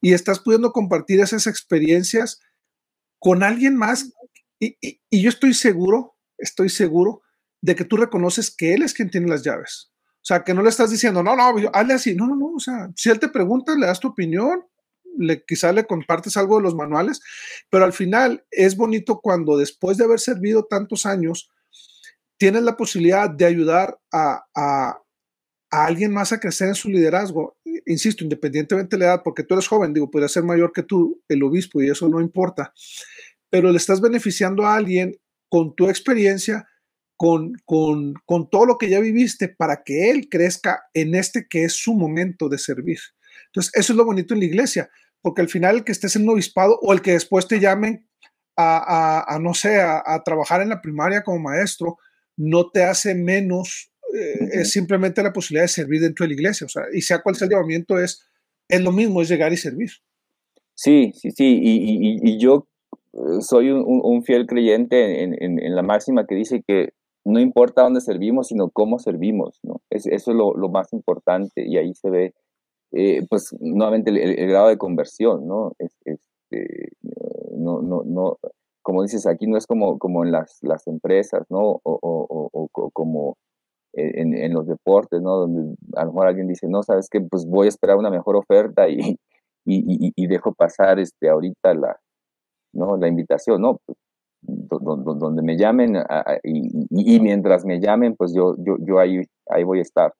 y 0.00 0.12
estás 0.12 0.40
pudiendo 0.40 0.72
compartir 0.72 1.20
esas 1.20 1.46
experiencias 1.46 2.40
con 3.18 3.42
alguien 3.42 3.76
más. 3.76 4.12
Y, 4.58 4.76
yo 5.10 5.28
estoy 5.28 5.54
seguro, 5.54 6.16
estoy 6.38 6.68
seguro 6.68 7.22
de 7.62 7.74
que 7.74 7.84
tú 7.84 7.96
reconoces 7.96 8.54
que 8.54 8.74
él 8.74 8.82
es 8.82 8.94
quien 8.94 9.10
tiene 9.10 9.28
las 9.28 9.44
llaves. 9.44 9.92
O 10.16 10.24
sea, 10.24 10.44
que 10.44 10.54
no 10.54 10.62
le 10.62 10.68
estás 10.68 10.90
diciendo, 10.90 11.22
no, 11.22 11.36
no, 11.36 11.70
hazle 11.72 11.94
así. 11.94 12.14
No, 12.14 12.26
no, 12.26 12.36
no. 12.36 12.46
O 12.54 12.60
sea, 12.60 12.90
si 12.96 13.08
él 13.08 13.18
te 13.18 13.28
pregunta, 13.28 13.74
le 13.74 13.86
das 13.86 14.00
tu 14.00 14.08
opinión, 14.08 14.64
le, 15.16 15.44
quizá 15.44 15.72
le 15.72 15.86
compartes 15.86 16.36
algo 16.36 16.56
de 16.56 16.62
los 16.62 16.74
manuales, 16.74 17.20
pero 17.70 17.84
al 17.84 17.92
final 17.92 18.44
es 18.50 18.76
bonito 18.76 19.20
cuando 19.20 19.56
después 19.56 19.96
de 19.96 20.04
haber 20.04 20.20
servido 20.20 20.64
tantos 20.64 21.06
años, 21.06 21.50
tienes 22.40 22.62
la 22.62 22.74
posibilidad 22.74 23.28
de 23.28 23.44
ayudar 23.44 24.00
a, 24.10 24.42
a, 24.56 24.98
alguien 25.70 26.10
más 26.10 26.32
a 26.32 26.40
crecer 26.40 26.68
en 26.68 26.74
su 26.74 26.88
liderazgo. 26.88 27.58
Insisto, 27.84 28.24
independientemente 28.24 28.96
de 28.96 29.00
la 29.00 29.06
edad, 29.10 29.22
porque 29.22 29.44
tú 29.44 29.54
eres 29.54 29.68
joven, 29.68 29.92
digo, 29.92 30.10
podría 30.10 30.28
ser 30.28 30.42
mayor 30.42 30.72
que 30.72 30.82
tú, 30.82 31.22
el 31.28 31.42
obispo, 31.42 31.82
y 31.82 31.90
eso 31.90 32.08
no 32.08 32.18
importa, 32.18 32.72
pero 33.50 33.70
le 33.70 33.76
estás 33.76 34.00
beneficiando 34.00 34.64
a 34.64 34.74
alguien 34.74 35.14
con 35.50 35.76
tu 35.76 35.88
experiencia, 35.90 36.66
con, 37.16 37.52
con, 37.66 38.14
con, 38.24 38.48
todo 38.48 38.64
lo 38.64 38.78
que 38.78 38.88
ya 38.88 39.00
viviste 39.00 39.48
para 39.48 39.82
que 39.84 40.10
él 40.10 40.28
crezca 40.30 40.84
en 40.94 41.14
este 41.14 41.46
que 41.46 41.64
es 41.64 41.74
su 41.74 41.92
momento 41.92 42.48
de 42.48 42.56
servir. 42.56 42.98
Entonces, 43.48 43.70
eso 43.74 43.92
es 43.92 43.96
lo 43.98 44.06
bonito 44.06 44.32
en 44.32 44.40
la 44.40 44.46
iglesia, 44.46 44.90
porque 45.20 45.42
al 45.42 45.50
final 45.50 45.76
el 45.76 45.84
que 45.84 45.92
estés 45.92 46.16
en 46.16 46.22
un 46.22 46.30
obispado 46.30 46.78
o 46.80 46.94
el 46.94 47.02
que 47.02 47.12
después 47.12 47.46
te 47.46 47.60
llamen 47.60 48.08
a, 48.56 49.38
no 49.40 49.54
sé, 49.54 49.80
a, 49.80 50.22
trabajar 50.24 50.62
en 50.62 50.70
la 50.70 50.80
primaria 50.80 51.22
como 51.22 51.38
maestro, 51.38 51.98
no 52.40 52.70
te 52.70 52.84
hace 52.84 53.14
menos, 53.14 53.92
eh, 54.14 54.48
es 54.52 54.72
simplemente 54.72 55.22
la 55.22 55.32
posibilidad 55.32 55.64
de 55.64 55.68
servir 55.68 56.00
dentro 56.00 56.24
de 56.24 56.28
la 56.28 56.34
iglesia, 56.34 56.64
o 56.64 56.70
sea, 56.70 56.84
y 56.90 57.02
sea 57.02 57.20
cual 57.20 57.36
sea 57.36 57.44
el 57.44 57.52
llamamiento, 57.52 57.98
es, 57.98 58.26
es 58.66 58.80
lo 58.80 58.92
mismo, 58.92 59.20
es 59.20 59.28
llegar 59.28 59.52
y 59.52 59.58
servir. 59.58 59.90
Sí, 60.74 61.12
sí, 61.14 61.30
sí, 61.32 61.60
y, 61.62 62.38
yo 62.38 62.66
eh, 63.12 63.42
soy 63.42 63.70
un, 63.70 64.22
fiel 64.24 64.46
creyente 64.46 65.22
en, 65.22 65.74
la 65.74 65.82
máxima 65.82 66.26
que 66.26 66.34
dice 66.34 66.64
que 66.66 66.94
no 67.26 67.38
importa 67.40 67.82
dónde 67.82 68.00
servimos, 68.00 68.48
sino 68.48 68.70
cómo 68.70 68.98
servimos, 68.98 69.60
¿no? 69.62 69.82
eso 69.90 70.10
es 70.10 70.26
lo, 70.28 70.56
lo, 70.56 70.70
más 70.70 70.94
importante 70.94 71.66
y 71.66 71.76
ahí 71.76 71.92
se 71.92 72.08
ve 72.08 72.34
eh, 72.92 73.26
pues 73.28 73.54
nuevamente 73.60 74.10
el, 74.10 74.48
grado 74.48 74.68
de 74.68 74.78
conversión, 74.78 75.46
¿no? 75.46 75.72
este, 75.78 76.92
no, 77.54 77.82
no, 77.82 78.02
no, 78.06 78.38
como 78.82 79.02
dices, 79.02 79.26
aquí 79.26 79.46
no 79.46 79.56
es 79.56 79.66
como, 79.66 79.98
como 79.98 80.24
en 80.24 80.32
las, 80.32 80.58
las 80.62 80.86
empresas, 80.86 81.46
¿no? 81.50 81.60
O, 81.60 81.80
o, 81.84 82.50
o, 82.52 82.90
como 82.90 83.36
en, 83.92 84.34
en, 84.34 84.54
los 84.54 84.66
deportes, 84.66 85.20
¿no? 85.20 85.36
Donde 85.36 85.74
a 85.96 86.04
lo 86.04 86.12
mejor 86.12 86.28
alguien 86.28 86.48
dice, 86.48 86.68
no, 86.68 86.82
sabes 86.82 87.08
que 87.10 87.20
pues 87.20 87.46
voy 87.46 87.66
a 87.66 87.68
esperar 87.68 87.96
una 87.96 88.10
mejor 88.10 88.36
oferta 88.36 88.88
y, 88.88 88.98
y, 89.66 90.12
y, 90.14 90.26
dejo 90.26 90.54
pasar 90.54 90.98
este, 90.98 91.28
ahorita 91.28 91.74
la, 91.74 91.98
¿no? 92.72 92.96
la 92.96 93.08
invitación, 93.08 93.60
¿no? 93.60 93.78
Pues, 93.86 93.98
donde 94.42 95.42
me 95.42 95.58
llamen 95.58 95.96
y, 96.42 97.16
y, 97.16 97.20
mientras 97.20 97.64
me 97.66 97.78
llamen, 97.78 98.16
pues 98.16 98.32
yo, 98.34 98.54
yo, 98.58 98.76
yo 98.80 98.98
ahí, 98.98 99.20
ahí 99.48 99.64
voy 99.64 99.80
a 99.80 99.82
estar. 99.82 100.14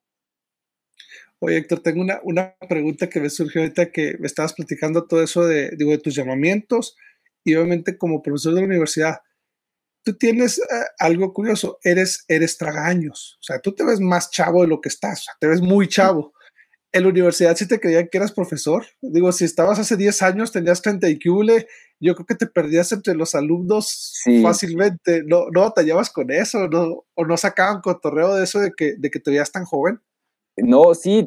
Oye, 1.39 1.57
Héctor, 1.57 1.81
tengo 1.81 2.03
una, 2.03 2.21
una 2.23 2.55
pregunta 2.69 3.09
que 3.09 3.19
me 3.19 3.31
surgió 3.31 3.63
ahorita 3.63 3.91
que 3.91 4.17
me 4.19 4.27
estabas 4.27 4.53
platicando 4.53 5.07
todo 5.07 5.23
eso 5.23 5.47
de, 5.47 5.71
digo, 5.79 5.91
de 5.93 5.99
tus 5.99 6.15
llamamientos 6.15 6.97
y 7.45 7.55
obviamente 7.55 7.99
como 7.99 8.23
profesor 8.23 8.55
de 8.55 8.61
la 8.61 8.67
universidad. 8.67 9.19
Tú 10.03 10.17
tienes 10.17 10.59
eh, 10.59 10.63
algo 10.99 11.33
curioso, 11.33 11.79
eres, 11.83 12.25
eres 12.27 12.57
tragaños, 12.57 13.37
o 13.41 13.43
sea, 13.43 13.61
tú 13.61 13.75
te 13.75 13.85
ves 13.85 14.01
más 14.01 14.31
chavo 14.31 14.63
de 14.63 14.69
lo 14.69 14.81
que 14.81 14.89
estás, 14.89 15.27
te 15.39 15.47
ves 15.47 15.61
muy 15.61 15.89
chavo 15.89 16.33
en 16.93 17.03
la 17.05 17.09
universidad 17.09 17.57
sí 17.57 17.67
te 17.69 17.79
creían 17.79 18.09
que 18.09 18.19
eras 18.19 18.33
profesor. 18.33 18.85
Digo, 19.01 19.31
si 19.33 19.45
estabas 19.45 19.79
hace 19.79 19.97
10 19.97 20.23
años, 20.23 20.53
tenías 20.53 20.83
30 20.83 21.09
y 21.09 21.19
yo 22.01 22.15
creo 22.15 22.27
que 22.27 22.35
te 22.35 22.47
perdías 22.47 22.91
entre 22.93 23.15
los 23.15 23.35
alumnos 23.35 24.21
fácilmente. 24.43 25.23
¿No, 25.27 25.47
¿No 25.53 25.63
batallabas 25.63 26.11
con 26.11 26.31
eso? 26.31 26.69
¿No, 26.69 27.05
¿O 27.15 27.27
no 27.27 27.37
sacaban 27.37 27.81
cotorreo 27.81 28.35
de 28.35 28.45
eso 28.45 28.59
de 28.59 28.73
que, 28.77 28.95
de 28.99 29.11
que 29.11 29.21
te 29.21 29.31
veías 29.31 29.53
tan 29.53 29.65
joven? 29.65 30.01
No, 30.63 30.95
sí, 30.95 31.27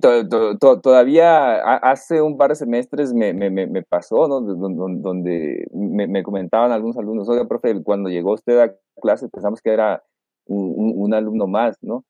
todavía 0.82 1.56
hace 1.78 2.22
un 2.22 2.38
par 2.38 2.50
de 2.50 2.56
semestres 2.56 3.14
me, 3.14 3.34
me, 3.34 3.84
pasó, 3.84 4.28
¿no? 4.28 4.42
Donde 4.42 5.68
me, 5.72 6.24
comentaban 6.24 6.72
algunos 6.72 6.98
alumnos, 6.98 7.30
oiga, 7.30 7.48
profe, 7.48 7.82
cuando 7.84 8.10
llegó 8.10 8.34
usted 8.34 8.60
a 8.60 8.76
clase 9.02 9.30
pensamos 9.30 9.62
que 9.62 9.72
era 9.72 10.04
un, 10.46 11.14
alumno 11.14 11.48
más, 11.48 11.78
¿no? 11.82 12.04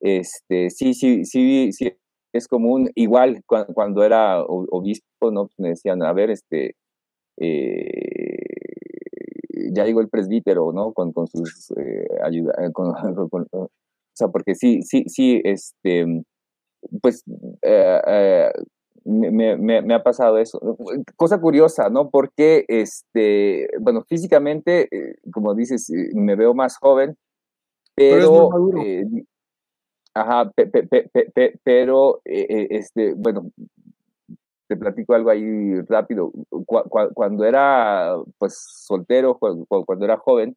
Este, 0.00 0.70
sí, 0.70 0.94
sí, 0.94 1.24
sí, 1.24 1.72
sí, 1.72 1.92
es 2.32 2.48
común, 2.48 2.90
igual 2.94 3.42
cuando, 3.46 4.04
era 4.04 4.42
obispo, 4.42 5.30
¿no? 5.30 5.48
Me 5.58 5.70
decían, 5.70 6.02
a 6.02 6.12
ver, 6.12 6.30
este, 6.30 6.76
eh, 7.38 8.38
ya 9.72 9.84
llegó 9.84 10.00
el 10.00 10.08
presbítero, 10.08 10.72
¿no? 10.72 10.92
Con, 10.92 11.12
sus 11.26 11.72
eh, 11.76 12.06
ayuda, 12.22 12.54
eh, 12.58 12.70
o 12.74 13.70
sea, 14.14 14.28
porque 14.28 14.54
sí, 14.54 14.82
sí, 14.82 15.04
sí, 15.06 15.40
este, 15.44 16.22
pues 17.00 17.24
me, 19.04 19.56
me, 19.56 19.94
ha 19.94 20.02
pasado 20.02 20.38
eso. 20.38 20.60
Cosa 21.16 21.40
curiosa, 21.40 21.88
¿no? 21.88 22.10
Porque, 22.10 22.64
este, 22.68 23.68
bueno, 23.80 24.04
físicamente, 24.08 24.88
como 25.32 25.54
dices, 25.54 25.90
me 26.14 26.36
veo 26.36 26.54
más 26.54 26.76
joven, 26.76 27.16
pero, 27.94 28.50
Ajá, 30.18 30.50
pero, 31.62 32.20
eh, 32.24 32.46
eh, 32.48 32.66
este, 32.70 33.14
bueno, 33.14 33.52
te 34.66 34.76
platico 34.76 35.14
algo 35.14 35.30
ahí 35.30 35.80
rápido. 35.82 36.32
cuando 36.66 37.44
era, 37.44 38.16
pues, 38.38 38.58
soltero, 38.86 39.38
cuando, 39.38 40.04
era 40.04 40.16
joven, 40.16 40.56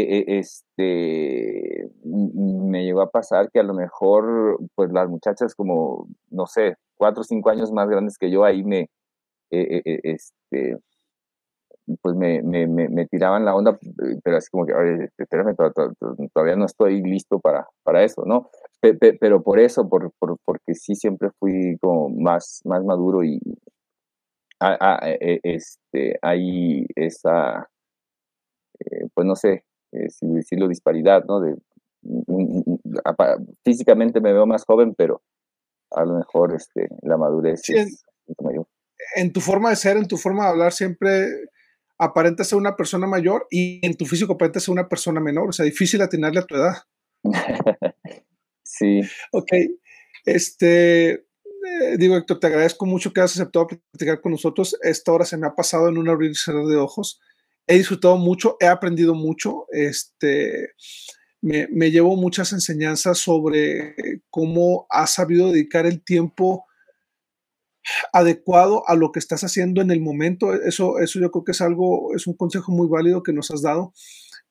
eh, 0.00 0.24
este, 0.38 1.88
me 2.04 2.84
llegó 2.84 3.02
a 3.02 3.10
pasar 3.10 3.50
que 3.50 3.60
a 3.60 3.62
lo 3.62 3.74
mejor, 3.74 4.58
pues, 4.74 4.92
las 4.92 5.08
muchachas 5.08 5.54
como, 5.54 6.08
no 6.30 6.46
sé, 6.46 6.76
cuatro 6.96 7.22
o 7.22 7.24
cinco 7.24 7.50
años 7.50 7.72
más 7.72 7.88
grandes 7.88 8.18
que 8.18 8.30
yo, 8.30 8.44
ahí 8.44 8.64
me, 8.64 8.88
este, 9.50 10.78
pues 12.02 12.16
me, 12.16 12.42
me, 12.42 13.06
tiraban 13.06 13.44
la 13.44 13.54
onda, 13.54 13.78
pero 14.24 14.36
así 14.36 14.48
como 14.50 14.66
que, 14.66 14.72
espérame, 15.18 15.54
todavía 16.32 16.56
no 16.56 16.66
estoy 16.66 17.02
listo 17.02 17.38
para, 17.38 17.68
para 17.84 18.02
eso, 18.02 18.24
¿no? 18.26 18.50
pero 19.20 19.42
por 19.42 19.58
eso, 19.58 19.88
por, 19.88 20.12
por, 20.18 20.36
porque 20.44 20.74
sí 20.74 20.94
siempre 20.94 21.30
fui 21.38 21.76
como 21.80 22.08
más, 22.08 22.60
más 22.64 22.84
maduro 22.84 23.24
y 23.24 23.40
e, 24.60 25.40
este, 25.42 26.18
hay 26.22 26.86
esa, 26.94 27.68
eh, 28.80 29.08
pues 29.14 29.26
no 29.26 29.36
sé, 29.36 29.64
eh, 29.92 30.10
si 30.10 30.26
decirlo, 30.26 30.68
disparidad, 30.68 31.24
¿no? 31.24 31.40
De, 31.40 31.56
físicamente 33.64 34.20
me 34.20 34.32
veo 34.32 34.46
más 34.46 34.64
joven, 34.64 34.94
pero 34.96 35.22
a 35.90 36.04
lo 36.04 36.14
mejor 36.14 36.54
este, 36.54 36.88
la 37.02 37.16
madurez 37.16 37.68
es 37.68 38.04
mayor. 38.42 38.66
En 39.14 39.32
tu 39.32 39.40
forma 39.40 39.70
de 39.70 39.76
ser, 39.76 39.96
en 39.96 40.06
tu 40.06 40.16
forma 40.16 40.44
de 40.44 40.50
hablar, 40.50 40.72
siempre 40.72 41.28
aparenta 41.98 42.44
ser 42.44 42.58
una 42.58 42.76
persona 42.76 43.06
mayor 43.06 43.46
y 43.50 43.84
en 43.84 43.96
tu 43.96 44.04
físico 44.04 44.34
aparenta 44.34 44.60
ser 44.60 44.72
una 44.72 44.88
persona 44.88 45.20
menor. 45.20 45.48
O 45.48 45.52
sea, 45.52 45.64
difícil 45.64 46.02
atinarle 46.02 46.40
a 46.40 46.46
tu 46.46 46.56
edad. 46.56 46.74
Sí. 48.68 49.00
Ok. 49.30 49.52
Este, 50.24 51.10
eh, 51.12 51.96
digo, 51.98 52.16
Héctor, 52.16 52.40
te 52.40 52.48
agradezco 52.48 52.84
mucho 52.84 53.12
que 53.12 53.20
hayas 53.20 53.36
aceptado 53.36 53.68
platicar 53.68 54.20
con 54.20 54.32
nosotros. 54.32 54.76
Esta 54.82 55.12
hora 55.12 55.24
se 55.24 55.36
me 55.36 55.46
ha 55.46 55.54
pasado 55.54 55.88
en 55.88 55.98
un 55.98 56.08
abrir 56.08 56.32
y 56.32 56.34
cerrar 56.34 56.66
de 56.66 56.76
ojos. 56.76 57.20
He 57.66 57.78
disfrutado 57.78 58.16
mucho, 58.16 58.56
he 58.60 58.66
aprendido 58.66 59.14
mucho. 59.14 59.66
Este, 59.70 60.70
me, 61.40 61.90
llevo 61.90 62.16
muchas 62.16 62.52
enseñanzas 62.52 63.18
sobre 63.18 63.94
cómo 64.30 64.86
has 64.90 65.14
sabido 65.14 65.52
dedicar 65.52 65.86
el 65.86 66.02
tiempo 66.02 66.64
adecuado 68.12 68.82
a 68.88 68.96
lo 68.96 69.12
que 69.12 69.20
estás 69.20 69.44
haciendo 69.44 69.80
en 69.80 69.90
el 69.90 70.00
momento. 70.00 70.54
Eso, 70.54 70.98
eso 70.98 71.20
yo 71.20 71.30
creo 71.30 71.44
que 71.44 71.52
es 71.52 71.60
algo, 71.60 72.14
es 72.14 72.26
un 72.26 72.34
consejo 72.34 72.72
muy 72.72 72.88
válido 72.88 73.22
que 73.22 73.32
nos 73.32 73.50
has 73.50 73.62
dado. 73.62 73.92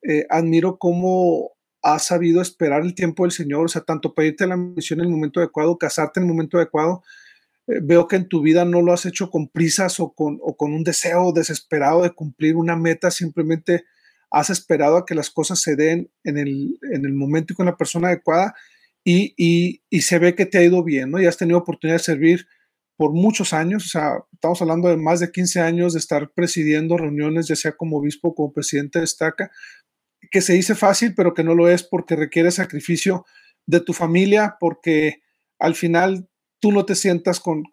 Eh, 0.01 0.25
admiro 0.29 0.77
cómo 0.77 1.51
has 1.81 2.05
sabido 2.05 2.41
esperar 2.41 2.81
el 2.81 2.95
tiempo 2.95 3.23
del 3.23 3.31
Señor, 3.31 3.65
o 3.65 3.67
sea, 3.67 3.81
tanto 3.81 4.13
pedirte 4.13 4.47
la 4.47 4.57
misión 4.57 4.99
en 4.99 5.05
el 5.05 5.11
momento 5.11 5.39
adecuado, 5.39 5.77
casarte 5.77 6.19
en 6.19 6.25
el 6.25 6.31
momento 6.31 6.57
adecuado. 6.57 7.03
Eh, 7.67 7.79
veo 7.81 8.07
que 8.07 8.15
en 8.15 8.27
tu 8.27 8.41
vida 8.41 8.65
no 8.65 8.81
lo 8.81 8.93
has 8.93 9.05
hecho 9.05 9.29
con 9.29 9.47
prisas 9.47 9.99
o 9.99 10.13
con, 10.13 10.39
o 10.41 10.55
con 10.55 10.73
un 10.73 10.83
deseo 10.83 11.31
desesperado 11.31 12.03
de 12.03 12.11
cumplir 12.11 12.55
una 12.55 12.75
meta, 12.75 13.11
simplemente 13.11 13.85
has 14.31 14.49
esperado 14.49 14.97
a 14.97 15.05
que 15.05 15.15
las 15.15 15.29
cosas 15.29 15.61
se 15.61 15.75
den 15.75 16.11
en 16.23 16.37
el, 16.37 16.77
en 16.91 17.05
el 17.05 17.13
momento 17.13 17.53
y 17.53 17.55
con 17.55 17.65
la 17.65 17.77
persona 17.77 18.09
adecuada 18.09 18.53
y, 19.03 19.33
y, 19.89 20.01
se 20.01 20.17
ve 20.17 20.33
que 20.35 20.47
te 20.47 20.57
ha 20.57 20.63
ido 20.63 20.83
bien, 20.83 21.11
¿no? 21.11 21.21
Y 21.21 21.27
has 21.27 21.37
tenido 21.37 21.59
oportunidad 21.59 21.97
de 21.97 22.03
servir 22.03 22.47
por 22.97 23.13
muchos 23.13 23.53
años, 23.53 23.85
o 23.85 23.89
sea, 23.89 24.13
estamos 24.33 24.61
hablando 24.61 24.89
de 24.89 24.97
más 24.97 25.19
de 25.19 25.31
15 25.31 25.59
años 25.59 25.93
de 25.93 25.99
estar 25.99 26.31
presidiendo 26.33 26.97
reuniones, 26.97 27.47
ya 27.47 27.55
sea 27.55 27.73
como 27.73 27.97
obispo 27.97 28.29
o 28.29 28.35
como 28.35 28.51
presidente 28.53 28.99
de 28.99 29.05
estaca, 29.05 29.51
que 30.31 30.41
se 30.41 30.53
dice 30.53 30.75
fácil, 30.75 31.13
pero 31.13 31.33
que 31.33 31.43
no 31.43 31.53
lo 31.53 31.69
es 31.69 31.83
porque 31.83 32.15
requiere 32.15 32.51
sacrificio 32.51 33.25
de 33.67 33.79
tu 33.79 33.93
familia, 33.93 34.57
porque 34.59 35.21
al 35.59 35.75
final 35.75 36.27
tú 36.65 36.71
no 36.71 36.83
te 36.83 36.95
sientas 36.95 37.39
con, 37.39 37.63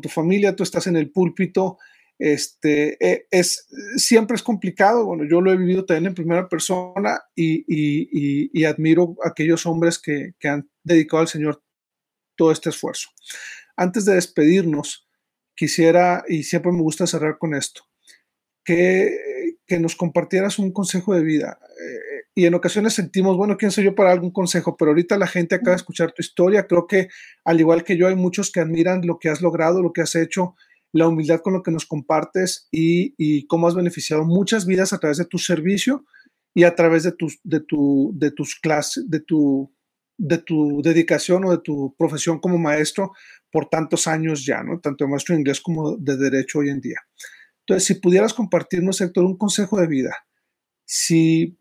tu 0.00 0.08
familia, 0.08 0.56
tú 0.56 0.62
estás 0.62 0.86
en 0.86 0.96
el 0.96 1.10
púlpito, 1.10 1.76
este, 2.18 2.96
e, 3.06 3.26
es, 3.30 3.68
siempre 3.96 4.34
es 4.34 4.42
complicado, 4.42 5.04
bueno, 5.04 5.24
yo 5.28 5.42
lo 5.42 5.52
he 5.52 5.58
vivido 5.58 5.84
también 5.84 6.06
en 6.06 6.14
primera 6.14 6.48
persona 6.48 7.20
y, 7.36 8.64
admiro 8.64 9.14
a 9.22 9.28
aquellos 9.28 9.66
hombres 9.66 9.98
que, 9.98 10.32
que, 10.38 10.48
han 10.48 10.70
dedicado 10.82 11.20
al 11.20 11.28
Señor 11.28 11.62
todo 12.34 12.50
este 12.50 12.70
esfuerzo. 12.70 13.10
Antes 13.76 14.06
de 14.06 14.14
despedirnos, 14.14 15.06
quisiera, 15.54 16.24
y 16.26 16.44
siempre 16.44 16.72
me 16.72 16.80
gusta 16.80 17.06
cerrar 17.06 17.36
con 17.36 17.54
esto, 17.54 17.82
que, 18.64 19.58
que 19.66 19.78
nos 19.78 19.96
compartieras 19.96 20.58
un 20.58 20.72
consejo 20.72 21.14
de 21.14 21.24
vida. 21.24 21.60
Y 22.40 22.46
en 22.46 22.54
ocasiones 22.54 22.94
sentimos, 22.94 23.36
bueno, 23.36 23.58
¿quién 23.58 23.70
soy 23.70 23.84
yo 23.84 23.94
para 23.94 24.12
algún 24.12 24.30
consejo? 24.30 24.74
Pero 24.74 24.92
ahorita 24.92 25.18
la 25.18 25.26
gente 25.26 25.56
acaba 25.56 25.72
de 25.72 25.76
escuchar 25.76 26.12
tu 26.12 26.22
historia. 26.22 26.66
Creo 26.66 26.86
que 26.86 27.08
al 27.44 27.60
igual 27.60 27.84
que 27.84 27.98
yo, 27.98 28.08
hay 28.08 28.14
muchos 28.14 28.50
que 28.50 28.60
admiran 28.60 29.06
lo 29.06 29.18
que 29.18 29.28
has 29.28 29.42
logrado, 29.42 29.82
lo 29.82 29.92
que 29.92 30.00
has 30.00 30.14
hecho, 30.14 30.54
la 30.90 31.06
humildad 31.06 31.42
con 31.42 31.52
lo 31.52 31.62
que 31.62 31.70
nos 31.70 31.84
compartes 31.84 32.66
y, 32.72 33.14
y 33.18 33.46
cómo 33.46 33.68
has 33.68 33.74
beneficiado 33.74 34.24
muchas 34.24 34.64
vidas 34.64 34.94
a 34.94 34.98
través 34.98 35.18
de 35.18 35.26
tu 35.26 35.36
servicio 35.36 36.06
y 36.54 36.64
a 36.64 36.74
través 36.74 37.02
de 37.02 37.12
tus, 37.12 37.40
de 37.44 37.60
tu, 37.60 38.10
de 38.14 38.30
tus 38.30 38.54
clases, 38.54 39.04
de 39.10 39.20
tu, 39.20 39.70
de 40.16 40.38
tu 40.38 40.80
dedicación 40.80 41.44
o 41.44 41.50
de 41.50 41.58
tu 41.58 41.94
profesión 41.98 42.40
como 42.40 42.56
maestro 42.56 43.12
por 43.52 43.68
tantos 43.68 44.06
años 44.06 44.46
ya, 44.46 44.62
¿no? 44.62 44.80
Tanto 44.80 45.04
de 45.04 45.10
maestro 45.10 45.34
de 45.34 45.40
inglés 45.40 45.60
como 45.60 45.94
de 45.98 46.16
derecho 46.16 46.60
hoy 46.60 46.70
en 46.70 46.80
día. 46.80 47.00
Entonces, 47.66 47.86
si 47.86 48.00
pudieras 48.00 48.32
compartirnos, 48.32 48.98
Héctor, 49.02 49.26
un 49.26 49.36
consejo 49.36 49.78
de 49.78 49.88
vida, 49.88 50.16
si 50.92 51.59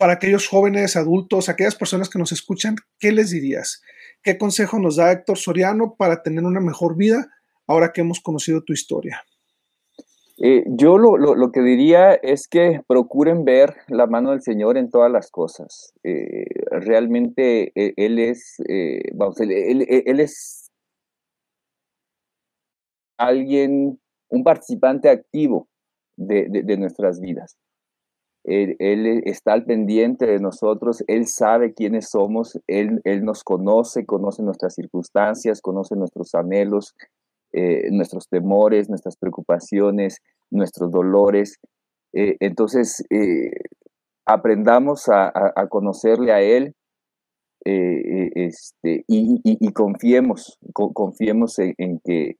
para 0.00 0.14
aquellos 0.14 0.48
jóvenes, 0.48 0.96
adultos, 0.96 1.50
aquellas 1.50 1.76
personas 1.76 2.08
que 2.08 2.18
nos 2.18 2.32
escuchan, 2.32 2.74
¿qué 2.98 3.12
les 3.12 3.32
dirías? 3.32 3.82
¿Qué 4.22 4.38
consejo 4.38 4.78
nos 4.78 4.96
da 4.96 5.12
Héctor 5.12 5.36
Soriano 5.36 5.94
para 5.98 6.22
tener 6.22 6.42
una 6.42 6.60
mejor 6.60 6.96
vida 6.96 7.28
ahora 7.66 7.92
que 7.92 8.00
hemos 8.00 8.20
conocido 8.20 8.62
tu 8.62 8.72
historia? 8.72 9.22
Eh, 10.42 10.64
yo 10.68 10.96
lo, 10.96 11.52
que 11.52 11.60
diría 11.60 12.14
es 12.14 12.48
que 12.48 12.80
procuren 12.88 13.44
ver 13.44 13.76
la 13.88 14.06
mano 14.06 14.30
del 14.30 14.40
Señor 14.40 14.78
en 14.78 14.90
todas 14.90 15.12
las 15.12 15.30
cosas. 15.30 15.92
Eh, 16.02 16.46
realmente 16.70 17.70
eh, 17.74 17.92
Él 17.98 18.18
es, 18.18 18.56
vamos, 19.12 19.38
él, 19.38 19.84
es 20.18 20.70
alguien, 23.18 24.00
un 24.30 24.44
participante 24.44 25.10
activo 25.10 25.68
de 26.16 26.76
nuestras 26.78 27.20
vidas. 27.20 27.59
Él, 28.44 28.76
está 29.24 29.52
al 29.52 29.64
pendiente 29.64 30.26
de 30.26 30.38
nosotros, 30.38 31.04
Él 31.06 31.26
sabe 31.26 31.74
quiénes 31.74 32.08
somos, 32.08 32.58
Él, 32.66 33.00
él 33.04 33.24
nos 33.24 33.44
conoce, 33.44 34.06
conoce 34.06 34.42
nuestras 34.42 34.74
circunstancias, 34.74 35.60
conoce 35.60 35.94
nuestros 35.94 36.34
anhelos, 36.34 36.94
eh, 37.52 37.90
nuestros 37.90 38.28
temores, 38.28 38.88
nuestras 38.88 39.16
preocupaciones, 39.16 40.18
nuestros 40.50 40.92
dolores. 40.92 41.58
Eh, 42.12 42.36
entonces, 42.38 43.04
eh, 43.10 43.50
aprendamos 44.24 45.08
a, 45.08 45.32
conocerle 45.68 46.32
a 46.32 46.42
Él 46.42 46.74
este, 47.64 49.04
y, 49.08 49.72
confiemos, 49.72 50.58
confiemos 50.72 51.58
en, 51.58 52.00
que 52.04 52.36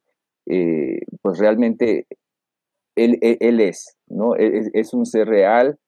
pues 1.22 1.38
realmente 1.38 2.06
él, 2.96 3.18
él, 3.20 3.60
es, 3.60 3.96
¿no? 4.06 4.36
E, 4.36 4.70
es, 4.72 4.94
un 4.94 5.06
ser 5.06 5.28
real, 5.28 5.78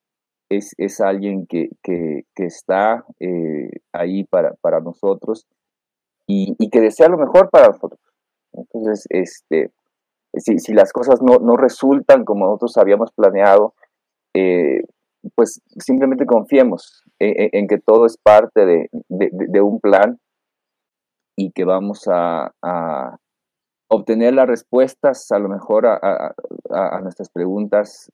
es, 0.57 0.74
es 0.78 1.00
alguien 1.00 1.46
que, 1.46 1.70
que, 1.82 2.24
está 2.36 3.05
ahí 3.92 4.24
para, 4.24 4.55
para 4.61 4.80
nosotros 4.80 5.46
y, 6.26 6.57
que 6.70 6.80
desea 6.80 7.09
lo 7.09 7.18
mejor 7.18 7.50
para 7.50 7.68
nosotros. 7.68 8.00
Entonces, 8.53 9.07
este, 9.11 9.70
si, 10.34 10.59
si 10.59 10.72
las 10.74 10.92
cosas 10.92 11.20
no, 11.22 11.38
no, 11.38 11.57
resultan 11.57 12.24
como 12.24 12.46
nosotros 12.46 12.76
habíamos 12.76 13.12
planeado, 13.12 13.74
eh, 14.34 14.82
pues 15.34 15.61
simplemente 15.78 16.26
confiemos 16.26 17.05
en, 17.18 17.68
que 17.68 17.78
todo 17.78 18.07
es 18.07 18.16
parte 18.16 18.66
de, 18.66 18.88
de, 19.09 19.61
un 19.61 19.78
plan 19.78 20.18
y 21.36 21.53
que 21.53 21.64
vamos 21.64 22.09
a, 22.09 22.53
a, 22.61 23.18
obtener 23.88 24.34
las 24.34 24.48
respuestas 24.48 25.30
a 25.30 25.38
lo 25.38 25.48
mejor 25.48 25.86
a, 25.86 26.34
a, 26.70 27.00
nuestras 27.03 27.28
preguntas, 27.30 28.11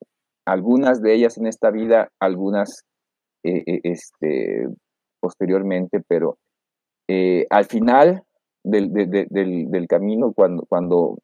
algunas 0.48 1.02
de 1.02 1.14
ellas 1.14 1.36
en 1.36 1.46
esta 1.46 1.70
vida, 1.70 2.08
algunas 2.20 2.84
eh, 3.44 3.62
eh, 3.66 3.80
este, 3.84 4.66
posteriormente, 5.20 6.00
pero 6.08 6.38
eh, 7.08 7.46
al 7.50 7.66
final 7.66 8.22
del, 8.64 8.90
del, 8.92 9.86
camino, 9.88 10.32
cuando, 10.34 10.64
cuando 10.68 11.18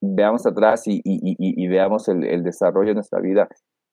veamos 0.00 0.46
atrás 0.46 0.84
y, 0.86 1.68
veamos 1.68 2.08
el, 2.08 2.42
desarrollo 2.42 2.88
de 2.88 2.94
nuestra 2.94 3.20
vida, 3.20 3.48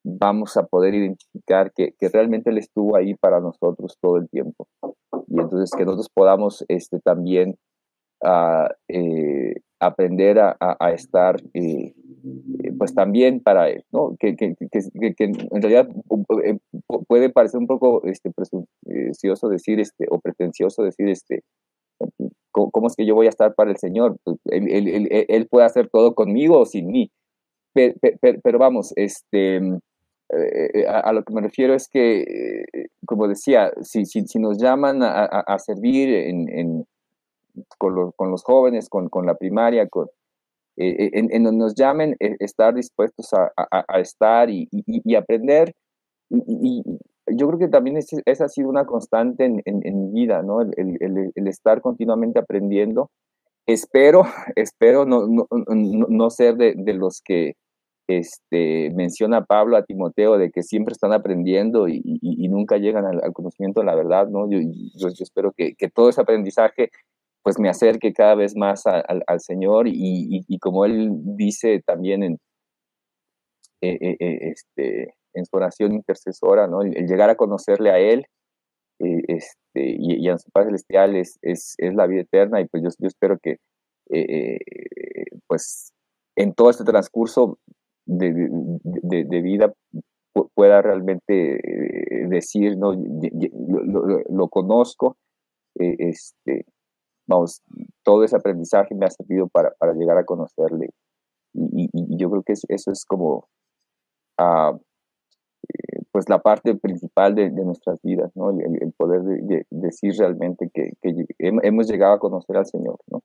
vamos 0.06 0.56
a 0.56 0.64
poder 0.64 0.94
identificar 0.94 1.72
que, 1.74 1.94
que, 2.00 2.10
realmente 2.10 2.50
Él 2.50 2.58
estuvo 2.58 2.96
ahí 2.96 3.14
para 3.16 3.42
nosotros 3.42 3.98
todo 4.02 4.18
el 4.18 4.30
tiempo. 4.30 4.68
Y 5.28 5.40
entonces 5.40 5.72
que 5.76 5.84
nosotros 5.84 6.10
podamos 6.14 6.64
este, 6.70 7.00
también 7.02 7.56
uh, 8.22 8.68
eh, 8.88 9.56
aprender 9.80 10.40
a, 10.40 10.56
a, 10.60 10.92
estar, 10.92 11.36
eh, 11.54 11.94
pues 12.78 12.96
también 12.96 13.42
para 13.42 13.70
Él, 13.70 13.84
¿no? 13.92 14.16
Que, 14.20 14.36
que, 14.36 14.56
que, 14.56 15.14
en 15.20 15.62
realidad 15.62 15.88
eh, 16.44 16.58
puede 17.08 17.30
parecer 17.30 17.60
un 17.60 17.68
poco 17.68 18.04
este, 18.06 18.32
presuncioso 18.32 19.50
decir, 19.50 19.80
este, 19.80 20.06
o 20.10 20.20
pretencioso 20.20 20.84
decir, 20.84 21.10
este, 21.10 21.44
¿cómo, 22.52 22.88
es 22.88 22.96
que 22.96 23.06
yo 23.06 23.16
voy 23.16 23.28
a 23.28 23.30
estar 23.30 23.54
para 23.54 23.72
el 23.72 23.78
Señor? 23.78 24.18
Pues, 24.24 24.38
él, 24.46 24.68
él, 24.70 25.08
él, 25.28 25.48
puede 25.48 25.66
hacer 25.66 25.90
todo 25.90 26.16
conmigo 26.16 26.60
o 26.60 26.66
sin 26.66 26.88
mí. 26.88 27.12
Pero, 27.74 27.94
pero, 28.42 28.58
vamos, 28.58 28.94
este, 28.96 29.60
a, 30.88 31.12
lo 31.12 31.24
que 31.24 31.34
me 31.34 31.42
refiero 31.42 31.74
es 31.74 31.90
que, 31.90 32.64
como 33.06 33.28
decía, 33.28 33.74
si, 33.82 34.06
si, 34.06 34.22
si 34.22 34.40
nos 34.40 34.58
llaman 34.58 35.04
a, 35.04 35.26
a 35.26 35.60
servir 35.60 36.10
en, 36.10 36.48
en, 36.48 36.86
con, 37.78 37.96
los, 37.96 38.14
con 38.16 38.32
los 38.32 38.44
jóvenes, 38.44 38.90
con, 38.90 39.10
con 39.10 39.26
la 39.26 39.36
primaria, 39.36 39.88
con, 39.88 40.08
eh, 40.78 41.06
eh, 41.06 41.12
en, 41.14 41.44
donde 41.44 41.58
nos 41.60 41.76
llamen, 41.76 42.18
eh, 42.20 42.36
estar 42.40 42.74
dispuestos 42.74 43.34
a, 43.34 43.52
a, 43.56 44.00
estar 44.00 44.50
y, 44.50 44.68
y, 44.72 45.16
aprender. 45.16 45.74
Y, 46.30 46.84
yo 47.28 47.48
creo 47.48 47.60
que 47.60 47.68
también 47.70 47.98
esa 47.98 48.46
ha 48.46 48.50
sido 48.50 48.70
una 48.70 48.86
constante 48.86 49.46
en, 49.46 49.62
en, 49.66 50.00
mi 50.00 50.12
vida, 50.12 50.44
¿no? 50.44 50.62
El, 50.62 50.72
el, 50.76 51.48
estar 51.48 51.82
continuamente 51.82 52.40
aprendiendo. 52.40 53.10
Espero, 53.66 54.24
espero 54.56 55.06
no, 55.06 55.28
no, 55.28 55.48
no 55.48 56.30
ser 56.30 56.56
de, 56.56 56.74
de, 56.76 56.94
los 56.94 57.22
que 57.24 57.54
este, 58.08 58.92
menciona 58.94 59.46
Pablo 59.46 59.78
a 59.78 59.84
Timoteo 59.84 60.38
de 60.38 60.52
que 60.52 60.62
siempre 60.62 60.92
están 60.92 61.14
aprendiendo 61.14 61.88
y, 61.88 62.02
nunca 62.50 62.78
llegan 62.78 63.06
al, 63.06 63.34
conocimiento 63.34 63.80
de 63.80 63.88
la 63.88 63.96
verdad, 63.96 64.28
¿no? 64.28 64.50
Yo, 64.50 64.60
yo, 64.60 65.10
yo 65.10 65.24
espero 65.24 65.52
que, 65.52 65.74
que, 65.76 65.90
todo 65.90 66.10
ese 66.10 66.22
aprendizaje 66.22 66.92
pues 67.46 67.60
me 67.60 67.70
acerque 67.70 68.12
cada 68.12 68.34
vez 68.34 68.56
más 68.56 68.88
al 68.88 69.40
Señor 69.40 69.86
y, 69.88 70.58
como 70.60 70.84
Él 70.84 71.12
dice 71.38 71.80
también 71.86 72.24
en, 72.24 72.40
eh, 73.82 73.98
eh, 74.02 74.18
eh, 74.20 74.40
este, 74.50 75.14
en 75.36 75.46
su 75.46 75.56
oración 75.56 75.94
intercesora, 75.94 76.66
¿no? 76.66 76.82
el, 76.82 77.06
llegar 77.06 77.30
a 77.30 77.36
conocerle 77.36 77.92
a 77.92 78.00
Él 78.00 78.26
este, 78.98 79.52
y, 79.76 80.28
a 80.28 80.40
su 80.40 80.50
Padre 80.50 80.70
Celestial 80.70 81.16
es, 81.16 81.38
es, 81.44 81.76
la 81.78 82.08
vida 82.08 82.22
eterna 82.22 82.62
y 82.62 82.66
pues 82.66 82.82
yo, 82.82 83.08
espero 83.08 83.38
que 83.38 83.58
pues 85.46 85.94
en 86.36 86.56
todo 86.56 86.72
este 86.72 86.84
transcurso 86.84 87.60
de, 88.08 88.32
vida 89.44 89.72
pueda 90.56 90.82
realmente 90.82 91.62
decir, 92.28 92.76
¿no? 92.76 92.92
lo, 94.30 94.48
conozco, 94.48 95.16
este, 95.76 96.66
vamos, 97.28 97.62
todo 98.04 98.24
ese 98.24 98.36
aprendizaje 98.36 98.96
me 98.96 99.06
ha 99.06 99.10
servido 99.10 99.48
para, 99.48 99.72
para 99.72 99.94
llegar 99.94 100.18
a 100.18 100.26
conocerle. 100.26 100.90
Y, 101.54 101.90
y, 101.92 102.18
yo 102.18 102.30
creo 102.30 102.44
que 102.44 102.54
eso 102.54 102.92
es 102.92 103.06
como, 103.06 103.48
uh, 104.40 104.78
pues, 106.12 106.30
la 106.30 106.40
parte 106.40 106.76
principal 106.76 107.36
de, 107.36 107.50
de 107.50 107.66
nuestras 107.66 108.02
vidas, 108.02 108.32
¿no? 108.36 108.52
El, 108.52 108.94
poder 108.98 109.22
de, 109.22 109.66
decir 109.70 110.14
realmente 110.18 110.70
que, 110.74 110.94
que, 111.02 111.26
hemos 111.40 111.88
llegado 111.90 112.14
a 112.14 112.20
conocer 112.20 112.58
al 112.58 112.66
Señor, 112.66 112.98
¿no? 113.08 113.22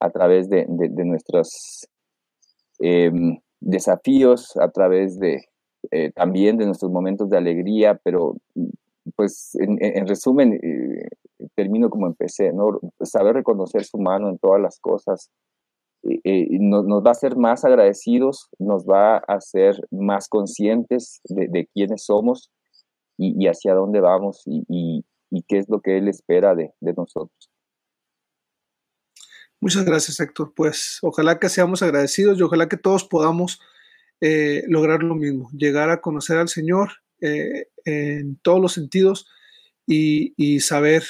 A 0.00 0.10
través 0.10 0.48
de, 0.48 0.66
de 0.68 1.04
nuestros 1.04 1.88
eh, 2.80 3.12
desafíos, 3.60 4.56
a 4.56 4.68
través 4.70 5.18
de 5.18 5.44
eh, 5.90 6.10
también 6.12 6.56
de 6.56 6.66
nuestros 6.66 6.90
momentos 6.90 7.30
de 7.30 7.38
alegría, 7.38 8.00
pero 8.02 8.36
pues 9.16 9.54
en, 9.56 9.78
en 9.80 10.06
resumen, 10.06 10.54
eh, 10.54 11.08
termino 11.54 11.90
como 11.90 12.06
empecé, 12.06 12.52
¿no? 12.52 12.80
Saber 13.02 13.34
reconocer 13.34 13.84
su 13.84 13.98
mano 13.98 14.28
en 14.28 14.38
todas 14.38 14.60
las 14.60 14.78
cosas 14.80 15.30
eh, 16.04 16.20
eh, 16.24 16.46
nos, 16.58 16.84
va 16.84 17.10
a 17.10 17.12
hacer 17.12 17.36
más 17.36 17.64
agradecidos, 17.64 18.48
nos 18.58 18.84
va 18.84 19.16
a 19.16 19.34
hacer 19.36 19.76
más 19.90 20.28
conscientes 20.28 21.20
de, 21.24 21.46
de 21.48 21.68
quiénes 21.72 22.04
somos 22.04 22.50
y, 23.16 23.46
hacia 23.46 23.74
dónde 23.74 24.00
vamos 24.00 24.42
y, 24.46 25.04
qué 25.48 25.58
es 25.58 25.68
lo 25.68 25.80
que 25.80 25.98
Él 25.98 26.08
espera 26.08 26.54
de, 26.54 26.72
nosotros. 26.80 27.50
Muchas 29.60 29.84
gracias, 29.84 30.18
Héctor. 30.18 30.52
Pues 30.56 30.98
ojalá 31.02 31.38
que 31.38 31.48
seamos 31.48 31.82
agradecidos 31.82 32.38
y 32.38 32.42
ojalá 32.42 32.68
que 32.68 32.76
todos 32.76 33.04
podamos 33.04 33.60
lograr 34.68 35.02
lo 35.02 35.16
mismo, 35.16 35.50
llegar 35.52 35.90
a 35.90 36.00
conocer 36.00 36.38
al 36.38 36.48
Señor 36.48 36.90
en 37.20 38.36
todos 38.42 38.60
los 38.60 38.72
sentidos 38.72 39.26
y, 39.86 40.32
y 40.36 40.60
saber 40.60 41.02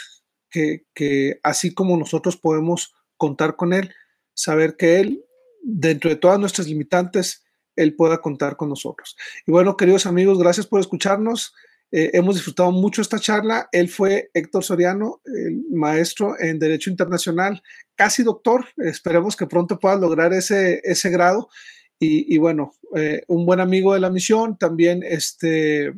que, 0.52 1.40
así 1.42 1.74
como 1.74 1.96
nosotros 1.96 2.36
podemos 2.36 2.94
contar 3.16 3.56
con 3.56 3.72
Él, 3.72 3.92
saber 4.34 4.76
que 4.76 5.00
Él, 5.00 5.24
dentro 5.62 6.10
de 6.10 6.16
todas 6.16 6.38
nuestras 6.38 6.68
limitantes, 6.68 7.44
Él 7.76 7.96
pueda 7.96 8.18
contar 8.18 8.56
con 8.56 8.68
nosotros. 8.68 9.16
Y 9.46 9.52
bueno, 9.52 9.76
queridos 9.76 10.06
amigos, 10.06 10.38
gracias 10.38 10.66
por 10.66 10.80
escucharnos. 10.80 11.54
Eh, 11.90 12.10
hemos 12.14 12.36
disfrutado 12.36 12.72
mucho 12.72 13.02
esta 13.02 13.18
charla. 13.18 13.68
Él 13.72 13.88
fue 13.88 14.30
Héctor 14.32 14.64
Soriano, 14.64 15.20
el 15.24 15.64
maestro 15.70 16.40
en 16.40 16.58
Derecho 16.58 16.90
Internacional, 16.90 17.62
casi 17.94 18.22
doctor. 18.22 18.66
Esperemos 18.78 19.36
que 19.36 19.46
pronto 19.46 19.78
pueda 19.78 19.96
lograr 19.96 20.32
ese, 20.32 20.80
ese 20.84 21.10
grado. 21.10 21.48
Y, 22.04 22.36
bueno, 22.38 22.74
eh, 22.96 23.22
un 23.28 23.46
buen 23.46 23.60
amigo 23.60 23.94
de 23.94 24.00
la 24.00 24.10
misión, 24.10 24.58
también 24.58 25.04
este, 25.04 25.92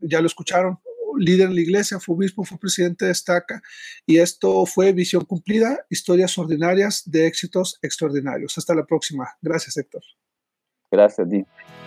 ya 0.00 0.20
lo 0.20 0.26
escucharon, 0.26 0.80
líder 1.18 1.48
en 1.48 1.54
la 1.54 1.60
iglesia, 1.60 2.00
fue 2.00 2.16
obispo, 2.16 2.44
fue 2.44 2.58
presidente 2.58 3.06
de 3.06 3.12
Estaca 3.12 3.62
y 4.04 4.18
esto 4.18 4.66
fue 4.66 4.92
Visión 4.92 5.24
Cumplida, 5.24 5.78
historias 5.90 6.36
ordinarias 6.38 7.02
de 7.06 7.26
éxitos 7.26 7.78
extraordinarios. 7.82 8.56
Hasta 8.58 8.74
la 8.74 8.84
próxima. 8.84 9.28
Gracias, 9.40 9.76
Héctor. 9.76 10.02
Gracias 10.90 11.26
a 11.26 11.85